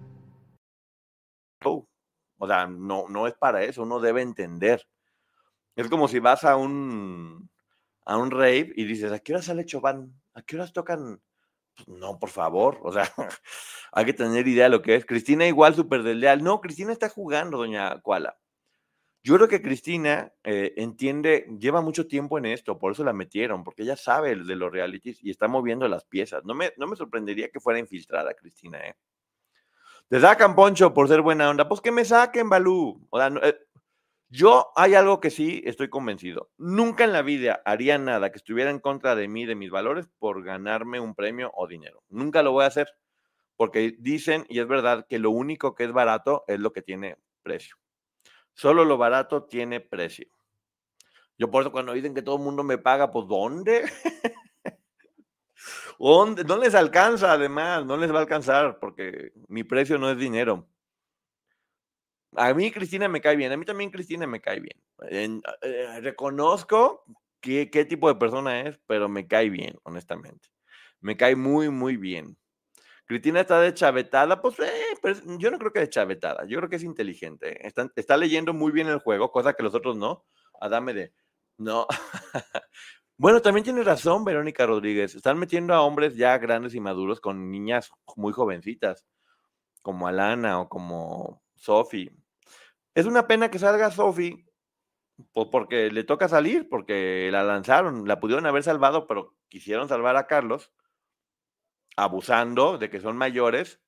Oh, 1.65 1.87
o 2.39 2.47
sea, 2.47 2.67
no, 2.67 3.09
no 3.09 3.27
es 3.27 3.35
para 3.35 3.63
eso, 3.63 3.83
uno 3.83 4.01
debe 4.01 4.23
entender. 4.23 4.87
Es 5.75 5.89
como 5.89 6.09
si 6.09 6.19
vas 6.19 6.45
a 6.45 6.57
un, 6.57 7.51
a 8.05 8.17
un 8.17 8.31
rave 8.31 8.73
y 8.75 8.85
dices, 8.85 9.13
¿a 9.13 9.19
qué 9.19 9.35
hora 9.35 9.43
sale 9.43 9.67
Choban? 9.67 10.13
¿A 10.35 10.43
qué 10.43 10.57
horas 10.57 10.73
tocan? 10.73 11.21
Pues, 11.75 11.89
no, 11.89 12.19
por 12.19 12.31
favor, 12.31 12.79
o 12.83 12.93
sea, 12.93 13.13
hay 13.93 14.05
que 14.07 14.15
tener 14.15 14.49
idea 14.49 14.65
de 14.65 14.71
lo 14.71 14.83
que 14.83 14.95
es. 14.95 15.05
Cristina 15.05 15.47
igual 15.47 15.75
súper 15.75 16.03
desleal. 16.03 16.43
No, 16.43 16.61
Cristina 16.61 16.93
está 16.93 17.09
jugando, 17.11 17.59
doña 17.59 18.01
Kuala. 18.01 18.39
Yo 19.27 19.35
creo 19.35 19.49
que 19.49 19.61
Cristina 19.61 20.33
eh, 20.45 20.73
entiende, 20.77 21.49
lleva 21.59 21.81
mucho 21.81 22.07
tiempo 22.07 22.39
en 22.39 22.47
esto, 22.47 22.79
por 22.79 22.93
eso 22.93 23.03
la 23.03 23.13
metieron, 23.13 23.65
porque 23.65 23.83
ella 23.83 23.97
sabe 23.97 24.37
de 24.37 24.55
los 24.55 24.71
realities 24.71 25.19
y 25.21 25.31
está 25.31 25.49
moviendo 25.49 25.89
las 25.89 26.05
piezas. 26.05 26.45
No 26.45 26.55
me, 26.55 26.73
no 26.77 26.87
me 26.87 26.95
sorprendería 26.95 27.49
que 27.49 27.59
fuera 27.59 27.81
infiltrada, 27.81 28.35
Cristina, 28.35 28.79
¿eh? 28.79 28.95
Te 30.09 30.21
sacan, 30.21 30.55
Poncho, 30.55 30.95
por 30.95 31.09
ser 31.09 31.23
buena 31.23 31.51
onda. 31.51 31.69
Pues 31.69 31.81
que 31.81 31.91
me 31.91 32.05
saquen, 32.05 32.49
Balú. 32.49 33.05
O 33.11 33.19
sea, 33.19 33.33
eh, 33.43 33.59
yo 34.29 34.71
hay 34.77 34.95
algo 34.95 35.19
que 35.19 35.31
sí 35.31 35.61
estoy 35.67 35.89
convencido. 35.89 36.53
Nunca 36.57 37.03
en 37.03 37.13
la 37.13 37.23
vida 37.23 37.61
haría 37.65 37.99
nada 37.99 38.31
que 38.31 38.39
estuviera 38.39 38.71
en 38.71 38.79
contra 38.79 39.17
de 39.17 39.27
mí, 39.27 39.45
de 39.45 39.57
mis 39.57 39.71
valores, 39.71 40.09
por 40.21 40.45
ganarme 40.45 41.01
un 41.01 41.17
premio 41.17 41.51
o 41.57 41.67
dinero. 41.67 42.05
Nunca 42.11 42.45
lo 42.45 42.53
voy 42.53 42.63
a 42.63 42.69
hacer, 42.69 42.87
porque 43.57 43.97
dicen, 43.99 44.47
y 44.49 44.61
es 44.61 44.69
verdad, 44.69 45.05
que 45.09 45.19
lo 45.19 45.33
único 45.33 45.75
que 45.75 45.83
es 45.83 45.91
barato 45.91 46.45
es 46.47 46.61
lo 46.61 46.73
que 46.73 46.83
tiene 46.83 47.17
precio. 47.43 47.75
Solo 48.57 48.87
lo 48.87 48.97
barato 48.97 49.45
tiene 49.45 49.81
precio. 49.81 50.27
Yo 51.39 51.51
por 51.51 51.63
eso 51.63 51.71
cuando 51.71 51.93
dicen 51.93 52.15
que 52.15 52.23
todo 52.23 52.37
el 52.37 52.43
mundo 52.43 52.63
me 52.65 52.79
paga, 52.79 53.11
pues 53.11 53.29
¿dónde? 53.29 53.85
¿Dónde? 55.99 56.43
No 56.43 56.57
les 56.57 56.75
alcanza 56.75 57.33
además, 57.33 57.85
no 57.85 57.99
les 57.99 58.11
va 58.11 58.17
a 58.17 58.23
alcanzar 58.23 58.79
porque 58.79 59.33
mi 59.49 59.63
precio 59.63 59.99
no 59.99 60.11
es 60.11 60.17
dinero. 60.17 60.67
A 62.35 62.55
mí 62.55 62.71
Cristina 62.71 63.09
me 63.09 63.21
cae 63.21 63.37
bien, 63.37 63.53
a 63.53 63.59
mí 63.59 63.67
también 63.67 63.91
Cristina 63.91 64.27
me 64.27 64.41
cae 64.41 64.61
bien. 64.61 64.83
Eh, 65.11 66.01
reconozco 66.01 67.05
qué, 67.41 67.71
qué 67.71 67.85
tipo 67.85 68.09
de 68.09 68.19
persona 68.19 68.63
es, 68.63 68.81
pero 68.87 69.11
me 69.11 69.27
cae 69.27 69.51
bien, 69.51 69.77
honestamente. 69.83 70.49
Me 71.01 71.19
cae 71.19 71.37
muy, 71.37 71.69
muy 71.69 71.99
bien. 71.99 72.39
Cristina 73.07 73.41
está 73.41 73.61
de 73.61 73.73
chavetada, 73.73 74.41
pues 74.43 74.59
eh, 74.59 75.23
yo 75.39 75.51
no 75.51 75.59
creo 75.59 75.73
que 75.73 75.81
de 75.81 75.89
chavetada, 75.89 76.45
yo 76.47 76.59
creo 76.59 76.69
que 76.69 76.77
es 76.77 76.83
inteligente. 76.83 77.65
Está, 77.67 77.89
está, 77.95 78.17
leyendo 78.17 78.53
muy 78.53 78.73
bien 78.73 78.89
el 78.89 78.99
juego, 78.99 79.31
cosa 79.31 79.55
que 79.55 79.63
los 79.63 79.75
otros 79.75 79.97
no. 79.97 80.25
Adame 80.61 80.93
de, 80.93 81.13
no. 81.57 81.87
bueno, 83.17 83.41
también 83.41 83.63
tiene 83.63 83.85
razón 83.85 84.25
Verónica 84.25 84.67
Rodríguez. 84.67 85.15
Están 85.15 85.39
metiendo 85.39 85.73
a 85.73 85.83
hombres 85.83 86.17
ya 86.17 86.37
grandes 86.39 86.75
y 86.75 86.81
maduros 86.81 87.21
con 87.21 87.51
niñas 87.51 87.93
muy 88.17 88.33
jovencitas, 88.33 89.07
como 89.83 90.09
Alana 90.09 90.61
o 90.61 90.69
como 90.69 91.45
Sophie. 91.55 92.11
Es 92.95 93.07
una 93.07 93.29
pena 93.29 93.51
que 93.53 93.61
salga 93.61 93.93
Sophie, 93.93 94.47
pues 95.33 95.47
porque 95.53 95.93
le 95.93 96.03
toca 96.03 96.29
salir, 96.29 96.69
porque 96.69 97.29
la 97.31 97.45
lanzaron, 97.45 98.09
la 98.09 98.19
pudieron 98.19 98.47
haber 98.47 98.65
salvado, 98.65 99.07
pero 99.07 99.37
quisieron 99.49 99.89
salvar 99.89 100.17
a 100.17 100.27
Carlos 100.27 100.73
abusando 101.97 102.79
de 102.79 102.91
que 102.91 103.01
son 103.01 103.17
mayores, 103.17 103.81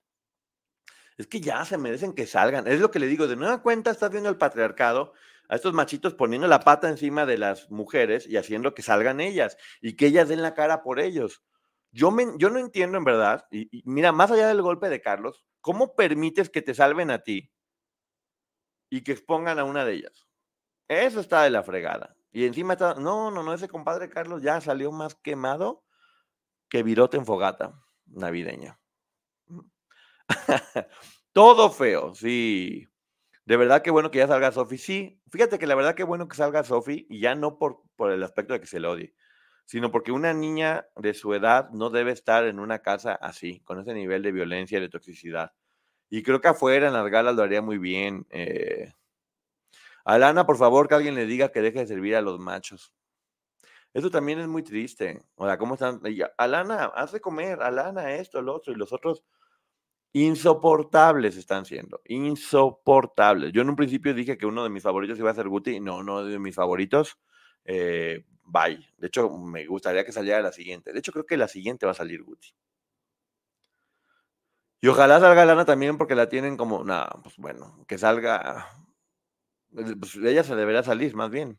es 1.19 1.27
que 1.27 1.41
ya 1.41 1.65
se 1.65 1.79
merecen 1.79 2.15
que 2.15 2.27
salgan. 2.27 2.67
Es 2.67 2.81
lo 2.81 2.91
que 2.91 2.99
le 2.99 3.07
digo, 3.07 3.27
de 3.27 3.37
nueva 3.37 3.63
cuenta 3.63 3.91
estás 3.91 4.11
viendo 4.11 4.31
el 4.31 4.39
patriarcado, 4.39 5.13
a 5.49 5.57
estos 5.57 5.73
machitos 5.73 6.15
poniendo 6.15 6.47
la 6.47 6.61
pata 6.61 6.89
encima 6.89 7.25
de 7.25 7.39
las 7.39 7.71
mujeres 7.71 8.27
y 8.27 8.37
haciendo 8.37 8.75
que 8.75 8.83
salgan 8.83 9.21
ellas 9.21 9.57
y 9.81 9.97
que 9.97 10.07
ellas 10.07 10.29
den 10.29 10.43
la 10.43 10.55
cara 10.55 10.83
por 10.83 11.01
ellos. 11.01 11.43
Yo, 11.91 12.11
me, 12.11 12.27
yo 12.37 12.51
no 12.51 12.59
entiendo 12.59 12.99
en 12.99 13.05
verdad, 13.05 13.47
y, 13.51 13.83
mira, 13.87 14.13
más 14.13 14.31
allá 14.31 14.49
del 14.49 14.61
golpe 14.61 14.91
de 14.91 15.01
Carlos, 15.01 15.47
¿cómo 15.63 15.97
permites 15.97 16.51
que 16.51 16.61
te 16.61 16.75
salven 16.75 17.11
a 17.11 17.23
ti 17.23 17.51
y 18.91 19.03
que 19.03 19.13
expongan 19.13 19.59
a 19.59 19.65
una 19.65 19.87
de 19.87 19.95
ellas? 19.95 20.29
Eso 20.87 21.21
está 21.21 21.43
de 21.43 21.51
la 21.51 21.63
fregada. 21.63 22.15
Y 22.31 22.45
encima 22.45 22.75
está, 22.75 22.95
no, 22.95 23.31
no, 23.31 23.43
no, 23.43 23.55
ese 23.55 23.69
compadre 23.69 24.11
Carlos 24.11 24.43
ya 24.43 24.61
salió 24.61 24.93
más 24.93 25.15
quemado 25.15 25.83
que 26.69 26.83
virote 26.83 27.17
en 27.17 27.25
fogata 27.25 27.88
navideña. 28.11 28.79
Todo 31.33 31.71
feo, 31.71 32.15
sí. 32.15 32.89
De 33.47 33.57
verdad 33.57 33.83
que 33.83 33.91
bueno 33.91 34.11
que 34.11 34.19
ya 34.19 34.29
salga 34.29 34.53
Sofi. 34.53 34.79
Sí, 34.79 35.21
fíjate 35.31 35.59
que 35.59 35.67
la 35.67 35.75
verdad 35.75 35.95
que 35.95 36.05
bueno 36.05 36.29
que 36.29 36.37
salga 36.37 36.65
Sofi 36.65 37.07
y 37.11 37.21
ya 37.21 37.35
no 37.35 37.59
por, 37.59 37.83
por 37.97 38.13
el 38.13 38.23
aspecto 38.23 38.55
de 38.55 38.61
que 38.61 38.67
se 38.67 38.81
le 38.81 38.89
odie, 38.89 39.15
sino 39.67 39.91
porque 39.93 40.13
una 40.13 40.35
niña 40.35 40.87
de 40.97 41.15
su 41.15 41.35
edad 41.35 41.71
no 41.71 41.91
debe 41.91 42.13
estar 42.13 42.47
en 42.47 42.61
una 42.61 42.81
casa 42.81 43.15
así, 43.15 43.61
con 43.63 43.81
ese 43.81 43.95
nivel 43.95 44.23
de 44.23 44.33
violencia 44.33 44.79
y 44.79 44.83
de 44.83 44.91
toxicidad. 44.91 45.53
Y 46.11 46.23
creo 46.25 46.41
que 46.41 46.49
afuera 46.49 46.89
en 46.89 46.95
las 46.95 47.09
galas 47.11 47.37
lo 47.37 47.43
haría 47.43 47.63
muy 47.63 47.79
bien. 47.79 48.27
Eh. 48.31 48.93
Alana, 50.05 50.45
por 50.47 50.57
favor, 50.57 50.89
que 50.89 50.95
alguien 50.97 51.15
le 51.15 51.27
diga 51.27 51.53
que 51.53 51.61
deje 51.63 51.79
de 51.81 51.87
servir 51.87 52.17
a 52.17 52.21
los 52.21 52.39
machos. 52.41 52.93
Eso 53.95 54.11
también 54.11 54.39
es 54.39 54.49
muy 54.49 54.63
triste. 54.63 55.23
O 55.37 55.47
sea, 55.47 55.59
¿cómo 55.59 55.75
están? 55.75 56.01
Alana, 56.37 56.85
haz 56.95 57.13
de 57.13 57.21
comer, 57.21 57.63
Alana, 57.63 58.15
esto, 58.15 58.43
lo 58.43 58.55
otro, 58.55 58.73
y 58.73 58.77
los 58.77 58.93
otros 58.93 59.25
insoportables 60.13 61.37
están 61.37 61.65
siendo, 61.65 62.01
insoportables. 62.07 63.53
Yo 63.53 63.63
en 63.63 63.71
un 63.71 63.77
principio 63.77 64.15
dije 64.15 64.39
que 64.39 64.47
uno 64.47 64.65
de 64.65 64.71
mis 64.71 64.83
favoritos 64.83 65.19
iba 65.19 65.31
a 65.31 65.35
ser 65.35 65.49
Guti, 65.49 65.81
no, 65.81 66.03
no 66.03 66.25
de 66.25 66.39
mis 66.39 66.55
favoritos. 66.55 67.19
Eh, 67.65 68.25
bye. 68.45 68.79
De 68.97 69.09
hecho, 69.09 69.31
me 69.31 69.67
gustaría 69.67 70.05
que 70.05 70.13
saliera 70.13 70.41
la 70.41 70.53
siguiente. 70.53 70.93
De 70.93 70.99
hecho, 70.99 71.13
creo 71.13 71.27
que 71.27 71.37
la 71.37 71.49
siguiente 71.49 71.87
va 71.87 71.93
a 71.93 71.95
salir 71.95 72.23
Guti. 72.23 72.55
Y 74.81 74.89
ojalá 74.89 75.19
salga 75.21 75.45
Lana 75.45 75.65
también 75.65 75.99
porque 75.99 76.15
la 76.15 76.29
tienen 76.29 76.57
como, 76.57 76.85
nada, 76.85 77.11
pues 77.23 77.37
bueno, 77.37 77.85
que 77.89 77.99
salga. 77.99 78.69
Pues 79.71 80.17
ella 80.17 80.45
se 80.45 80.57
deberá 80.57 80.83
salir, 80.83 81.15
más 81.15 81.31
bien. 81.31 81.59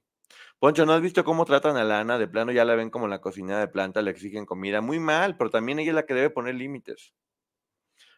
Poncho, 0.59 0.85
¿no 0.85 0.93
has 0.93 1.01
visto 1.01 1.23
cómo 1.23 1.45
tratan 1.45 1.77
a 1.77 1.83
Lana? 1.83 2.17
De 2.17 2.27
plano 2.27 2.51
ya 2.51 2.65
la 2.65 2.75
ven 2.75 2.89
como 2.89 3.07
la 3.07 3.21
cocina 3.21 3.59
de 3.59 3.67
planta, 3.67 4.01
le 4.01 4.11
exigen 4.11 4.45
comida. 4.45 4.81
Muy 4.81 4.99
mal, 4.99 5.37
pero 5.37 5.49
también 5.49 5.79
ella 5.79 5.91
es 5.91 5.95
la 5.95 6.05
que 6.05 6.13
debe 6.13 6.29
poner 6.29 6.55
límites. 6.55 7.13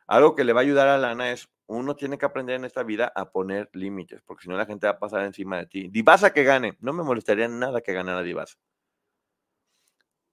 Algo 0.07 0.35
que 0.35 0.43
le 0.43 0.53
va 0.53 0.61
a 0.61 0.63
ayudar 0.63 0.87
a 0.87 0.97
Lana 0.97 1.31
es, 1.31 1.49
uno 1.67 1.95
tiene 1.95 2.17
que 2.17 2.25
aprender 2.25 2.57
en 2.57 2.65
esta 2.65 2.83
vida 2.83 3.11
a 3.15 3.31
poner 3.31 3.69
límites, 3.73 4.21
porque 4.23 4.43
si 4.43 4.49
no 4.49 4.57
la 4.57 4.65
gente 4.65 4.87
va 4.87 4.93
a 4.93 4.99
pasar 4.99 5.23
encima 5.23 5.57
de 5.57 5.67
ti. 5.67 5.87
Divasa 5.89 6.33
que 6.33 6.43
gane, 6.43 6.77
no 6.81 6.91
me 6.93 7.03
molestaría 7.03 7.47
nada 7.47 7.81
que 7.81 7.93
ganara 7.93 8.21
Divasa. 8.21 8.57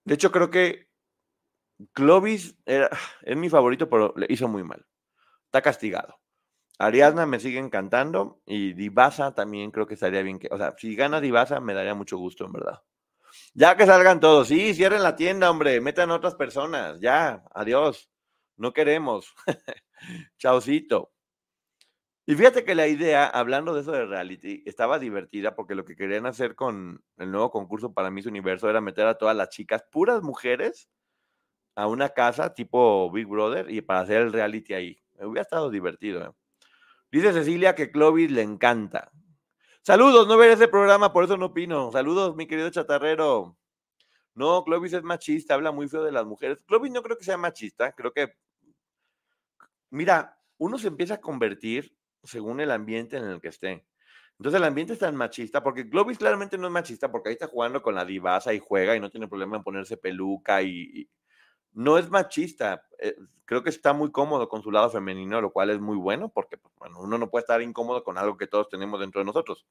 De 0.05 0.14
hecho, 0.14 0.33
creo 0.33 0.51
que 0.51 0.89
Clovis 1.93 2.57
era, 2.66 2.91
es 3.22 3.37
mi 3.37 3.49
favorito, 3.51 3.89
pero 3.89 4.12
le 4.16 4.26
hizo 4.29 4.49
muy 4.49 4.64
mal. 4.64 4.85
Está 5.45 5.62
castigado. 5.62 6.18
Ariadna 6.79 7.26
me 7.26 7.41
sigue 7.41 7.59
encantando 7.59 8.41
y 8.47 8.72
Divasa 8.72 9.35
también 9.35 9.70
creo 9.72 9.87
que 9.87 9.95
estaría 9.95 10.22
bien 10.22 10.39
que, 10.39 10.49
o 10.51 10.57
sea, 10.57 10.74
si 10.79 10.95
gana 10.95 11.20
Divasa 11.20 11.61
me 11.61 11.74
daría 11.74 11.95
mucho 11.95 12.16
gusto, 12.18 12.47
en 12.47 12.53
verdad. 12.53 12.83
Ya 13.55 13.76
que 13.76 13.87
salgan 13.87 14.20
todos, 14.20 14.49
sí, 14.49 14.74
cierren 14.74 15.03
la 15.03 15.16
tienda, 15.16 15.51
hombre, 15.51 15.81
metan 15.81 16.11
a 16.11 16.14
otras 16.14 16.35
personas, 16.35 16.99
ya, 17.01 17.45
adiós. 17.53 18.11
No 18.57 18.72
queremos. 18.72 19.35
Chaucito. 20.39 21.12
Y 22.26 22.35
fíjate 22.35 22.64
que 22.64 22.74
la 22.74 22.87
idea, 22.87 23.26
hablando 23.26 23.74
de 23.74 23.81
eso 23.81 23.93
de 23.93 24.05
reality, 24.05 24.62
estaba 24.66 24.99
divertida 24.99 25.55
porque 25.55 25.74
lo 25.74 25.85
que 25.85 25.97
querían 25.97 26.26
hacer 26.26 26.55
con 26.55 27.03
el 27.16 27.31
nuevo 27.31 27.51
concurso 27.51 27.95
para 27.95 28.11
Miss 28.11 28.26
Universo 28.26 28.68
era 28.68 28.83
meter 28.83 29.07
a 29.07 29.16
todas 29.16 29.35
las 29.35 29.49
chicas, 29.49 29.85
puras 29.91 30.22
mujeres, 30.22 30.91
a 31.74 31.87
una 31.87 32.11
casa 32.11 32.53
tipo 32.53 33.11
Big 33.11 33.26
Brother 33.26 33.70
y 33.70 33.81
para 33.81 34.01
hacer 34.01 34.18
el 34.18 34.33
reality 34.33 34.74
ahí. 34.74 35.03
Me 35.18 35.26
hubiera 35.26 35.43
estado 35.43 35.70
divertido. 35.70 36.22
¿eh? 36.22 36.31
Dice 37.11 37.33
Cecilia 37.33 37.75
que 37.75 37.91
Clovis 37.91 38.31
le 38.31 38.43
encanta. 38.43 39.11
Saludos, 39.83 40.29
no 40.29 40.37
ver 40.37 40.51
ese 40.51 40.69
programa, 40.69 41.13
por 41.13 41.25
eso 41.25 41.37
no 41.37 41.47
opino. 41.47 41.91
Saludos, 41.93 42.37
mi 42.37 42.47
querido 42.47 42.71
chatarrero. 42.71 43.57
No, 44.35 44.63
Clovis 44.65 44.93
es 44.93 45.03
machista, 45.03 45.55
habla 45.55 45.73
muy 45.73 45.89
feo 45.89 46.05
de 46.05 46.13
las 46.13 46.27
mujeres. 46.27 46.59
Clovis 46.67 46.93
no 46.93 47.03
creo 47.03 47.17
que 47.17 47.25
sea 47.25 47.37
machista, 47.37 47.93
creo 47.93 48.13
que 48.13 48.35
Mira, 49.91 50.39
uno 50.59 50.79
se 50.79 50.89
empieza 50.89 51.15
a 51.15 51.21
convertir 51.21 51.97
según 52.23 52.61
el 52.61 52.71
ambiente 52.71 53.17
en 53.17 53.25
el 53.25 53.41
que 53.41 53.49
esté. 53.49 53.87
Entonces 54.39 54.61
el 54.61 54.65
ambiente 54.65 54.93
es 54.93 54.99
tan 54.99 55.17
machista, 55.17 55.63
porque 55.63 55.85
Globis 55.85 56.19
claramente 56.19 56.59
no 56.59 56.67
es 56.67 56.73
machista, 56.73 57.11
porque 57.11 57.31
ahí 57.31 57.33
está 57.33 57.49
jugando 57.49 57.83
con 57.83 57.95
la 57.95 58.05
divasa 58.05 58.53
y 58.55 58.61
juega 58.61 58.95
y 58.95 59.01
no 59.01 59.11
tiene 59.11 59.29
problema 59.29 59.57
en 59.57 59.63
ponerse 59.63 59.97
peluca 59.97 60.63
y, 60.63 61.09
no 61.73 61.99
es 61.99 62.11
machista. 62.11 62.87
Eh, 62.99 63.16
creo 63.45 63.62
que 63.62 63.71
está 63.71 63.93
muy 63.93 64.11
cómodo 64.11 64.49
con 64.49 64.62
su 64.62 64.71
lado 64.71 64.91
femenino, 64.91 65.41
lo 65.41 65.53
cual 65.53 65.71
es 65.71 65.81
muy 65.81 65.97
bueno, 65.97 66.29
porque 66.29 66.59
pues, 66.59 66.75
bueno, 66.77 67.01
uno 67.01 67.19
no 67.19 67.31
puede 67.31 67.43
estar 67.43 67.62
incómodo 67.62 68.05
con 68.05 68.19
algo 68.19 68.37
que 68.37 68.47
todos 68.47 68.69
tenemos 68.69 69.01
dentro 69.01 69.21
de 69.21 69.25
nosotros. 69.25 69.66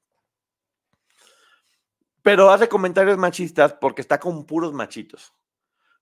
Pero 2.22 2.50
hace 2.50 2.68
comentarios 2.68 3.16
machistas 3.16 3.74
porque 3.74 4.02
está 4.02 4.18
con 4.18 4.44
puros 4.44 4.72
machitos. 4.72 5.32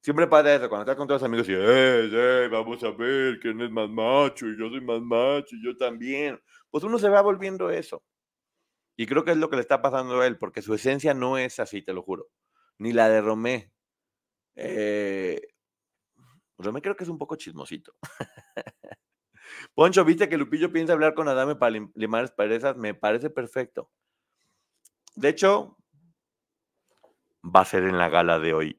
Siempre 0.00 0.26
pasa 0.28 0.54
eso, 0.54 0.68
cuando 0.68 0.82
estás 0.82 0.96
con 0.96 1.08
todos 1.08 1.20
los 1.20 1.28
amigos 1.28 1.48
y, 1.48 1.52
eh, 1.54 2.08
eh, 2.12 2.48
vamos 2.50 2.82
a 2.84 2.90
ver 2.92 3.40
quién 3.40 3.60
es 3.60 3.70
más 3.70 3.90
macho, 3.90 4.46
y 4.46 4.56
yo 4.56 4.68
soy 4.68 4.80
más 4.80 5.00
macho, 5.00 5.56
y 5.56 5.64
yo 5.64 5.76
también. 5.76 6.40
Pues 6.70 6.84
uno 6.84 6.98
se 6.98 7.08
va 7.08 7.20
volviendo 7.22 7.70
eso. 7.70 8.04
Y 8.96 9.06
creo 9.06 9.24
que 9.24 9.32
es 9.32 9.36
lo 9.36 9.50
que 9.50 9.56
le 9.56 9.62
está 9.62 9.82
pasando 9.82 10.20
a 10.20 10.26
él, 10.26 10.38
porque 10.38 10.62
su 10.62 10.74
esencia 10.74 11.12
no 11.12 11.38
es 11.38 11.58
así, 11.58 11.82
te 11.82 11.92
lo 11.92 12.02
juro. 12.02 12.28
Ni 12.78 12.92
la 12.92 13.08
de 13.08 13.20
Romé. 13.20 13.72
Eh, 14.54 15.42
Romé 16.58 16.82
creo 16.82 16.96
que 16.96 17.04
es 17.04 17.10
un 17.10 17.18
poco 17.18 17.36
chismosito. 17.36 17.94
Poncho, 19.74 20.04
¿viste 20.04 20.28
que 20.28 20.38
Lupillo 20.38 20.72
piensa 20.72 20.92
hablar 20.92 21.14
con 21.14 21.28
Adame 21.28 21.56
para 21.56 21.76
limar 21.94 22.34
perezas? 22.34 22.76
Me 22.76 22.94
parece 22.94 23.30
perfecto. 23.30 23.90
De 25.14 25.28
hecho, 25.28 25.76
va 27.44 27.60
a 27.60 27.64
ser 27.64 27.84
en 27.84 27.98
la 27.98 28.08
gala 28.08 28.38
de 28.38 28.54
hoy. 28.54 28.76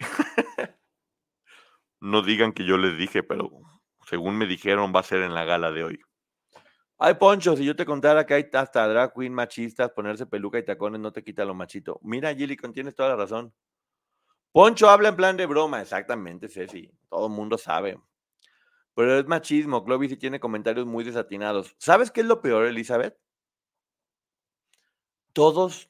No 1.99 2.21
digan 2.21 2.53
que 2.53 2.63
yo 2.63 2.78
les 2.78 2.95
dije, 2.95 3.23
pero 3.23 3.49
según 4.05 4.38
me 4.38 4.45
dijeron, 4.45 4.93
va 4.95 4.99
a 4.99 5.03
ser 5.03 5.23
en 5.23 5.34
la 5.34 5.45
gala 5.45 5.71
de 5.71 5.84
hoy. 5.84 5.99
Ay, 6.99 7.15
Poncho, 7.15 7.55
si 7.55 7.65
yo 7.65 7.75
te 7.75 7.86
contara 7.86 8.25
que 8.25 8.36
hay 8.36 8.49
hasta 8.53 8.88
drag 8.88 9.13
queen 9.13 9.34
machistas, 9.34 9.91
ponerse 9.91 10.25
peluca 10.25 10.59
y 10.59 10.65
tacones 10.65 10.99
no 10.99 11.11
te 11.11 11.23
quita 11.23 11.43
lo 11.43 11.53
machito. 11.53 11.99
Mira, 12.03 12.34
Gillican, 12.34 12.71
tienes 12.71 12.95
toda 12.95 13.09
la 13.09 13.15
razón. 13.15 13.53
Poncho 14.52 14.89
habla 14.89 15.10
en 15.10 15.16
plan 15.16 15.38
de 15.38 15.45
broma, 15.45 15.82
exactamente, 15.82 16.50
Ceci. 16.50 16.91
Todo 17.10 17.28
el 17.28 17.34
mundo 17.34 17.58
sabe. 17.58 18.00
Pero 18.95 19.20
es 19.20 19.28
machismo. 19.28 19.84
Clovis 19.84 20.10
sí 20.10 20.18
tiene 20.18 20.39
comentarios 20.39 20.86
muy 20.86 21.04
desatinados. 21.04 21.76
¿Sabes 21.78 22.10
qué 22.10 22.22
es 22.22 22.28
lo 22.28 22.41
peor, 22.41 22.66
Elizabeth? 22.66 23.16
Todos 25.34 25.88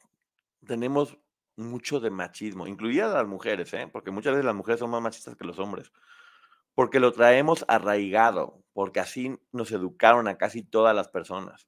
tenemos 0.66 1.18
mucho 1.58 2.00
de 2.00 2.12
machismo, 2.12 2.68
incluidas 2.68 3.14
las 3.14 3.28
mujeres, 3.28 3.74
¿eh? 3.74 3.90
porque 3.92 4.12
muchas 4.12 4.34
veces 4.34 4.46
las 4.46 4.56
mujeres 4.56 4.80
son 4.80 4.92
más 4.92 5.02
machistas 5.02 5.36
que 5.36 5.46
los 5.46 5.60
hombres, 5.60 5.92
porque 6.76 7.00
lo 7.00 7.12
traemos 7.12 7.66
arraigado, 7.68 8.64
porque 8.74 9.00
así 9.00 9.38
nos 9.52 9.72
educaron 9.72 10.28
a 10.28 10.38
casi 10.38 10.62
todas 10.62 10.96
las 10.96 11.10
personas, 11.10 11.68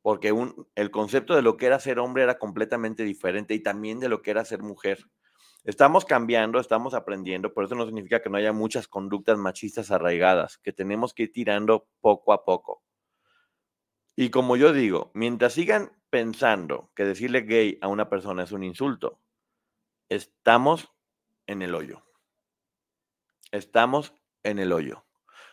porque 0.00 0.32
un, 0.32 0.66
el 0.74 0.90
concepto 0.90 1.36
de 1.36 1.42
lo 1.42 1.58
que 1.58 1.66
era 1.66 1.78
ser 1.78 1.98
hombre 1.98 2.22
era 2.22 2.38
completamente 2.38 3.04
diferente 3.04 3.54
y 3.54 3.60
también 3.60 4.00
de 4.00 4.08
lo 4.08 4.22
que 4.22 4.30
era 4.30 4.44
ser 4.44 4.62
mujer. 4.62 5.04
Estamos 5.64 6.06
cambiando, 6.06 6.58
estamos 6.58 6.94
aprendiendo, 6.94 7.52
por 7.52 7.64
eso 7.64 7.74
no 7.74 7.84
significa 7.84 8.22
que 8.22 8.30
no 8.30 8.38
haya 8.38 8.52
muchas 8.52 8.88
conductas 8.88 9.36
machistas 9.36 9.90
arraigadas, 9.90 10.56
que 10.58 10.72
tenemos 10.72 11.12
que 11.12 11.24
ir 11.24 11.32
tirando 11.32 11.86
poco 12.00 12.32
a 12.32 12.44
poco. 12.44 12.82
Y 14.16 14.30
como 14.30 14.56
yo 14.56 14.72
digo, 14.72 15.10
mientras 15.14 15.52
sigan 15.52 15.92
pensando 16.08 16.90
que 16.94 17.04
decirle 17.04 17.42
gay 17.42 17.78
a 17.82 17.88
una 17.88 18.08
persona 18.08 18.44
es 18.44 18.52
un 18.52 18.64
insulto, 18.64 19.20
estamos 20.08 20.90
en 21.46 21.62
el 21.62 21.74
hoyo. 21.74 22.02
Estamos 23.52 24.14
en 24.42 24.58
el 24.58 24.72
hoyo. 24.72 25.04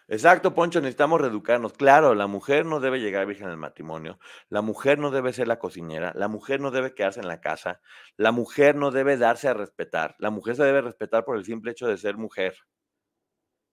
Exacto, 0.10 0.54
Poncho, 0.54 0.80
necesitamos 0.80 1.20
reeducarnos. 1.22 1.74
Claro, 1.74 2.16
la 2.16 2.28
mujer 2.28 2.66
no 2.66 2.80
debe 2.80 3.00
llegar 3.00 3.26
virgen 3.26 3.48
al 3.50 3.58
matrimonio, 3.58 4.20
la 4.50 4.62
mujer 4.62 5.00
no 5.00 5.12
debe 5.12 5.34
ser 5.34 5.48
la 5.48 5.60
cocinera, 5.60 6.14
la 6.16 6.28
mujer 6.30 6.62
no 6.62 6.72
debe 6.72 6.94
quedarse 6.94 7.20
en 7.20 7.28
la 7.28 7.42
casa, 7.42 7.82
la 8.16 8.32
mujer 8.32 8.76
no 8.76 8.92
debe 8.92 9.18
darse 9.18 9.50
a 9.50 9.54
respetar, 9.54 10.16
la 10.20 10.30
mujer 10.30 10.56
se 10.56 10.64
debe 10.64 10.82
respetar 10.82 11.26
por 11.26 11.38
el 11.38 11.44
simple 11.46 11.72
hecho 11.72 11.88
de 11.88 11.98
ser 11.98 12.18
mujer 12.18 12.56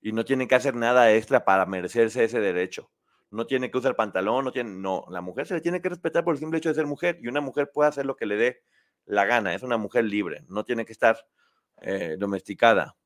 y 0.01 0.13
no 0.13 0.25
tiene 0.25 0.47
que 0.49 0.55
hacer 0.55 0.75
nada 0.75 1.13
extra 1.13 1.45
para 1.45 1.67
merecerse 1.67 2.25
ese 2.25 2.41
derecho 2.41 2.91
no 3.31 3.47
tiene 3.47 3.69
que 3.71 3.79
usar 3.79 3.97
pantalón, 3.97 4.45
no 4.45 4.53
tiene, 4.53 4.71
no, 4.71 5.07
la 5.11 5.21
mujer 5.21 5.47
se 5.47 5.55
le 5.55 5.61
tiene 5.61 5.81
que 5.81 5.89
respetar 5.89 6.23
por 6.23 6.35
el 6.35 6.39
simple 6.39 6.59
hecho 6.59 6.69
de 6.69 6.77
ser 6.77 6.87
mujer 6.87 7.19
y 7.21 7.27
una 7.27 7.41
mujer 7.41 7.71
puede 7.73 7.89
hacer 7.89 8.07
lo 8.07 8.15
que 8.15 8.27
le 8.27 8.37
dé 8.37 8.63
la 9.07 9.25
gana, 9.25 9.55
es 9.55 9.63
una 9.65 9.77
mujer 9.77 10.05
libre, 10.05 10.45
no 10.49 10.65
tiene 10.65 10.85
que 10.85 10.93
estar 10.93 11.19
eh, 11.81 12.15
domesticada. 12.17 12.97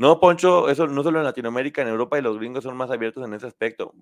No, 0.00 0.18
Poncho, 0.18 0.70
eso 0.70 0.86
no 0.86 1.02
solo 1.02 1.18
en 1.18 1.26
Latinoamérica, 1.26 1.82
en 1.82 1.88
Europa 1.88 2.18
y 2.18 2.22
los 2.22 2.38
gringos 2.38 2.64
son 2.64 2.74
más 2.74 2.90
abiertos 2.90 3.22
en 3.22 3.34
ese 3.34 3.46
aspecto. 3.46 3.92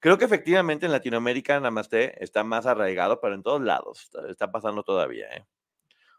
Creo 0.00 0.16
que 0.16 0.24
efectivamente 0.24 0.86
en 0.86 0.92
Latinoamérica 0.92 1.60
Namaste 1.60 2.24
está 2.24 2.42
más 2.44 2.64
arraigado, 2.64 3.20
pero 3.20 3.34
en 3.34 3.42
todos 3.42 3.60
lados 3.60 4.10
está, 4.26 4.50
pasando 4.50 4.82
todavía. 4.84 5.26
¿eh? 5.36 5.44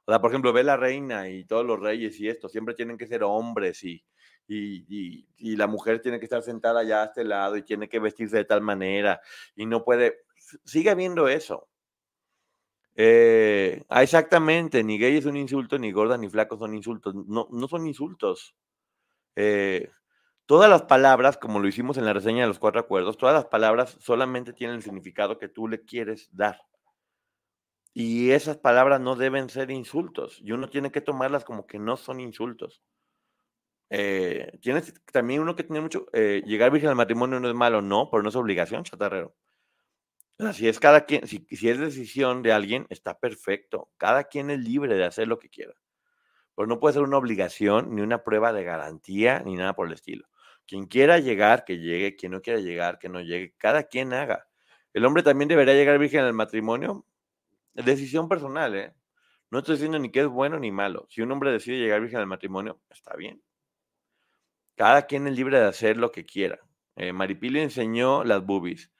O 0.05 0.11
sea, 0.11 0.21
por 0.21 0.30
ejemplo, 0.30 0.53
ve 0.53 0.63
la 0.63 0.78
reina 0.78 1.28
y 1.28 1.43
todos 1.43 1.65
los 1.65 1.80
reyes 1.80 2.19
y 2.19 2.30
esto, 2.30 2.49
siempre 2.49 2.76
tienen 2.76 2.99
que 2.99 3.07
ser 3.07 3.23
hombres 3.23 3.84
y, 3.84 4.05
y, 4.47 5.55
la 5.55 5.65
mujer 5.65 6.01
tiene 6.01 6.19
que 6.19 6.26
estar 6.26 6.43
sentada 6.43 6.84
ya 6.84 7.01
a 7.01 7.05
este 7.05 7.23
lado 7.23 7.57
y 7.57 7.63
tiene 7.63 7.89
que 7.89 7.97
vestirse 7.97 8.38
de 8.38 8.45
tal 8.45 8.61
manera 8.61 9.21
y 9.55 9.65
no 9.65 9.84
puede, 9.84 10.19
sigue 10.65 10.91
habiendo 10.91 11.28
eso. 11.28 11.67
Eh, 12.93 13.84
ah, 13.89 14.03
exactamente, 14.03 14.84
ni 14.84 14.99
gay 14.99 15.17
es 15.17 15.26
un 15.26 15.36
insulto, 15.36 15.80
ni 15.80 15.91
gorda 15.91 16.15
ni 16.15 16.30
flaco 16.30 16.59
son 16.59 16.76
insultos. 16.76 17.15
No, 17.15 17.47
no 17.51 17.67
son 17.67 17.88
insultos. 17.88 18.55
Eh, 19.36 19.91
todas 20.45 20.69
las 20.69 20.83
palabras, 20.83 21.38
como 21.38 21.59
lo 21.59 21.67
hicimos 21.67 21.97
en 21.97 22.05
la 22.05 22.13
reseña 22.13 22.43
de 22.43 22.47
los 22.47 22.59
cuatro 22.59 22.81
acuerdos, 22.81 23.17
todas 23.17 23.36
las 23.36 23.45
palabras 23.45 23.97
solamente 23.99 24.53
tienen 24.53 24.77
el 24.77 24.83
significado 24.83 25.38
que 25.38 25.49
tú 25.49 25.67
le 25.67 25.83
quieres 25.83 26.29
dar. 26.31 26.61
Y 27.93 28.31
esas 28.31 28.57
palabras 28.57 28.99
no 28.99 29.15
deben 29.15 29.49
ser 29.49 29.71
insultos. 29.71 30.39
Y 30.41 30.51
uno 30.51 30.69
tiene 30.69 30.91
que 30.91 31.01
tomarlas 31.01 31.45
como 31.45 31.65
que 31.65 31.79
no 31.79 31.95
son 31.95 32.19
insultos. 32.19 32.83
Eh, 33.89 34.57
tienes 34.61 34.93
también 35.13 35.41
uno 35.41 35.55
que 35.55 35.63
tiene 35.63 35.81
mucho. 35.81 36.07
Eh, 36.11 36.41
llegar 36.45 36.71
virgen 36.71 36.89
al 36.89 36.95
matrimonio 36.95 37.39
no 37.39 37.47
es 37.47 37.55
malo, 37.55 37.81
no, 37.81 38.09
pero 38.09 38.23
no 38.23 38.29
es 38.29 38.36
obligación, 38.36 38.83
chatarrero. 38.83 39.36
si 40.53 40.67
es 40.67 40.79
cada 40.79 41.05
quien, 41.05 41.27
si, 41.27 41.45
si 41.51 41.69
es 41.69 41.79
decisión 41.79 42.43
de 42.43 42.51
alguien, 42.51 42.86
está 42.89 43.17
perfecto. 43.17 43.89
Cada 43.97 44.25
quien 44.25 44.49
es 44.51 44.59
libre 44.59 44.95
de 44.95 45.05
hacer 45.05 45.27
lo 45.27 45.39
que 45.39 45.49
quiera. 45.49 45.73
Pero 46.55 46.67
no 46.67 46.79
puede 46.79 46.93
ser 46.93 47.03
una 47.03 47.17
obligación, 47.17 47.95
ni 47.95 48.01
una 48.01 48.23
prueba 48.23 48.53
de 48.53 48.63
garantía, 48.63 49.41
ni 49.45 49.55
nada 49.55 49.73
por 49.73 49.87
el 49.87 49.93
estilo. 49.93 50.27
Quien 50.67 50.87
quiera 50.87 51.19
llegar, 51.19 51.65
que 51.65 51.77
llegue. 51.77 52.15
Quien 52.15 52.31
no 52.31 52.41
quiera 52.41 52.59
llegar, 52.59 52.97
que 52.99 53.09
no 53.09 53.21
llegue. 53.21 53.53
Cada 53.57 53.83
quien 53.83 54.13
haga. 54.13 54.47
El 54.93 55.05
hombre 55.05 55.23
también 55.23 55.49
debería 55.49 55.73
llegar 55.73 55.99
virgen 55.99 56.21
al 56.21 56.33
matrimonio. 56.33 57.05
Decisión 57.73 58.29
personal, 58.29 58.75
¿eh? 58.75 58.95
No 59.51 59.59
estoy 59.59 59.75
diciendo 59.75 59.99
ni 59.99 60.11
que 60.11 60.21
es 60.21 60.27
bueno 60.27 60.59
ni 60.59 60.71
malo. 60.71 61.05
Si 61.09 61.21
un 61.21 61.31
hombre 61.31 61.51
decide 61.51 61.77
llegar 61.77 62.01
virgen 62.01 62.19
al 62.19 62.27
matrimonio, 62.27 62.81
está 62.89 63.15
bien. 63.15 63.41
Cada 64.75 65.05
quien 65.05 65.27
es 65.27 65.35
libre 65.35 65.59
de 65.59 65.65
hacer 65.65 65.97
lo 65.97 66.11
que 66.11 66.25
quiera. 66.25 66.59
Eh, 66.95 67.13
Maripili 67.13 67.59
enseñó 67.59 68.23
las 68.23 68.45
boobies. 68.45 68.91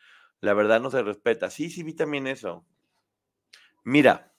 La 0.41 0.53
verdad 0.53 0.81
no 0.81 0.91
se 0.91 1.01
respeta. 1.01 1.49
Sí, 1.49 1.69
sí, 1.69 1.83
vi 1.83 1.93
también 1.93 2.27
eso. 2.27 2.65
Mira, 3.83 4.34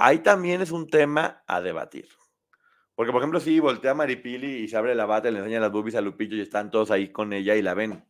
ahí 0.00 0.20
también 0.20 0.62
es 0.62 0.70
un 0.70 0.88
tema 0.88 1.42
a 1.46 1.60
debatir. 1.60 2.08
Porque, 2.94 3.12
por 3.12 3.20
ejemplo, 3.20 3.40
si 3.40 3.60
voltea 3.60 3.92
a 3.92 3.94
Maripili 3.94 4.58
y 4.58 4.68
se 4.68 4.76
abre 4.76 4.94
la 4.94 5.06
bata 5.06 5.28
y 5.28 5.32
le 5.32 5.38
enseña 5.38 5.60
las 5.60 5.70
boobies 5.72 5.94
a 5.94 6.00
Lupillo 6.00 6.36
y 6.36 6.40
están 6.40 6.70
todos 6.70 6.90
ahí 6.90 7.12
con 7.12 7.32
ella 7.32 7.54
y 7.54 7.62
la 7.62 7.74
ven. 7.74 8.04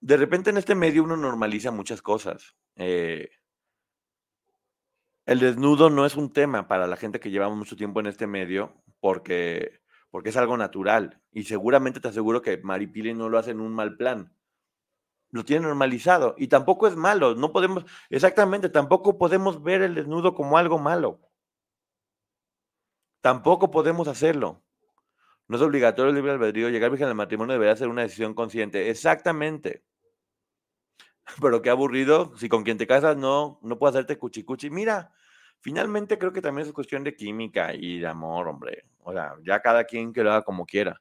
De 0.00 0.16
repente 0.16 0.50
en 0.50 0.58
este 0.58 0.74
medio 0.74 1.04
uno 1.04 1.16
normaliza 1.16 1.70
muchas 1.70 2.02
cosas. 2.02 2.56
Eh, 2.76 3.30
el 5.26 5.40
desnudo 5.40 5.90
no 5.90 6.06
es 6.06 6.16
un 6.16 6.32
tema 6.32 6.68
para 6.68 6.86
la 6.86 6.96
gente 6.96 7.20
que 7.20 7.30
llevamos 7.30 7.58
mucho 7.58 7.76
tiempo 7.76 8.00
en 8.00 8.06
este 8.06 8.26
medio 8.26 8.82
porque, 9.00 9.80
porque 10.10 10.30
es 10.30 10.36
algo 10.36 10.56
natural. 10.56 11.20
Y 11.30 11.44
seguramente 11.44 12.00
te 12.00 12.08
aseguro 12.08 12.42
que 12.42 12.58
Maripili 12.58 13.12
no 13.12 13.28
lo 13.28 13.38
hace 13.38 13.50
en 13.50 13.60
un 13.60 13.74
mal 13.74 13.96
plan. 13.96 14.32
Lo 15.30 15.44
tiene 15.44 15.66
normalizado. 15.66 16.34
Y 16.38 16.48
tampoco 16.48 16.86
es 16.86 16.96
malo. 16.96 17.34
No 17.34 17.52
podemos, 17.52 17.84
exactamente, 18.10 18.68
tampoco 18.68 19.18
podemos 19.18 19.62
ver 19.62 19.82
el 19.82 19.94
desnudo 19.94 20.34
como 20.34 20.58
algo 20.58 20.78
malo. 20.78 21.20
Tampoco 23.20 23.70
podemos 23.70 24.08
hacerlo. 24.08 24.62
No 25.48 25.56
es 25.56 25.62
obligatorio 25.62 26.10
el 26.10 26.16
libre 26.16 26.32
albedrío. 26.32 26.68
Llegar 26.68 26.90
virgen 26.90 27.08
al 27.08 27.14
matrimonio 27.14 27.52
debería 27.52 27.76
ser 27.76 27.88
una 27.88 28.02
decisión 28.02 28.34
consciente. 28.34 28.90
Exactamente. 28.90 29.84
Pero 31.40 31.62
qué 31.62 31.70
aburrido. 31.70 32.36
Si 32.36 32.48
con 32.48 32.64
quien 32.64 32.78
te 32.78 32.86
casas 32.86 33.16
no, 33.16 33.58
no 33.62 33.78
puede 33.78 33.90
hacerte 33.90 34.18
cuchicuchi. 34.18 34.70
Mira, 34.70 35.12
Finalmente 35.60 36.18
creo 36.18 36.32
que 36.32 36.40
también 36.40 36.66
es 36.66 36.72
cuestión 36.72 37.02
de 37.04 37.14
química 37.14 37.74
y 37.74 37.98
de 37.98 38.06
amor, 38.06 38.48
hombre. 38.48 38.84
O 39.00 39.12
sea, 39.12 39.34
ya 39.44 39.60
cada 39.60 39.84
quien 39.84 40.12
que 40.12 40.22
lo 40.22 40.30
haga 40.30 40.42
como 40.42 40.64
quiera. 40.66 41.00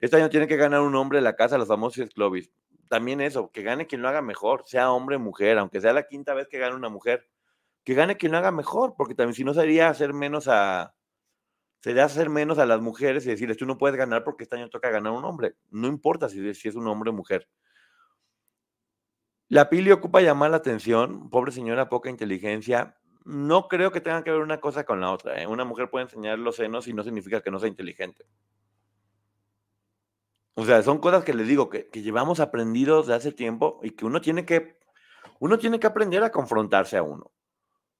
Este 0.00 0.16
año 0.16 0.28
tiene 0.28 0.46
que 0.46 0.56
ganar 0.56 0.82
un 0.82 0.94
hombre 0.94 1.20
la 1.22 1.34
casa, 1.34 1.56
los 1.56 1.68
famosos 1.68 2.10
Clovis. 2.14 2.50
También 2.88 3.20
eso, 3.20 3.50
que 3.50 3.62
gane 3.62 3.86
quien 3.86 4.02
lo 4.02 4.08
haga 4.08 4.22
mejor, 4.22 4.64
sea 4.66 4.92
hombre 4.92 5.16
o 5.16 5.20
mujer, 5.20 5.58
aunque 5.58 5.80
sea 5.80 5.92
la 5.92 6.06
quinta 6.06 6.34
vez 6.34 6.48
que 6.48 6.58
gane 6.58 6.76
una 6.76 6.88
mujer. 6.88 7.28
Que 7.84 7.94
gane 7.94 8.16
quien 8.16 8.32
lo 8.32 8.38
haga 8.38 8.50
mejor, 8.50 8.94
porque 8.96 9.14
también 9.14 9.34
si 9.34 9.44
no 9.44 9.54
sería 9.54 9.88
hacer 9.88 10.12
menos 10.12 10.48
a, 10.48 10.96
sería 11.80 12.04
hacer 12.04 12.30
menos 12.30 12.58
a 12.58 12.66
las 12.66 12.80
mujeres 12.80 13.24
y 13.26 13.30
decirles, 13.30 13.56
tú 13.56 13.64
no 13.64 13.78
puedes 13.78 13.96
ganar 13.96 14.24
porque 14.24 14.42
este 14.42 14.56
año 14.56 14.68
toca 14.68 14.90
ganar 14.90 15.12
un 15.12 15.24
hombre. 15.24 15.54
No 15.70 15.86
importa 15.86 16.28
si, 16.28 16.48
es 16.48 16.74
un 16.74 16.88
hombre 16.88 17.10
o 17.10 17.12
mujer. 17.12 17.48
La 19.48 19.70
pili 19.70 19.92
ocupa 19.92 20.20
llamar 20.20 20.50
la 20.50 20.56
atención, 20.56 21.30
pobre 21.30 21.52
señora, 21.52 21.88
poca 21.88 22.10
inteligencia, 22.10 22.98
no 23.24 23.68
creo 23.68 23.92
que 23.92 24.00
tenga 24.00 24.24
que 24.24 24.32
ver 24.32 24.40
una 24.40 24.58
cosa 24.58 24.84
con 24.84 25.00
la 25.00 25.12
otra. 25.12 25.40
¿eh? 25.40 25.46
Una 25.46 25.64
mujer 25.64 25.88
puede 25.88 26.06
enseñar 26.06 26.38
los 26.40 26.56
senos 26.56 26.88
y 26.88 26.92
no 26.92 27.04
significa 27.04 27.40
que 27.40 27.52
no 27.52 27.60
sea 27.60 27.68
inteligente. 27.68 28.24
O 30.58 30.64
sea, 30.64 30.82
son 30.82 30.98
cosas 30.98 31.22
que 31.22 31.34
les 31.34 31.46
digo 31.46 31.68
que, 31.68 31.90
llevamos 31.92 32.40
aprendidos 32.40 33.06
de 33.06 33.14
hace 33.14 33.30
tiempo 33.30 33.78
y 33.82 33.90
que 33.90 34.06
uno 34.06 34.22
tiene 34.22 34.46
que, 34.46 34.78
uno 35.38 35.58
tiene 35.58 35.78
que 35.78 35.86
aprender 35.86 36.24
a 36.24 36.32
confrontarse 36.32 36.96
a 36.96 37.02
uno. 37.02 37.30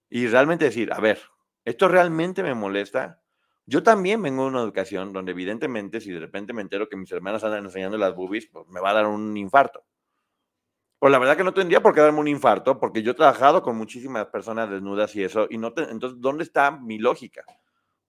Y 0.09 0.26
realmente 0.26 0.64
decir, 0.64 0.90
a 0.90 0.98
ver, 0.98 1.20
esto 1.66 1.86
realmente 1.86 2.42
me 2.42 2.54
molesta. 2.54 3.20
Yo 3.66 3.82
también 3.82 4.22
vengo 4.22 4.44
de 4.44 4.48
una 4.48 4.62
educación 4.62 5.12
donde 5.12 5.32
evidentemente 5.32 6.00
si 6.00 6.11
de 6.11 6.20
repente 6.20 6.54
me 6.54 6.62
entero 6.62 6.88
que 6.88 6.96
mis 6.96 7.12
hermanas 7.12 7.44
andan 7.44 7.64
enseñando 7.64 7.98
las 7.98 8.14
boobies, 8.14 8.46
pues 8.46 8.66
me 8.68 8.80
va 8.80 8.90
a 8.90 8.94
dar 8.94 9.07
un 9.07 9.36
infarto. 9.36 9.84
Pues 10.98 11.12
la 11.12 11.18
verdad 11.18 11.36
que 11.36 11.44
no 11.44 11.52
tendría 11.52 11.82
por 11.82 11.94
qué 11.94 12.00
darme 12.00 12.20
un 12.20 12.28
infarto, 12.28 12.80
porque 12.80 13.02
yo 13.02 13.11
he 13.11 13.14
trabajado 13.14 13.62
con 13.62 13.76
muchísimas 13.76 14.28
personas 14.28 14.70
desnudas 14.70 15.14
y 15.14 15.24
eso, 15.24 15.46
y 15.50 15.59
no 15.59 15.74
entonces, 15.76 16.22
¿dónde 16.22 16.42
está 16.42 16.70
mi 16.70 16.98
lógica? 16.98 17.44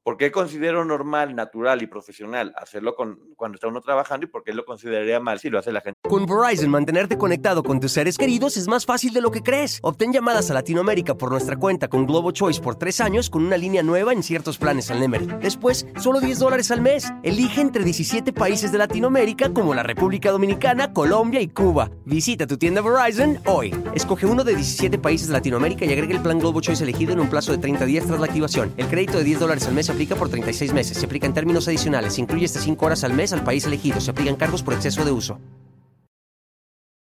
¿Por 0.08 0.16
qué 0.16 0.32
considero 0.32 0.86
normal, 0.86 1.36
natural 1.36 1.82
y 1.82 1.88
profesional 1.88 2.54
hacerlo 2.56 2.96
con, 2.96 3.20
cuando 3.36 3.56
está 3.56 3.68
uno 3.68 3.82
trabajando 3.82 4.26
y 4.26 4.30
por 4.30 4.42
qué 4.42 4.54
lo 4.54 4.64
consideraría 4.64 5.20
mal 5.20 5.38
si 5.38 5.50
lo 5.50 5.60
hace 5.60 5.74
la 5.74 5.82
gente? 5.82 6.00
Con 6.08 6.26
Verizon, 6.26 6.70
mantenerte 6.70 7.18
conectado 7.18 7.62
con 7.62 7.82
tus 7.82 7.92
seres 7.92 8.18
queridos 8.18 8.56
es 8.56 8.70
más 8.70 8.86
fácil 8.86 9.12
de 9.12 9.20
lo 9.20 9.32
que 9.32 9.44
crees. 9.44 9.80
Obtén 9.84 10.14
llamadas 10.14 10.50
a 10.50 10.54
Latinoamérica 10.54 11.16
por 11.16 11.30
nuestra 11.30 11.58
cuenta 11.58 11.90
con 11.90 12.06
Globo 12.06 12.32
Choice 12.32 12.62
por 12.62 12.78
tres 12.78 13.02
años 13.02 13.30
con 13.30 13.46
una 13.46 13.58
línea 13.58 13.84
nueva 13.84 14.14
en 14.14 14.24
ciertos 14.24 14.58
planes 14.58 14.90
al 14.92 15.02
Nemer. 15.02 15.40
Después, 15.40 15.86
solo 16.00 16.22
10 16.22 16.40
dólares 16.40 16.72
al 16.72 16.80
mes. 16.80 17.12
Elige 17.24 17.60
entre 17.60 17.84
17 17.84 18.32
países 18.32 18.72
de 18.72 18.78
Latinoamérica 18.78 19.54
como 19.54 19.76
la 19.76 19.84
República 19.84 20.32
Dominicana, 20.32 20.94
Colombia 20.94 21.42
y 21.42 21.50
Cuba. 21.50 21.92
Visita 22.06 22.48
tu 22.48 22.58
tienda 22.58 22.82
Verizon 22.82 23.40
hoy. 23.46 23.76
Escoge 23.94 24.26
uno 24.26 24.46
de 24.46 24.56
17 24.56 25.00
países 25.00 25.28
de 25.28 25.34
Latinoamérica 25.34 25.84
y 25.84 25.92
agrega 25.92 26.14
el 26.14 26.22
plan 26.22 26.40
Globo 26.40 26.62
Choice 26.62 26.82
elegido 26.82 27.12
en 27.12 27.20
un 27.20 27.30
plazo 27.30 27.52
de 27.52 27.58
30 27.58 27.84
días 27.84 28.06
tras 28.06 28.22
la 28.22 28.28
activación. 28.28 28.74
El 28.78 28.88
crédito 28.88 29.18
de 29.18 29.26
10 29.26 29.42
dólares 29.42 29.68
al 29.68 29.74
mes 29.74 29.97
aplica 29.98 30.16
por 30.16 30.30
36 30.30 30.74
meses. 30.74 30.96
Se 30.96 31.08
aplica 31.08 31.26
en 31.26 31.34
términos 31.34 31.68
adicionales. 31.68 32.14
Se 32.14 32.22
incluye 32.22 32.46
hasta 32.46 32.60
5 32.60 32.86
horas 32.86 33.04
al 33.04 33.14
mes 33.14 33.34
al 33.34 33.44
país 33.44 33.66
elegido. 33.66 34.00
Se 34.00 34.12
aplican 34.12 34.36
cargos 34.36 34.62
por 34.62 34.76
exceso 34.76 35.04
de 35.04 35.12
uso. 35.12 35.40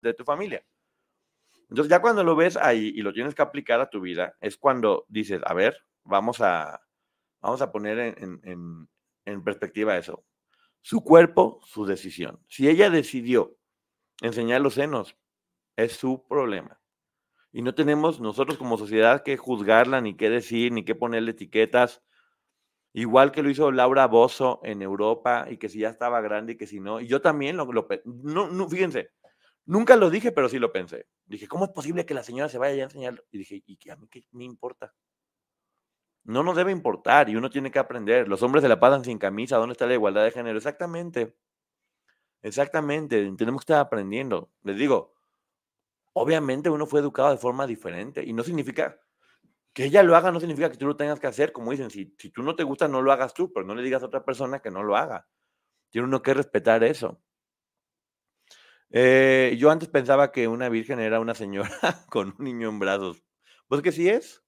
De 0.02 0.14
tu 0.14 0.24
familia. 0.24 0.66
Entonces, 1.70 1.90
ya 1.90 2.02
cuando 2.02 2.24
lo 2.24 2.38
ves 2.38 2.56
ahí 2.56 2.94
y 2.96 3.02
lo 3.02 3.12
tienes 3.12 3.36
que 3.36 3.42
aplicar 3.42 3.82
a 3.82 3.90
tu 3.90 4.00
vida, 4.00 4.38
es 4.40 4.56
cuando 4.56 5.06
dices, 5.10 5.42
a 5.46 5.54
ver, 5.54 5.76
vamos 6.06 6.40
a, 6.40 6.80
vamos 7.42 7.62
a 7.62 7.74
poner 7.74 8.00
en, 8.00 8.40
en, 8.44 8.88
en 9.26 9.44
perspectiva 9.44 9.98
eso. 9.98 10.24
Su 10.82 11.04
cuerpo, 11.04 11.60
su 11.66 11.86
decisión. 11.86 12.40
Si 12.48 12.70
ella 12.70 12.90
decidió 12.90 13.58
enseñar 14.22 14.62
los 14.62 14.76
senos, 14.76 15.18
es 15.76 15.92
su 15.92 16.26
problema. 16.26 16.80
Y 17.52 17.64
no 17.64 17.76
tenemos 17.76 18.22
nosotros 18.22 18.58
como 18.58 18.78
sociedad 18.78 19.24
que 19.24 19.36
juzgarla, 19.36 20.00
ni 20.00 20.16
qué 20.16 20.30
decir, 20.30 20.72
ni 20.72 20.86
qué 20.86 20.96
ponerle 20.96 21.32
etiquetas. 21.32 22.02
Igual 22.98 23.32
que 23.32 23.44
lo 23.44 23.52
hizo 23.52 23.72
Laura 23.72 24.08
Bozo 24.08 24.60
en 24.64 24.82
Europa 24.82 25.46
y 25.48 25.58
que 25.58 25.70
si 25.70 25.78
ya 25.78 25.90
estaba 25.90 26.20
grande 26.20 26.54
y 26.54 26.58
que 26.58 26.66
si 26.66 26.80
no. 26.80 27.00
Y 27.00 27.06
yo 27.06 27.22
también 27.22 27.56
lo, 27.56 27.72
lo 27.72 27.88
no, 28.06 28.68
fíjense, 28.68 29.12
nunca 29.68 29.96
lo 29.96 30.10
dije, 30.10 30.32
pero 30.32 30.50
sí 30.50 30.58
lo 30.58 30.72
pensé. 30.72 31.06
Dije, 31.28 31.48
¿cómo 31.48 31.66
es 31.66 31.70
posible 31.70 32.08
que 32.08 32.16
la 32.16 32.24
señora 32.24 32.50
se 32.50 32.58
vaya 32.58 32.82
a 32.82 32.86
enseñar? 32.86 33.24
Y 33.30 33.38
dije, 33.38 33.62
¿y 33.68 33.78
qué 33.78 33.92
a 33.92 33.98
mí 33.98 34.08
qué 34.10 34.24
me 34.32 34.46
importa? 34.46 34.96
No 36.24 36.42
nos 36.42 36.56
debe 36.56 36.72
importar 36.72 37.30
y 37.30 37.36
uno 37.36 37.52
tiene 37.52 37.70
que 37.70 37.78
aprender. 37.78 38.28
Los 38.28 38.42
hombres 38.42 38.64
se 38.64 38.68
la 38.68 38.80
pasan 38.80 39.06
sin 39.06 39.20
camisa. 39.20 39.58
¿Dónde 39.58 39.74
está 39.74 39.86
la 39.86 39.94
igualdad 39.94 40.24
de 40.24 40.32
género? 40.32 40.58
Exactamente. 40.58 41.36
Exactamente. 42.42 43.32
Tenemos 43.38 43.62
que 43.62 43.74
estar 43.74 43.80
aprendiendo. 43.80 44.50
Les 44.64 44.76
digo, 44.76 45.14
obviamente 46.14 46.72
uno 46.72 46.88
fue 46.88 47.02
educado 47.02 47.30
de 47.30 47.38
forma 47.38 47.68
diferente 47.68 48.24
y 48.24 48.34
no 48.34 48.42
significa 48.42 49.00
que 49.74 49.86
ella 49.86 50.04
lo 50.04 50.16
haga 50.16 50.32
no 50.32 50.40
significa 50.40 50.72
que 50.72 50.78
tú 50.78 50.88
lo 50.88 50.96
tengas 50.96 51.20
que 51.20 51.28
hacer, 51.28 51.52
como 51.52 51.72
dicen, 51.72 51.90
si, 51.90 52.16
si 52.18 52.30
tú 52.30 52.44
no 52.44 52.56
te 52.56 52.64
gusta, 52.64 52.88
no 52.88 53.02
lo 53.02 53.12
hagas 53.12 53.34
tú, 53.34 53.52
pero 53.54 53.66
no 53.66 53.76
le 53.76 53.84
digas 53.84 54.04
a 54.04 54.08
otra 54.08 54.26
persona 54.26 54.60
que 54.60 54.72
no 54.72 54.84
lo 54.84 54.98
haga. 54.98 55.28
Tiene 55.90 56.08
uno 56.08 56.22
que 56.22 56.34
respetar 56.34 56.84
eso. 56.84 57.22
Eh, 58.90 59.56
yo 59.60 59.70
antes 59.70 59.90
pensaba 59.90 60.32
que 60.32 60.48
una 60.48 60.70
virgen 60.70 61.00
era 61.00 61.20
una 61.20 61.36
señora 61.36 61.70
con 62.10 62.36
un 62.38 62.46
niño 62.46 62.70
en 62.70 62.80
brazos. 62.80 63.24
Pues 63.68 63.82
que 63.82 63.92
sí 63.92 64.10
es. 64.10 64.44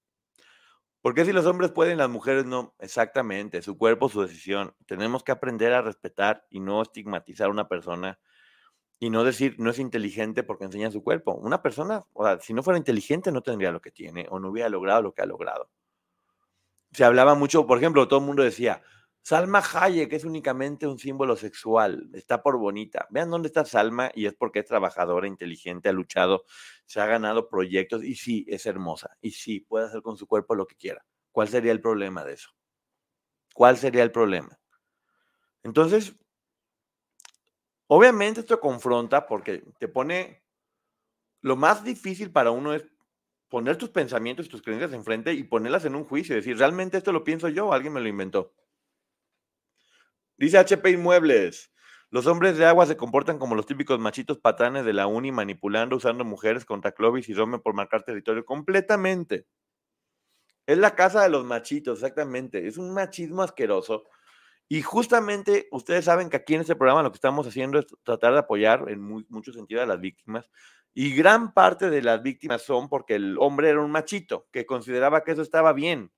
Porque 1.02 1.24
si 1.24 1.32
los 1.32 1.46
hombres 1.46 1.70
pueden, 1.70 1.98
las 1.98 2.10
mujeres 2.10 2.44
no? 2.44 2.74
Exactamente, 2.78 3.62
su 3.62 3.78
cuerpo, 3.78 4.08
su 4.08 4.20
decisión. 4.22 4.74
Tenemos 4.86 5.24
que 5.24 5.32
aprender 5.32 5.72
a 5.72 5.80
respetar 5.80 6.46
y 6.50 6.60
no 6.60 6.82
estigmatizar 6.82 7.46
a 7.46 7.50
una 7.50 7.68
persona 7.68 8.18
y 9.00 9.08
no 9.08 9.24
decir 9.24 9.56
no 9.58 9.70
es 9.70 9.78
inteligente 9.78 10.42
porque 10.42 10.64
enseña 10.64 10.90
su 10.90 11.02
cuerpo. 11.02 11.34
Una 11.34 11.62
persona, 11.62 12.04
o 12.12 12.24
sea, 12.24 12.38
si 12.38 12.52
no 12.52 12.62
fuera 12.62 12.78
inteligente 12.78 13.32
no 13.32 13.42
tendría 13.42 13.72
lo 13.72 13.80
que 13.80 13.90
tiene 13.90 14.26
o 14.30 14.38
no 14.38 14.50
hubiera 14.50 14.68
logrado 14.68 15.02
lo 15.02 15.14
que 15.14 15.22
ha 15.22 15.26
logrado. 15.26 15.70
Se 16.92 17.04
hablaba 17.04 17.34
mucho, 17.34 17.66
por 17.66 17.78
ejemplo, 17.78 18.06
todo 18.06 18.20
el 18.20 18.26
mundo 18.26 18.42
decía, 18.42 18.82
Salma 19.22 19.62
Hayek 19.62 20.12
es 20.12 20.24
únicamente 20.24 20.86
un 20.86 20.98
símbolo 20.98 21.34
sexual, 21.34 22.10
está 22.12 22.42
por 22.42 22.58
bonita. 22.58 23.06
Vean 23.10 23.30
dónde 23.30 23.48
está 23.48 23.64
Salma 23.64 24.10
y 24.14 24.26
es 24.26 24.34
porque 24.34 24.58
es 24.58 24.66
trabajadora, 24.66 25.26
inteligente, 25.26 25.88
ha 25.88 25.92
luchado, 25.92 26.44
se 26.84 27.00
ha 27.00 27.06
ganado 27.06 27.48
proyectos 27.48 28.04
y 28.04 28.16
sí, 28.16 28.44
es 28.48 28.66
hermosa 28.66 29.16
y 29.22 29.30
sí, 29.30 29.60
puede 29.60 29.86
hacer 29.86 30.02
con 30.02 30.18
su 30.18 30.26
cuerpo 30.26 30.54
lo 30.54 30.66
que 30.66 30.76
quiera. 30.76 31.06
¿Cuál 31.32 31.48
sería 31.48 31.72
el 31.72 31.80
problema 31.80 32.24
de 32.24 32.34
eso? 32.34 32.50
¿Cuál 33.54 33.78
sería 33.78 34.02
el 34.02 34.12
problema? 34.12 34.58
Entonces, 35.62 36.14
obviamente 37.90 38.40
esto 38.40 38.60
confronta 38.60 39.26
porque 39.26 39.64
te 39.78 39.88
pone, 39.88 40.44
lo 41.42 41.56
más 41.56 41.84
difícil 41.84 42.30
para 42.30 42.52
uno 42.52 42.72
es 42.72 42.86
poner 43.48 43.76
tus 43.76 43.90
pensamientos, 43.90 44.48
tus 44.48 44.62
creencias 44.62 44.92
enfrente 44.92 45.32
y 45.34 45.44
ponerlas 45.44 45.84
en 45.84 45.96
un 45.96 46.04
juicio, 46.04 46.36
decir, 46.36 46.56
¿realmente 46.56 46.98
esto 46.98 47.12
lo 47.12 47.24
pienso 47.24 47.48
yo 47.48 47.66
o 47.68 47.72
alguien 47.72 47.92
me 47.92 48.00
lo 48.00 48.08
inventó? 48.08 48.54
Dice 50.38 50.58
HP 50.58 50.90
Inmuebles, 50.90 51.72
los 52.10 52.26
hombres 52.26 52.56
de 52.56 52.64
agua 52.64 52.86
se 52.86 52.96
comportan 52.96 53.38
como 53.38 53.54
los 53.54 53.66
típicos 53.66 53.98
machitos 53.98 54.38
patanes 54.38 54.84
de 54.84 54.92
la 54.92 55.06
uni, 55.06 55.32
manipulando, 55.32 55.96
usando 55.96 56.24
mujeres 56.24 56.64
contra 56.64 56.92
Clovis 56.92 57.28
y 57.28 57.34
Rome 57.34 57.58
por 57.58 57.74
marcar 57.74 58.04
territorio 58.04 58.44
completamente. 58.44 59.46
Es 60.66 60.78
la 60.78 60.94
casa 60.94 61.22
de 61.22 61.28
los 61.28 61.44
machitos, 61.44 61.98
exactamente. 61.98 62.66
Es 62.66 62.78
un 62.78 62.94
machismo 62.94 63.42
asqueroso. 63.42 64.04
Y 64.72 64.82
justamente 64.82 65.66
ustedes 65.72 66.04
saben 66.04 66.30
que 66.30 66.36
aquí 66.36 66.54
en 66.54 66.60
este 66.60 66.76
programa 66.76 67.02
lo 67.02 67.10
que 67.10 67.16
estamos 67.16 67.44
haciendo 67.44 67.80
es 67.80 67.86
tratar 68.04 68.34
de 68.34 68.38
apoyar 68.38 68.88
en 68.88 69.00
mucho 69.00 69.52
sentido 69.52 69.82
a 69.82 69.86
las 69.86 69.98
víctimas. 69.98 70.48
Y 70.94 71.12
gran 71.12 71.52
parte 71.52 71.90
de 71.90 72.00
las 72.02 72.22
víctimas 72.22 72.62
son 72.62 72.88
porque 72.88 73.16
el 73.16 73.36
hombre 73.40 73.70
era 73.70 73.80
un 73.80 73.90
machito, 73.90 74.46
que 74.52 74.66
consideraba 74.66 75.24
que 75.24 75.32
eso 75.32 75.42
estaba 75.42 75.72
bien. 75.72 76.12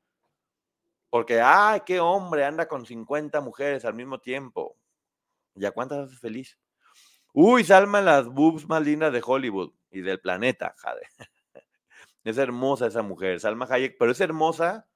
Porque, 1.09 1.40
ay, 1.40 1.80
qué 1.86 1.98
hombre, 2.00 2.44
anda 2.44 2.68
con 2.68 2.84
50 2.84 3.40
mujeres 3.40 3.86
al 3.86 3.94
mismo 3.94 4.20
tiempo. 4.20 4.76
¿Ya 5.55 5.70
cuántas 5.70 6.00
haces 6.00 6.20
feliz? 6.20 6.59
Uy, 7.32 7.64
Salma 7.64 8.03
las 8.03 8.28
boobs 8.28 8.68
más 8.68 8.82
lindas 8.82 9.14
de 9.14 9.22
Hollywood 9.24 9.72
y 9.90 10.03
del 10.03 10.20
planeta, 10.20 10.74
Jade. 10.76 11.09
Es 12.24 12.36
hermosa 12.36 12.86
esa 12.86 13.03
mujer, 13.03 13.40
Salma 13.40 13.66
Hayek, 13.68 13.96
pero 13.98 14.12
es 14.12 14.20
hermosa 14.20 14.86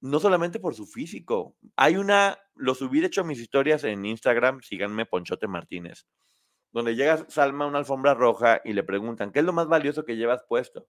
no 0.00 0.20
solamente 0.20 0.60
por 0.60 0.74
su 0.74 0.86
físico. 0.86 1.56
Hay 1.76 1.96
una, 1.96 2.38
lo 2.54 2.74
subí 2.74 3.00
de 3.00 3.06
hecho 3.06 3.24
mis 3.24 3.40
historias 3.40 3.84
en 3.84 4.04
Instagram, 4.04 4.60
síganme 4.62 5.06
Ponchote 5.06 5.46
Martínez, 5.46 6.06
donde 6.72 6.94
llega 6.94 7.28
Salma 7.28 7.64
a 7.64 7.68
una 7.68 7.78
alfombra 7.78 8.14
roja 8.14 8.60
y 8.64 8.72
le 8.72 8.82
preguntan, 8.82 9.32
¿qué 9.32 9.40
es 9.40 9.44
lo 9.44 9.52
más 9.52 9.68
valioso 9.68 10.04
que 10.04 10.16
llevas 10.16 10.44
puesto? 10.48 10.86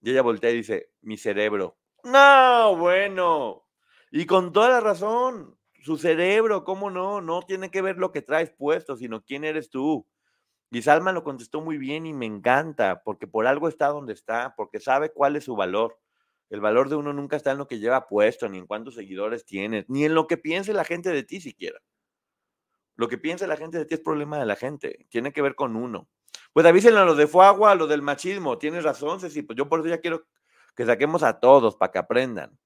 Y 0.00 0.10
ella 0.10 0.22
voltea 0.22 0.50
y 0.50 0.58
dice, 0.58 0.92
mi 1.00 1.16
cerebro. 1.16 1.78
No, 2.04 2.76
bueno. 2.76 3.64
Y 4.10 4.26
con 4.26 4.52
toda 4.52 4.68
la 4.68 4.80
razón, 4.80 5.58
su 5.82 5.96
cerebro, 5.98 6.64
¿cómo 6.64 6.90
no? 6.90 7.20
No 7.20 7.42
tiene 7.42 7.70
que 7.70 7.82
ver 7.82 7.96
lo 7.96 8.12
que 8.12 8.22
traes 8.22 8.50
puesto, 8.50 8.96
sino 8.96 9.24
quién 9.24 9.44
eres 9.44 9.70
tú. 9.70 10.06
Y 10.70 10.82
Salma 10.82 11.12
lo 11.12 11.24
contestó 11.24 11.60
muy 11.60 11.78
bien 11.78 12.06
y 12.06 12.12
me 12.12 12.26
encanta, 12.26 13.02
porque 13.04 13.26
por 13.26 13.46
algo 13.46 13.68
está 13.68 13.88
donde 13.88 14.12
está, 14.12 14.54
porque 14.56 14.80
sabe 14.80 15.12
cuál 15.12 15.36
es 15.36 15.44
su 15.44 15.56
valor. 15.56 15.98
El 16.48 16.60
valor 16.60 16.88
de 16.88 16.96
uno 16.96 17.12
nunca 17.12 17.36
está 17.36 17.52
en 17.52 17.58
lo 17.58 17.66
que 17.66 17.78
lleva 17.78 18.06
puesto, 18.06 18.48
ni 18.48 18.58
en 18.58 18.66
cuántos 18.66 18.94
seguidores 18.94 19.44
tienes, 19.44 19.88
ni 19.88 20.04
en 20.04 20.14
lo 20.14 20.26
que 20.26 20.36
piense 20.36 20.72
la 20.72 20.84
gente 20.84 21.10
de 21.10 21.22
ti 21.22 21.40
siquiera. 21.40 21.80
Lo 22.94 23.08
que 23.08 23.18
piense 23.18 23.46
la 23.46 23.56
gente 23.56 23.78
de 23.78 23.84
ti 23.84 23.94
es 23.94 24.00
problema 24.00 24.38
de 24.38 24.46
la 24.46 24.56
gente, 24.56 25.06
tiene 25.10 25.32
que 25.32 25.42
ver 25.42 25.54
con 25.54 25.76
uno. 25.76 26.08
Pues 26.52 26.64
avísenle 26.64 27.00
a 27.00 27.04
lo 27.04 27.14
de 27.14 27.26
Fuagua, 27.26 27.72
a 27.72 27.74
lo 27.74 27.86
del 27.86 28.02
machismo, 28.02 28.58
tienes 28.58 28.84
razón, 28.84 29.20
Ceci, 29.20 29.42
pues 29.42 29.56
yo 29.56 29.68
por 29.68 29.80
eso 29.80 29.88
ya 29.88 30.00
quiero 30.00 30.26
que 30.74 30.86
saquemos 30.86 31.22
a 31.22 31.40
todos 31.40 31.76
para 31.76 31.92
que 31.92 31.98
aprendan. 31.98 32.58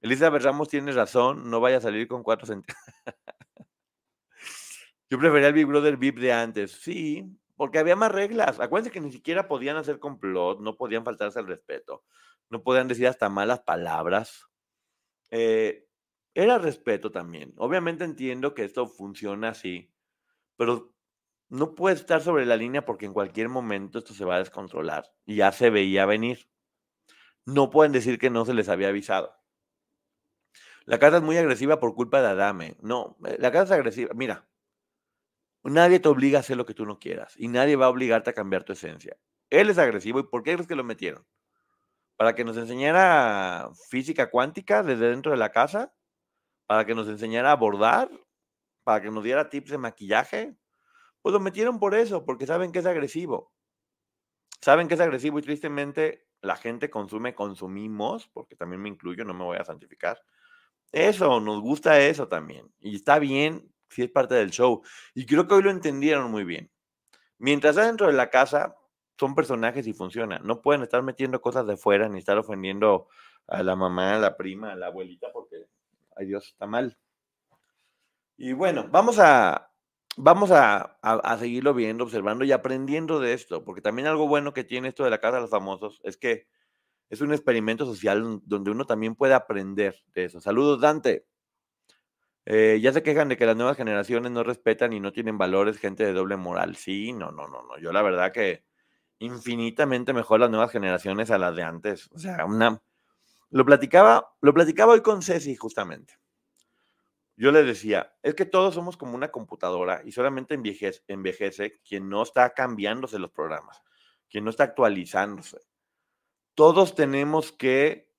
Elizabeth 0.00 0.42
Ramos 0.42 0.68
tiene 0.68 0.90
razón, 0.92 1.48
no 1.48 1.60
vaya 1.60 1.76
a 1.76 1.80
salir 1.80 2.08
con 2.08 2.24
cuatro 2.24 2.46
centímetros. 2.46 2.76
Yo 5.08 5.18
prefería 5.18 5.48
el 5.48 5.54
Big 5.54 5.66
Brother 5.66 5.96
VIP 5.96 6.18
de 6.18 6.32
antes, 6.32 6.72
sí, 6.72 7.38
porque 7.54 7.78
había 7.78 7.94
más 7.94 8.10
reglas. 8.10 8.58
Acuérdense 8.58 8.90
que 8.90 9.00
ni 9.00 9.12
siquiera 9.12 9.46
podían 9.46 9.76
hacer 9.76 9.98
complot, 9.98 10.60
no 10.60 10.76
podían 10.76 11.04
faltarse 11.04 11.38
al 11.38 11.46
respeto, 11.46 12.02
no 12.52 12.62
podían 12.62 12.88
decir 12.88 13.08
hasta 13.08 13.30
malas 13.30 13.60
palabras. 13.62 14.46
Eh, 15.30 15.86
era 16.34 16.58
respeto 16.58 17.10
también. 17.12 17.54
Obviamente 17.58 18.04
entiendo 18.04 18.54
que 18.54 18.64
esto 18.64 18.86
funciona 18.86 19.50
así, 19.50 19.92
pero 20.56 20.94
no 21.50 21.74
puede 21.74 21.96
estar 21.96 22.22
sobre 22.22 22.46
la 22.46 22.56
línea 22.56 22.86
porque 22.86 23.06
en 23.06 23.14
cualquier 23.14 23.48
momento 23.50 23.98
esto 24.00 24.14
se 24.14 24.24
va 24.26 24.36
a 24.36 24.40
descontrolar 24.40 25.04
ya 25.26 25.52
se 25.52 25.70
veía 25.70 26.06
venir 26.06 26.48
no 27.46 27.70
pueden 27.70 27.92
decir 27.92 28.18
que 28.18 28.30
no 28.30 28.44
se 28.44 28.54
les 28.54 28.68
había 28.68 28.88
avisado. 28.88 29.34
La 30.84 31.00
casa 31.00 31.16
es 31.16 31.24
muy 31.24 31.36
agresiva 31.36 31.80
por 31.80 31.94
culpa 31.96 32.22
de 32.22 32.28
Adame. 32.28 32.76
No, 32.80 33.16
eh, 33.26 33.36
la 33.40 33.50
casa 33.50 33.64
es 33.64 33.70
agresiva. 33.72 34.14
Mira, 34.14 34.46
nadie 35.64 35.98
te 35.98 36.08
obliga 36.08 36.38
a 36.38 36.40
hacer 36.40 36.56
lo 36.56 36.66
que 36.66 36.74
tú 36.74 36.86
no 36.86 36.98
quieras 37.00 37.34
y 37.36 37.48
nadie 37.48 37.74
va 37.76 37.86
a 37.86 37.90
obligarte 37.90 38.30
a 38.30 38.34
cambiar 38.34 38.62
tu 38.64 38.72
esencia. 38.74 39.16
Él 39.50 39.70
es 39.70 39.78
agresivo 39.78 40.20
y 40.20 40.24
¿por 40.24 40.42
qué 40.44 40.52
crees 40.54 40.68
que 40.68 40.76
lo 40.76 40.84
metieron? 40.84 41.26
¿Para 42.22 42.36
que 42.36 42.44
nos 42.44 42.56
enseñara 42.56 43.68
física 43.88 44.30
cuántica 44.30 44.84
desde 44.84 45.08
dentro 45.08 45.32
de 45.32 45.38
la 45.38 45.50
casa? 45.50 45.92
¿Para 46.68 46.86
que 46.86 46.94
nos 46.94 47.08
enseñara 47.08 47.50
a 47.50 47.56
bordar? 47.56 48.12
¿Para 48.84 49.02
que 49.02 49.10
nos 49.10 49.24
diera 49.24 49.50
tips 49.50 49.72
de 49.72 49.78
maquillaje? 49.78 50.56
Pues 51.20 51.32
lo 51.32 51.40
metieron 51.40 51.80
por 51.80 51.96
eso, 51.96 52.24
porque 52.24 52.46
saben 52.46 52.70
que 52.70 52.78
es 52.78 52.86
agresivo. 52.86 53.52
Saben 54.60 54.86
que 54.86 54.94
es 54.94 55.00
agresivo 55.00 55.40
y 55.40 55.42
tristemente 55.42 56.28
la 56.42 56.54
gente 56.54 56.90
consume, 56.90 57.34
consumimos, 57.34 58.28
porque 58.28 58.54
también 58.54 58.80
me 58.80 58.88
incluyo, 58.88 59.24
no 59.24 59.34
me 59.34 59.42
voy 59.42 59.56
a 59.56 59.64
santificar. 59.64 60.22
Eso, 60.92 61.40
nos 61.40 61.60
gusta 61.60 61.98
eso 61.98 62.28
también. 62.28 62.72
Y 62.78 62.94
está 62.94 63.18
bien 63.18 63.68
si 63.90 64.04
es 64.04 64.12
parte 64.12 64.36
del 64.36 64.52
show. 64.52 64.80
Y 65.12 65.26
creo 65.26 65.48
que 65.48 65.54
hoy 65.54 65.64
lo 65.64 65.72
entendieron 65.72 66.30
muy 66.30 66.44
bien. 66.44 66.70
Mientras 67.38 67.74
dentro 67.74 68.06
de 68.06 68.12
la 68.12 68.30
casa, 68.30 68.76
son 69.18 69.34
personajes 69.34 69.86
y 69.86 69.92
funcionan. 69.92 70.44
No 70.44 70.62
pueden 70.62 70.82
estar 70.82 71.02
metiendo 71.02 71.40
cosas 71.40 71.66
de 71.66 71.76
fuera 71.76 72.08
ni 72.08 72.18
estar 72.18 72.38
ofendiendo 72.38 73.08
a 73.46 73.62
la 73.62 73.76
mamá, 73.76 74.14
a 74.14 74.18
la 74.18 74.36
prima, 74.36 74.72
a 74.72 74.76
la 74.76 74.86
abuelita, 74.86 75.28
porque, 75.32 75.66
ay 76.16 76.26
Dios, 76.26 76.48
está 76.48 76.66
mal. 76.66 76.96
Y 78.36 78.52
bueno, 78.52 78.88
vamos 78.90 79.18
a, 79.18 79.70
vamos 80.16 80.50
a, 80.52 80.98
seguirlo 81.38 81.74
viendo, 81.74 82.04
observando 82.04 82.44
y 82.44 82.52
aprendiendo 82.52 83.20
de 83.20 83.34
esto, 83.34 83.64
porque 83.64 83.82
también 83.82 84.08
algo 84.08 84.26
bueno 84.26 84.52
que 84.52 84.64
tiene 84.64 84.88
esto 84.88 85.04
de 85.04 85.10
la 85.10 85.20
Casa 85.20 85.36
de 85.36 85.42
los 85.42 85.50
Famosos 85.50 86.00
es 86.04 86.16
que 86.16 86.48
es 87.10 87.20
un 87.20 87.32
experimento 87.32 87.84
social 87.84 88.40
donde 88.44 88.70
uno 88.70 88.86
también 88.86 89.14
puede 89.14 89.34
aprender 89.34 90.02
de 90.14 90.24
eso. 90.24 90.40
Saludos, 90.40 90.80
Dante. 90.80 91.26
Eh, 92.44 92.80
ya 92.82 92.92
se 92.92 93.02
quejan 93.02 93.28
de 93.28 93.36
que 93.36 93.46
las 93.46 93.56
nuevas 93.56 93.76
generaciones 93.76 94.32
no 94.32 94.42
respetan 94.42 94.92
y 94.92 94.98
no 94.98 95.12
tienen 95.12 95.38
valores, 95.38 95.78
gente 95.78 96.04
de 96.04 96.12
doble 96.12 96.36
moral. 96.36 96.74
Sí, 96.76 97.12
no, 97.12 97.30
no, 97.30 97.46
no, 97.48 97.62
no. 97.62 97.78
Yo 97.78 97.92
la 97.92 98.02
verdad 98.02 98.32
que 98.32 98.64
infinitamente 99.22 100.12
mejor 100.12 100.40
las 100.40 100.50
nuevas 100.50 100.70
generaciones 100.70 101.30
a 101.30 101.38
las 101.38 101.54
de 101.56 101.62
antes. 101.62 102.10
O 102.12 102.18
sea, 102.18 102.44
una... 102.44 102.80
Lo 103.50 103.64
platicaba, 103.64 104.32
lo 104.40 104.54
platicaba 104.54 104.92
hoy 104.92 105.02
con 105.02 105.22
Ceci 105.22 105.56
justamente 105.56 106.14
yo 107.36 107.50
le 107.50 107.64
decía, 107.64 108.14
es 108.22 108.34
que 108.34 108.44
todos 108.44 108.74
somos 108.74 108.96
como 108.96 109.14
una 109.14 109.32
computadora 109.32 110.02
y 110.04 110.12
solamente 110.12 110.54
envejece, 110.54 111.02
envejece 111.08 111.80
quien 111.86 112.08
no 112.08 112.22
está 112.22 112.50
cambiándose 112.50 113.18
los 113.18 113.30
programas, 113.30 113.82
quien 114.30 114.44
no 114.44 114.50
está 114.50 114.64
actualizándose. 114.64 115.58
Todos 116.54 116.94
tenemos 116.94 117.50
que 117.50 118.12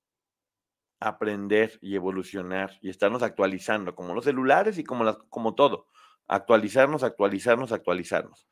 aprender 1.00 1.78
y 1.80 1.94
evolucionar 1.94 2.78
y 2.80 2.90
estarnos 2.90 3.22
actualizando, 3.22 3.94
como 3.94 4.14
los 4.14 4.24
celulares 4.24 4.78
y 4.78 4.84
como, 4.84 5.18
como 5.28 5.54
todo. 5.54 5.86
Actualizarnos, 6.26 7.02
actualizarnos, 7.02 7.72
actualizarnos. 7.72 8.46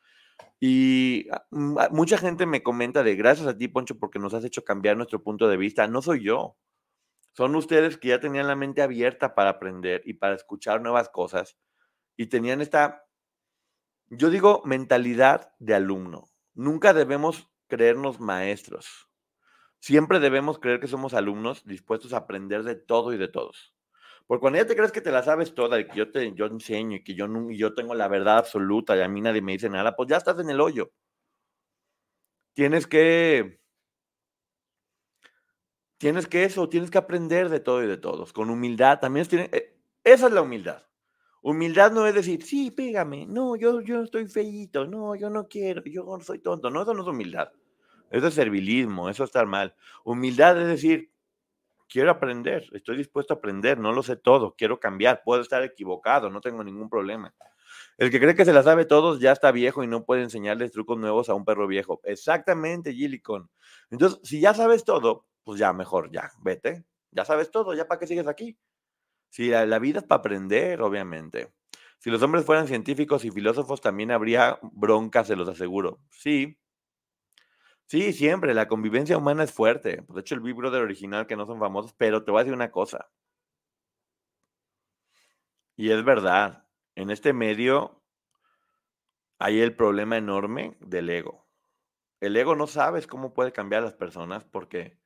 Y 0.61 1.29
ah, 1.31 1.89
mucha 1.91 2.19
gente 2.19 2.47
me 2.47 2.63
comenta 2.63 3.03
de 3.03 3.17
gracias 3.17 3.47
a 3.49 3.57
ti, 3.57 3.69
Poncho, 3.69 3.99
porque 3.99 4.19
nos 4.19 4.35
has 4.35 4.45
hecho 4.45 4.65
cambiar 4.65 4.97
nuestro 4.97 5.23
punto 5.23 5.49
de 5.49 5.57
vista. 5.57 5.87
No 5.89 6.03
soy 6.03 6.25
yo. 6.25 6.57
Son 7.33 7.55
ustedes 7.57 7.97
que 7.97 8.09
ya 8.09 8.21
tenían 8.21 8.47
la 8.47 8.57
mente 8.57 8.83
abierta 8.83 9.35
para 9.35 9.51
aprender 9.51 10.03
y 10.05 10.15
para 10.15 10.35
escuchar 10.35 10.83
nuevas 10.83 11.09
cosas 11.09 11.57
y 12.17 12.27
tenían 12.27 12.61
esta, 12.61 13.07
yo 14.09 14.31
digo, 14.31 14.63
mentalidad 14.65 15.53
de 15.59 15.75
alumno. 15.75 16.31
Nunca 16.55 16.93
debemos 16.93 17.51
creernos 17.69 18.21
maestros. 18.21 19.09
Siempre 19.81 20.21
debemos 20.21 20.59
creer 20.59 20.79
que 20.79 20.87
somos 20.87 21.15
alumnos 21.15 21.65
dispuestos 21.65 22.13
a 22.13 22.19
aprender 22.19 22.63
de 22.63 22.77
todo 22.77 23.13
y 23.15 23.17
de 23.17 23.29
todos. 23.29 23.75
Porque 24.33 24.41
cuando 24.41 24.61
ya 24.61 24.67
te 24.67 24.75
crees 24.75 24.93
que 24.93 25.03
te 25.03 25.13
la 25.13 25.23
sabes 25.23 25.55
toda 25.55 25.79
y 25.79 25.87
que 25.87 25.95
yo 25.95 26.11
te 26.11 26.33
yo 26.33 26.47
enseño 26.47 26.97
y 26.97 27.05
que 27.05 27.15
yo, 27.15 27.27
y 27.51 27.59
yo 27.59 27.75
tengo 27.75 27.95
la 27.95 28.09
verdad 28.09 28.39
absoluta 28.39 28.97
y 28.97 29.03
a 29.03 29.07
mí 29.07 29.21
nadie 29.21 29.43
me 29.43 29.53
dice 29.53 29.69
nada, 29.69 29.95
pues 29.95 30.09
ya 30.09 30.17
estás 30.17 30.39
en 30.39 30.49
el 30.49 30.59
hoyo. 30.59 30.91
Tienes 32.55 32.87
que 32.87 33.61
Tienes 35.99 36.27
que 36.27 36.45
eso, 36.45 36.67
tienes 36.71 36.91
que 36.91 36.97
aprender 36.97 37.51
de 37.51 37.61
todo 37.61 37.85
y 37.85 37.87
de 37.87 37.99
todos, 37.99 38.33
con 38.33 38.49
humildad. 38.49 39.01
También 39.01 39.27
tiene, 39.27 39.51
eh, 39.53 39.77
esa 40.03 40.29
es 40.29 40.33
la 40.33 40.41
humildad. 40.41 40.83
Humildad 41.43 41.93
no 41.93 42.07
es 42.07 42.15
decir, 42.15 42.43
sí, 42.43 42.71
pégame, 42.71 43.27
no, 43.27 43.55
yo, 43.57 43.83
yo 43.83 44.03
estoy 44.03 44.29
feíto, 44.29 44.87
no, 44.87 45.15
yo 45.15 45.29
no 45.29 45.47
quiero, 45.47 45.83
yo 45.85 46.05
no 46.05 46.21
soy 46.21 46.39
tonto. 46.39 46.71
No, 46.71 46.81
eso 46.81 46.95
no 46.95 47.03
es 47.03 47.09
humildad. 47.09 47.53
Eso 48.11 48.29
es 48.29 48.33
servilismo, 48.35 49.11
eso 49.11 49.25
es 49.25 49.29
estar 49.29 49.45
mal. 49.45 49.75
Humildad 50.05 50.59
es 50.63 50.69
decir, 50.69 51.12
quiero 51.93 52.11
aprender, 52.11 52.65
estoy 52.73 52.97
dispuesto 52.97 53.35
a 53.35 53.37
aprender, 53.37 53.79
no 53.79 53.93
lo 53.93 54.03
sé 54.03 54.17
todo, 54.17 54.55
quiero 54.57 54.81
cambiar, 54.81 55.21
puedo 55.25 55.43
estar 55.43 55.63
equivocado, 55.63 56.31
no 56.31 56.41
tengo 56.41 56.65
ningún 56.65 56.89
problema. 56.89 57.35
El 57.99 58.11
que 58.11 58.19
cree 58.19 58.35
que 58.35 58.47
se 58.47 58.55
la 58.55 58.63
sabe 58.63 58.87
todos 58.87 59.21
ya 59.21 59.33
está 59.33 59.53
viejo 59.53 59.85
y 59.85 59.87
no 59.87 60.05
puede 60.05 60.23
enseñarles 60.23 60.73
trucos 60.73 60.99
nuevos 60.99 61.29
a 61.29 61.35
un 61.35 61.45
perro 61.45 61.67
viejo. 61.67 62.01
Exactamente, 62.05 62.95
Gillicon. 62.95 63.51
Entonces, 63.91 64.21
si 64.23 64.41
ya 64.41 64.55
sabes 64.55 64.85
todo, 64.85 65.27
pues 65.45 65.59
ya 65.59 65.73
mejor, 65.75 66.11
ya, 66.11 66.31
vete. 66.43 66.85
Ya 67.11 67.27
sabes 67.27 67.51
todo, 67.51 67.75
ya 67.75 67.87
para 67.87 67.99
qué 68.01 68.07
sigues 68.07 68.27
aquí. 68.27 68.57
Si 69.31 69.49
la, 69.51 69.67
la 69.67 69.79
vida 69.79 70.01
es 70.01 70.07
para 70.07 70.21
aprender, 70.21 70.81
obviamente. 70.81 71.53
Si 71.99 72.11
los 72.11 72.23
hombres 72.23 72.47
fueran 72.47 72.69
científicos 72.69 73.25
y 73.25 73.31
filósofos, 73.31 73.81
también 73.83 74.11
habría 74.13 74.59
broncas, 74.63 75.27
se 75.27 75.37
los 75.37 75.49
aseguro. 75.49 76.01
Sí. 76.11 76.59
Sí, 77.93 78.15
siempre. 78.15 78.55
La 78.55 78.69
convivencia 78.69 79.19
humana 79.19 79.45
es 79.45 79.53
fuerte. 79.53 80.03
De 80.09 80.21
hecho, 80.21 80.35
el 80.35 80.41
Big 80.41 80.55
Brother 80.55 80.81
original, 80.81 81.27
que 81.27 81.37
no 81.37 81.45
son 81.45 81.59
famosos, 81.59 81.93
pero 81.93 82.25
te 82.25 82.31
voy 82.31 82.41
a 82.41 82.45
decir 82.45 82.55
una 82.55 82.71
cosa. 82.71 83.11
Y 85.77 85.91
es 85.91 86.03
verdad. 86.03 86.67
En 86.95 87.11
este 87.11 87.35
medio 87.35 88.03
hay 89.39 89.61
el 89.61 89.77
problema 89.77 90.17
enorme 90.17 90.79
del 90.81 91.11
ego. 91.11 91.47
El 92.19 92.35
ego 92.35 92.57
no 92.57 92.67
sabes 92.67 93.07
cómo 93.07 93.35
puede 93.35 93.53
cambiar 93.53 93.83
a 93.83 93.85
las 93.85 93.95
personas 93.95 94.43
porque 94.43 94.99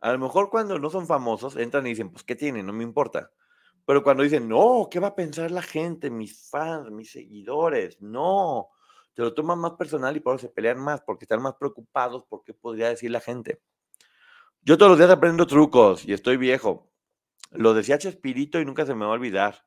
a 0.00 0.12
lo 0.12 0.18
mejor 0.18 0.50
cuando 0.50 0.78
no 0.78 0.90
son 0.90 1.06
famosos 1.06 1.56
entran 1.56 1.86
y 1.86 1.90
dicen, 1.92 2.10
pues, 2.10 2.24
¿qué 2.24 2.36
tienen? 2.36 2.66
No 2.66 2.74
me 2.74 2.84
importa. 2.84 3.30
Pero 3.86 4.02
cuando 4.02 4.22
dicen, 4.22 4.50
no, 4.50 4.88
¿qué 4.90 5.00
va 5.00 5.08
a 5.08 5.16
pensar 5.16 5.50
la 5.50 5.62
gente, 5.62 6.10
mis 6.10 6.50
fans, 6.50 6.90
mis 6.90 7.10
seguidores? 7.10 8.02
No, 8.02 8.68
te 9.18 9.24
lo 9.24 9.34
toman 9.34 9.58
más 9.58 9.72
personal 9.72 10.16
y 10.16 10.20
por 10.20 10.36
eso 10.36 10.46
se 10.46 10.52
pelean 10.52 10.78
más, 10.78 11.00
porque 11.00 11.24
están 11.24 11.42
más 11.42 11.54
preocupados 11.56 12.22
por 12.28 12.44
qué 12.44 12.54
podría 12.54 12.88
decir 12.88 13.10
la 13.10 13.18
gente. 13.18 13.60
Yo 14.62 14.78
todos 14.78 14.90
los 14.90 14.98
días 15.00 15.10
aprendo 15.10 15.44
trucos 15.44 16.06
y 16.06 16.12
estoy 16.12 16.36
viejo. 16.36 16.92
Lo 17.50 17.74
decía 17.74 17.98
Chespirito 17.98 18.60
y 18.60 18.64
nunca 18.64 18.86
se 18.86 18.94
me 18.94 19.04
va 19.04 19.10
a 19.10 19.14
olvidar. 19.14 19.66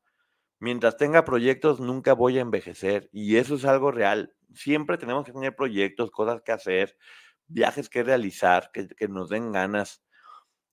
Mientras 0.58 0.96
tenga 0.96 1.26
proyectos, 1.26 1.80
nunca 1.80 2.14
voy 2.14 2.38
a 2.38 2.40
envejecer. 2.40 3.10
Y 3.12 3.36
eso 3.36 3.56
es 3.56 3.66
algo 3.66 3.90
real. 3.90 4.34
Siempre 4.54 4.96
tenemos 4.96 5.26
que 5.26 5.32
tener 5.32 5.54
proyectos, 5.54 6.10
cosas 6.10 6.40
que 6.40 6.52
hacer, 6.52 6.96
viajes 7.46 7.90
que 7.90 8.02
realizar, 8.02 8.70
que, 8.72 8.88
que 8.88 9.06
nos 9.06 9.28
den 9.28 9.52
ganas. 9.52 10.02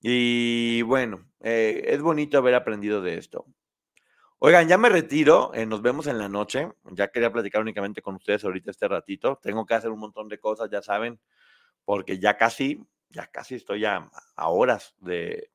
Y 0.00 0.80
bueno, 0.80 1.28
eh, 1.40 1.82
es 1.88 2.00
bonito 2.00 2.38
haber 2.38 2.54
aprendido 2.54 3.02
de 3.02 3.18
esto. 3.18 3.44
Oigan, 4.42 4.68
ya 4.68 4.78
me 4.78 4.88
retiro, 4.88 5.52
eh, 5.52 5.66
nos 5.66 5.82
vemos 5.82 6.06
en 6.06 6.16
la 6.16 6.26
noche. 6.26 6.72
Ya 6.92 7.08
quería 7.08 7.30
platicar 7.30 7.60
únicamente 7.60 8.00
con 8.00 8.14
ustedes 8.14 8.42
ahorita 8.42 8.70
este 8.70 8.88
ratito. 8.88 9.38
Tengo 9.42 9.66
que 9.66 9.74
hacer 9.74 9.90
un 9.90 9.98
montón 9.98 10.28
de 10.30 10.40
cosas, 10.40 10.70
ya 10.70 10.80
saben, 10.80 11.20
porque 11.84 12.18
ya 12.18 12.38
casi, 12.38 12.82
ya 13.10 13.26
casi 13.26 13.56
estoy 13.56 13.84
a, 13.84 14.10
a 14.36 14.48
horas 14.48 14.94
de, 14.98 15.50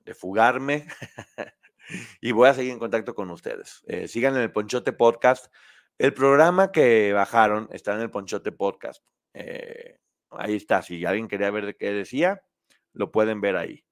de 0.00 0.14
fugarme 0.14 0.86
y 2.20 2.32
voy 2.32 2.50
a 2.50 2.52
seguir 2.52 2.72
en 2.72 2.78
contacto 2.78 3.14
con 3.14 3.30
ustedes. 3.30 3.82
Eh, 3.86 4.06
sigan 4.06 4.36
en 4.36 4.42
el 4.42 4.52
Ponchote 4.52 4.92
Podcast. 4.92 5.50
El 5.96 6.12
programa 6.12 6.72
que 6.72 7.14
bajaron 7.14 7.70
está 7.72 7.94
en 7.94 8.02
el 8.02 8.10
Ponchote 8.10 8.52
Podcast. 8.52 9.02
Eh, 9.32 9.98
ahí 10.28 10.56
está, 10.56 10.82
si 10.82 11.06
alguien 11.06 11.26
quería 11.26 11.50
ver 11.50 11.74
qué 11.78 11.90
decía, 11.92 12.42
lo 12.92 13.10
pueden 13.10 13.40
ver 13.40 13.56
ahí. 13.56 13.82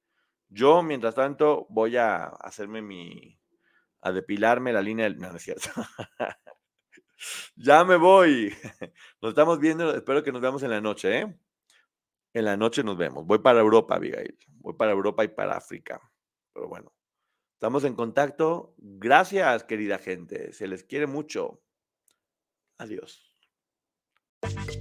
Yo, 0.51 0.83
mientras 0.83 1.15
tanto, 1.15 1.67
voy 1.71 1.97
a 1.97 2.27
hacerme 2.27 2.83
mi, 2.83 3.39
a 4.03 4.13
depilarme 4.13 4.73
la 4.73 4.83
línea 4.83 5.05
del... 5.05 5.19
No, 5.19 5.31
no 5.31 5.37
es 5.37 5.43
cierto. 5.43 5.71
ya 7.57 7.85
me 7.85 7.97
voy. 7.97 8.53
Nos 9.23 9.31
estamos 9.31 9.59
viendo, 9.59 9.95
espero 9.95 10.23
que 10.23 10.33
nos 10.33 10.43
veamos 10.43 10.63
en 10.63 10.71
la 10.71 10.81
noche, 10.81 11.21
¿eh? 11.21 11.37
En 12.35 12.47
la 12.47 12.57
noche 12.57 12.83
nos 12.83 12.97
vemos. 12.97 13.27
Voy 13.27 13.41
para 13.41 13.61
Europa, 13.61 13.97
Abigail. 13.97 14.39
Voy 14.61 14.75
para 14.75 14.93
Europa 14.93 15.23
y 15.23 15.29
para 15.29 15.57
África. 15.57 16.01
Pero 16.55 16.67
bueno, 16.67 16.95
estamos 17.53 17.85
en 17.85 17.95
contacto. 17.95 18.75
Gracias, 18.79 19.65
querida 19.65 19.99
gente. 19.99 20.53
Se 20.55 20.67
les 20.67 20.83
quiere 20.83 21.07
mucho. 21.07 21.61
Adiós. 22.79 23.37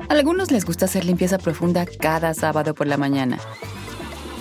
A 0.07 0.13
algunos 0.13 0.49
les 0.49 0.63
gusta 0.63 0.85
hacer 0.85 1.03
limpieza 1.03 1.37
profunda 1.37 1.85
cada 1.85 2.33
sábado 2.33 2.73
por 2.73 2.87
la 2.87 2.95
mañana. 2.95 3.37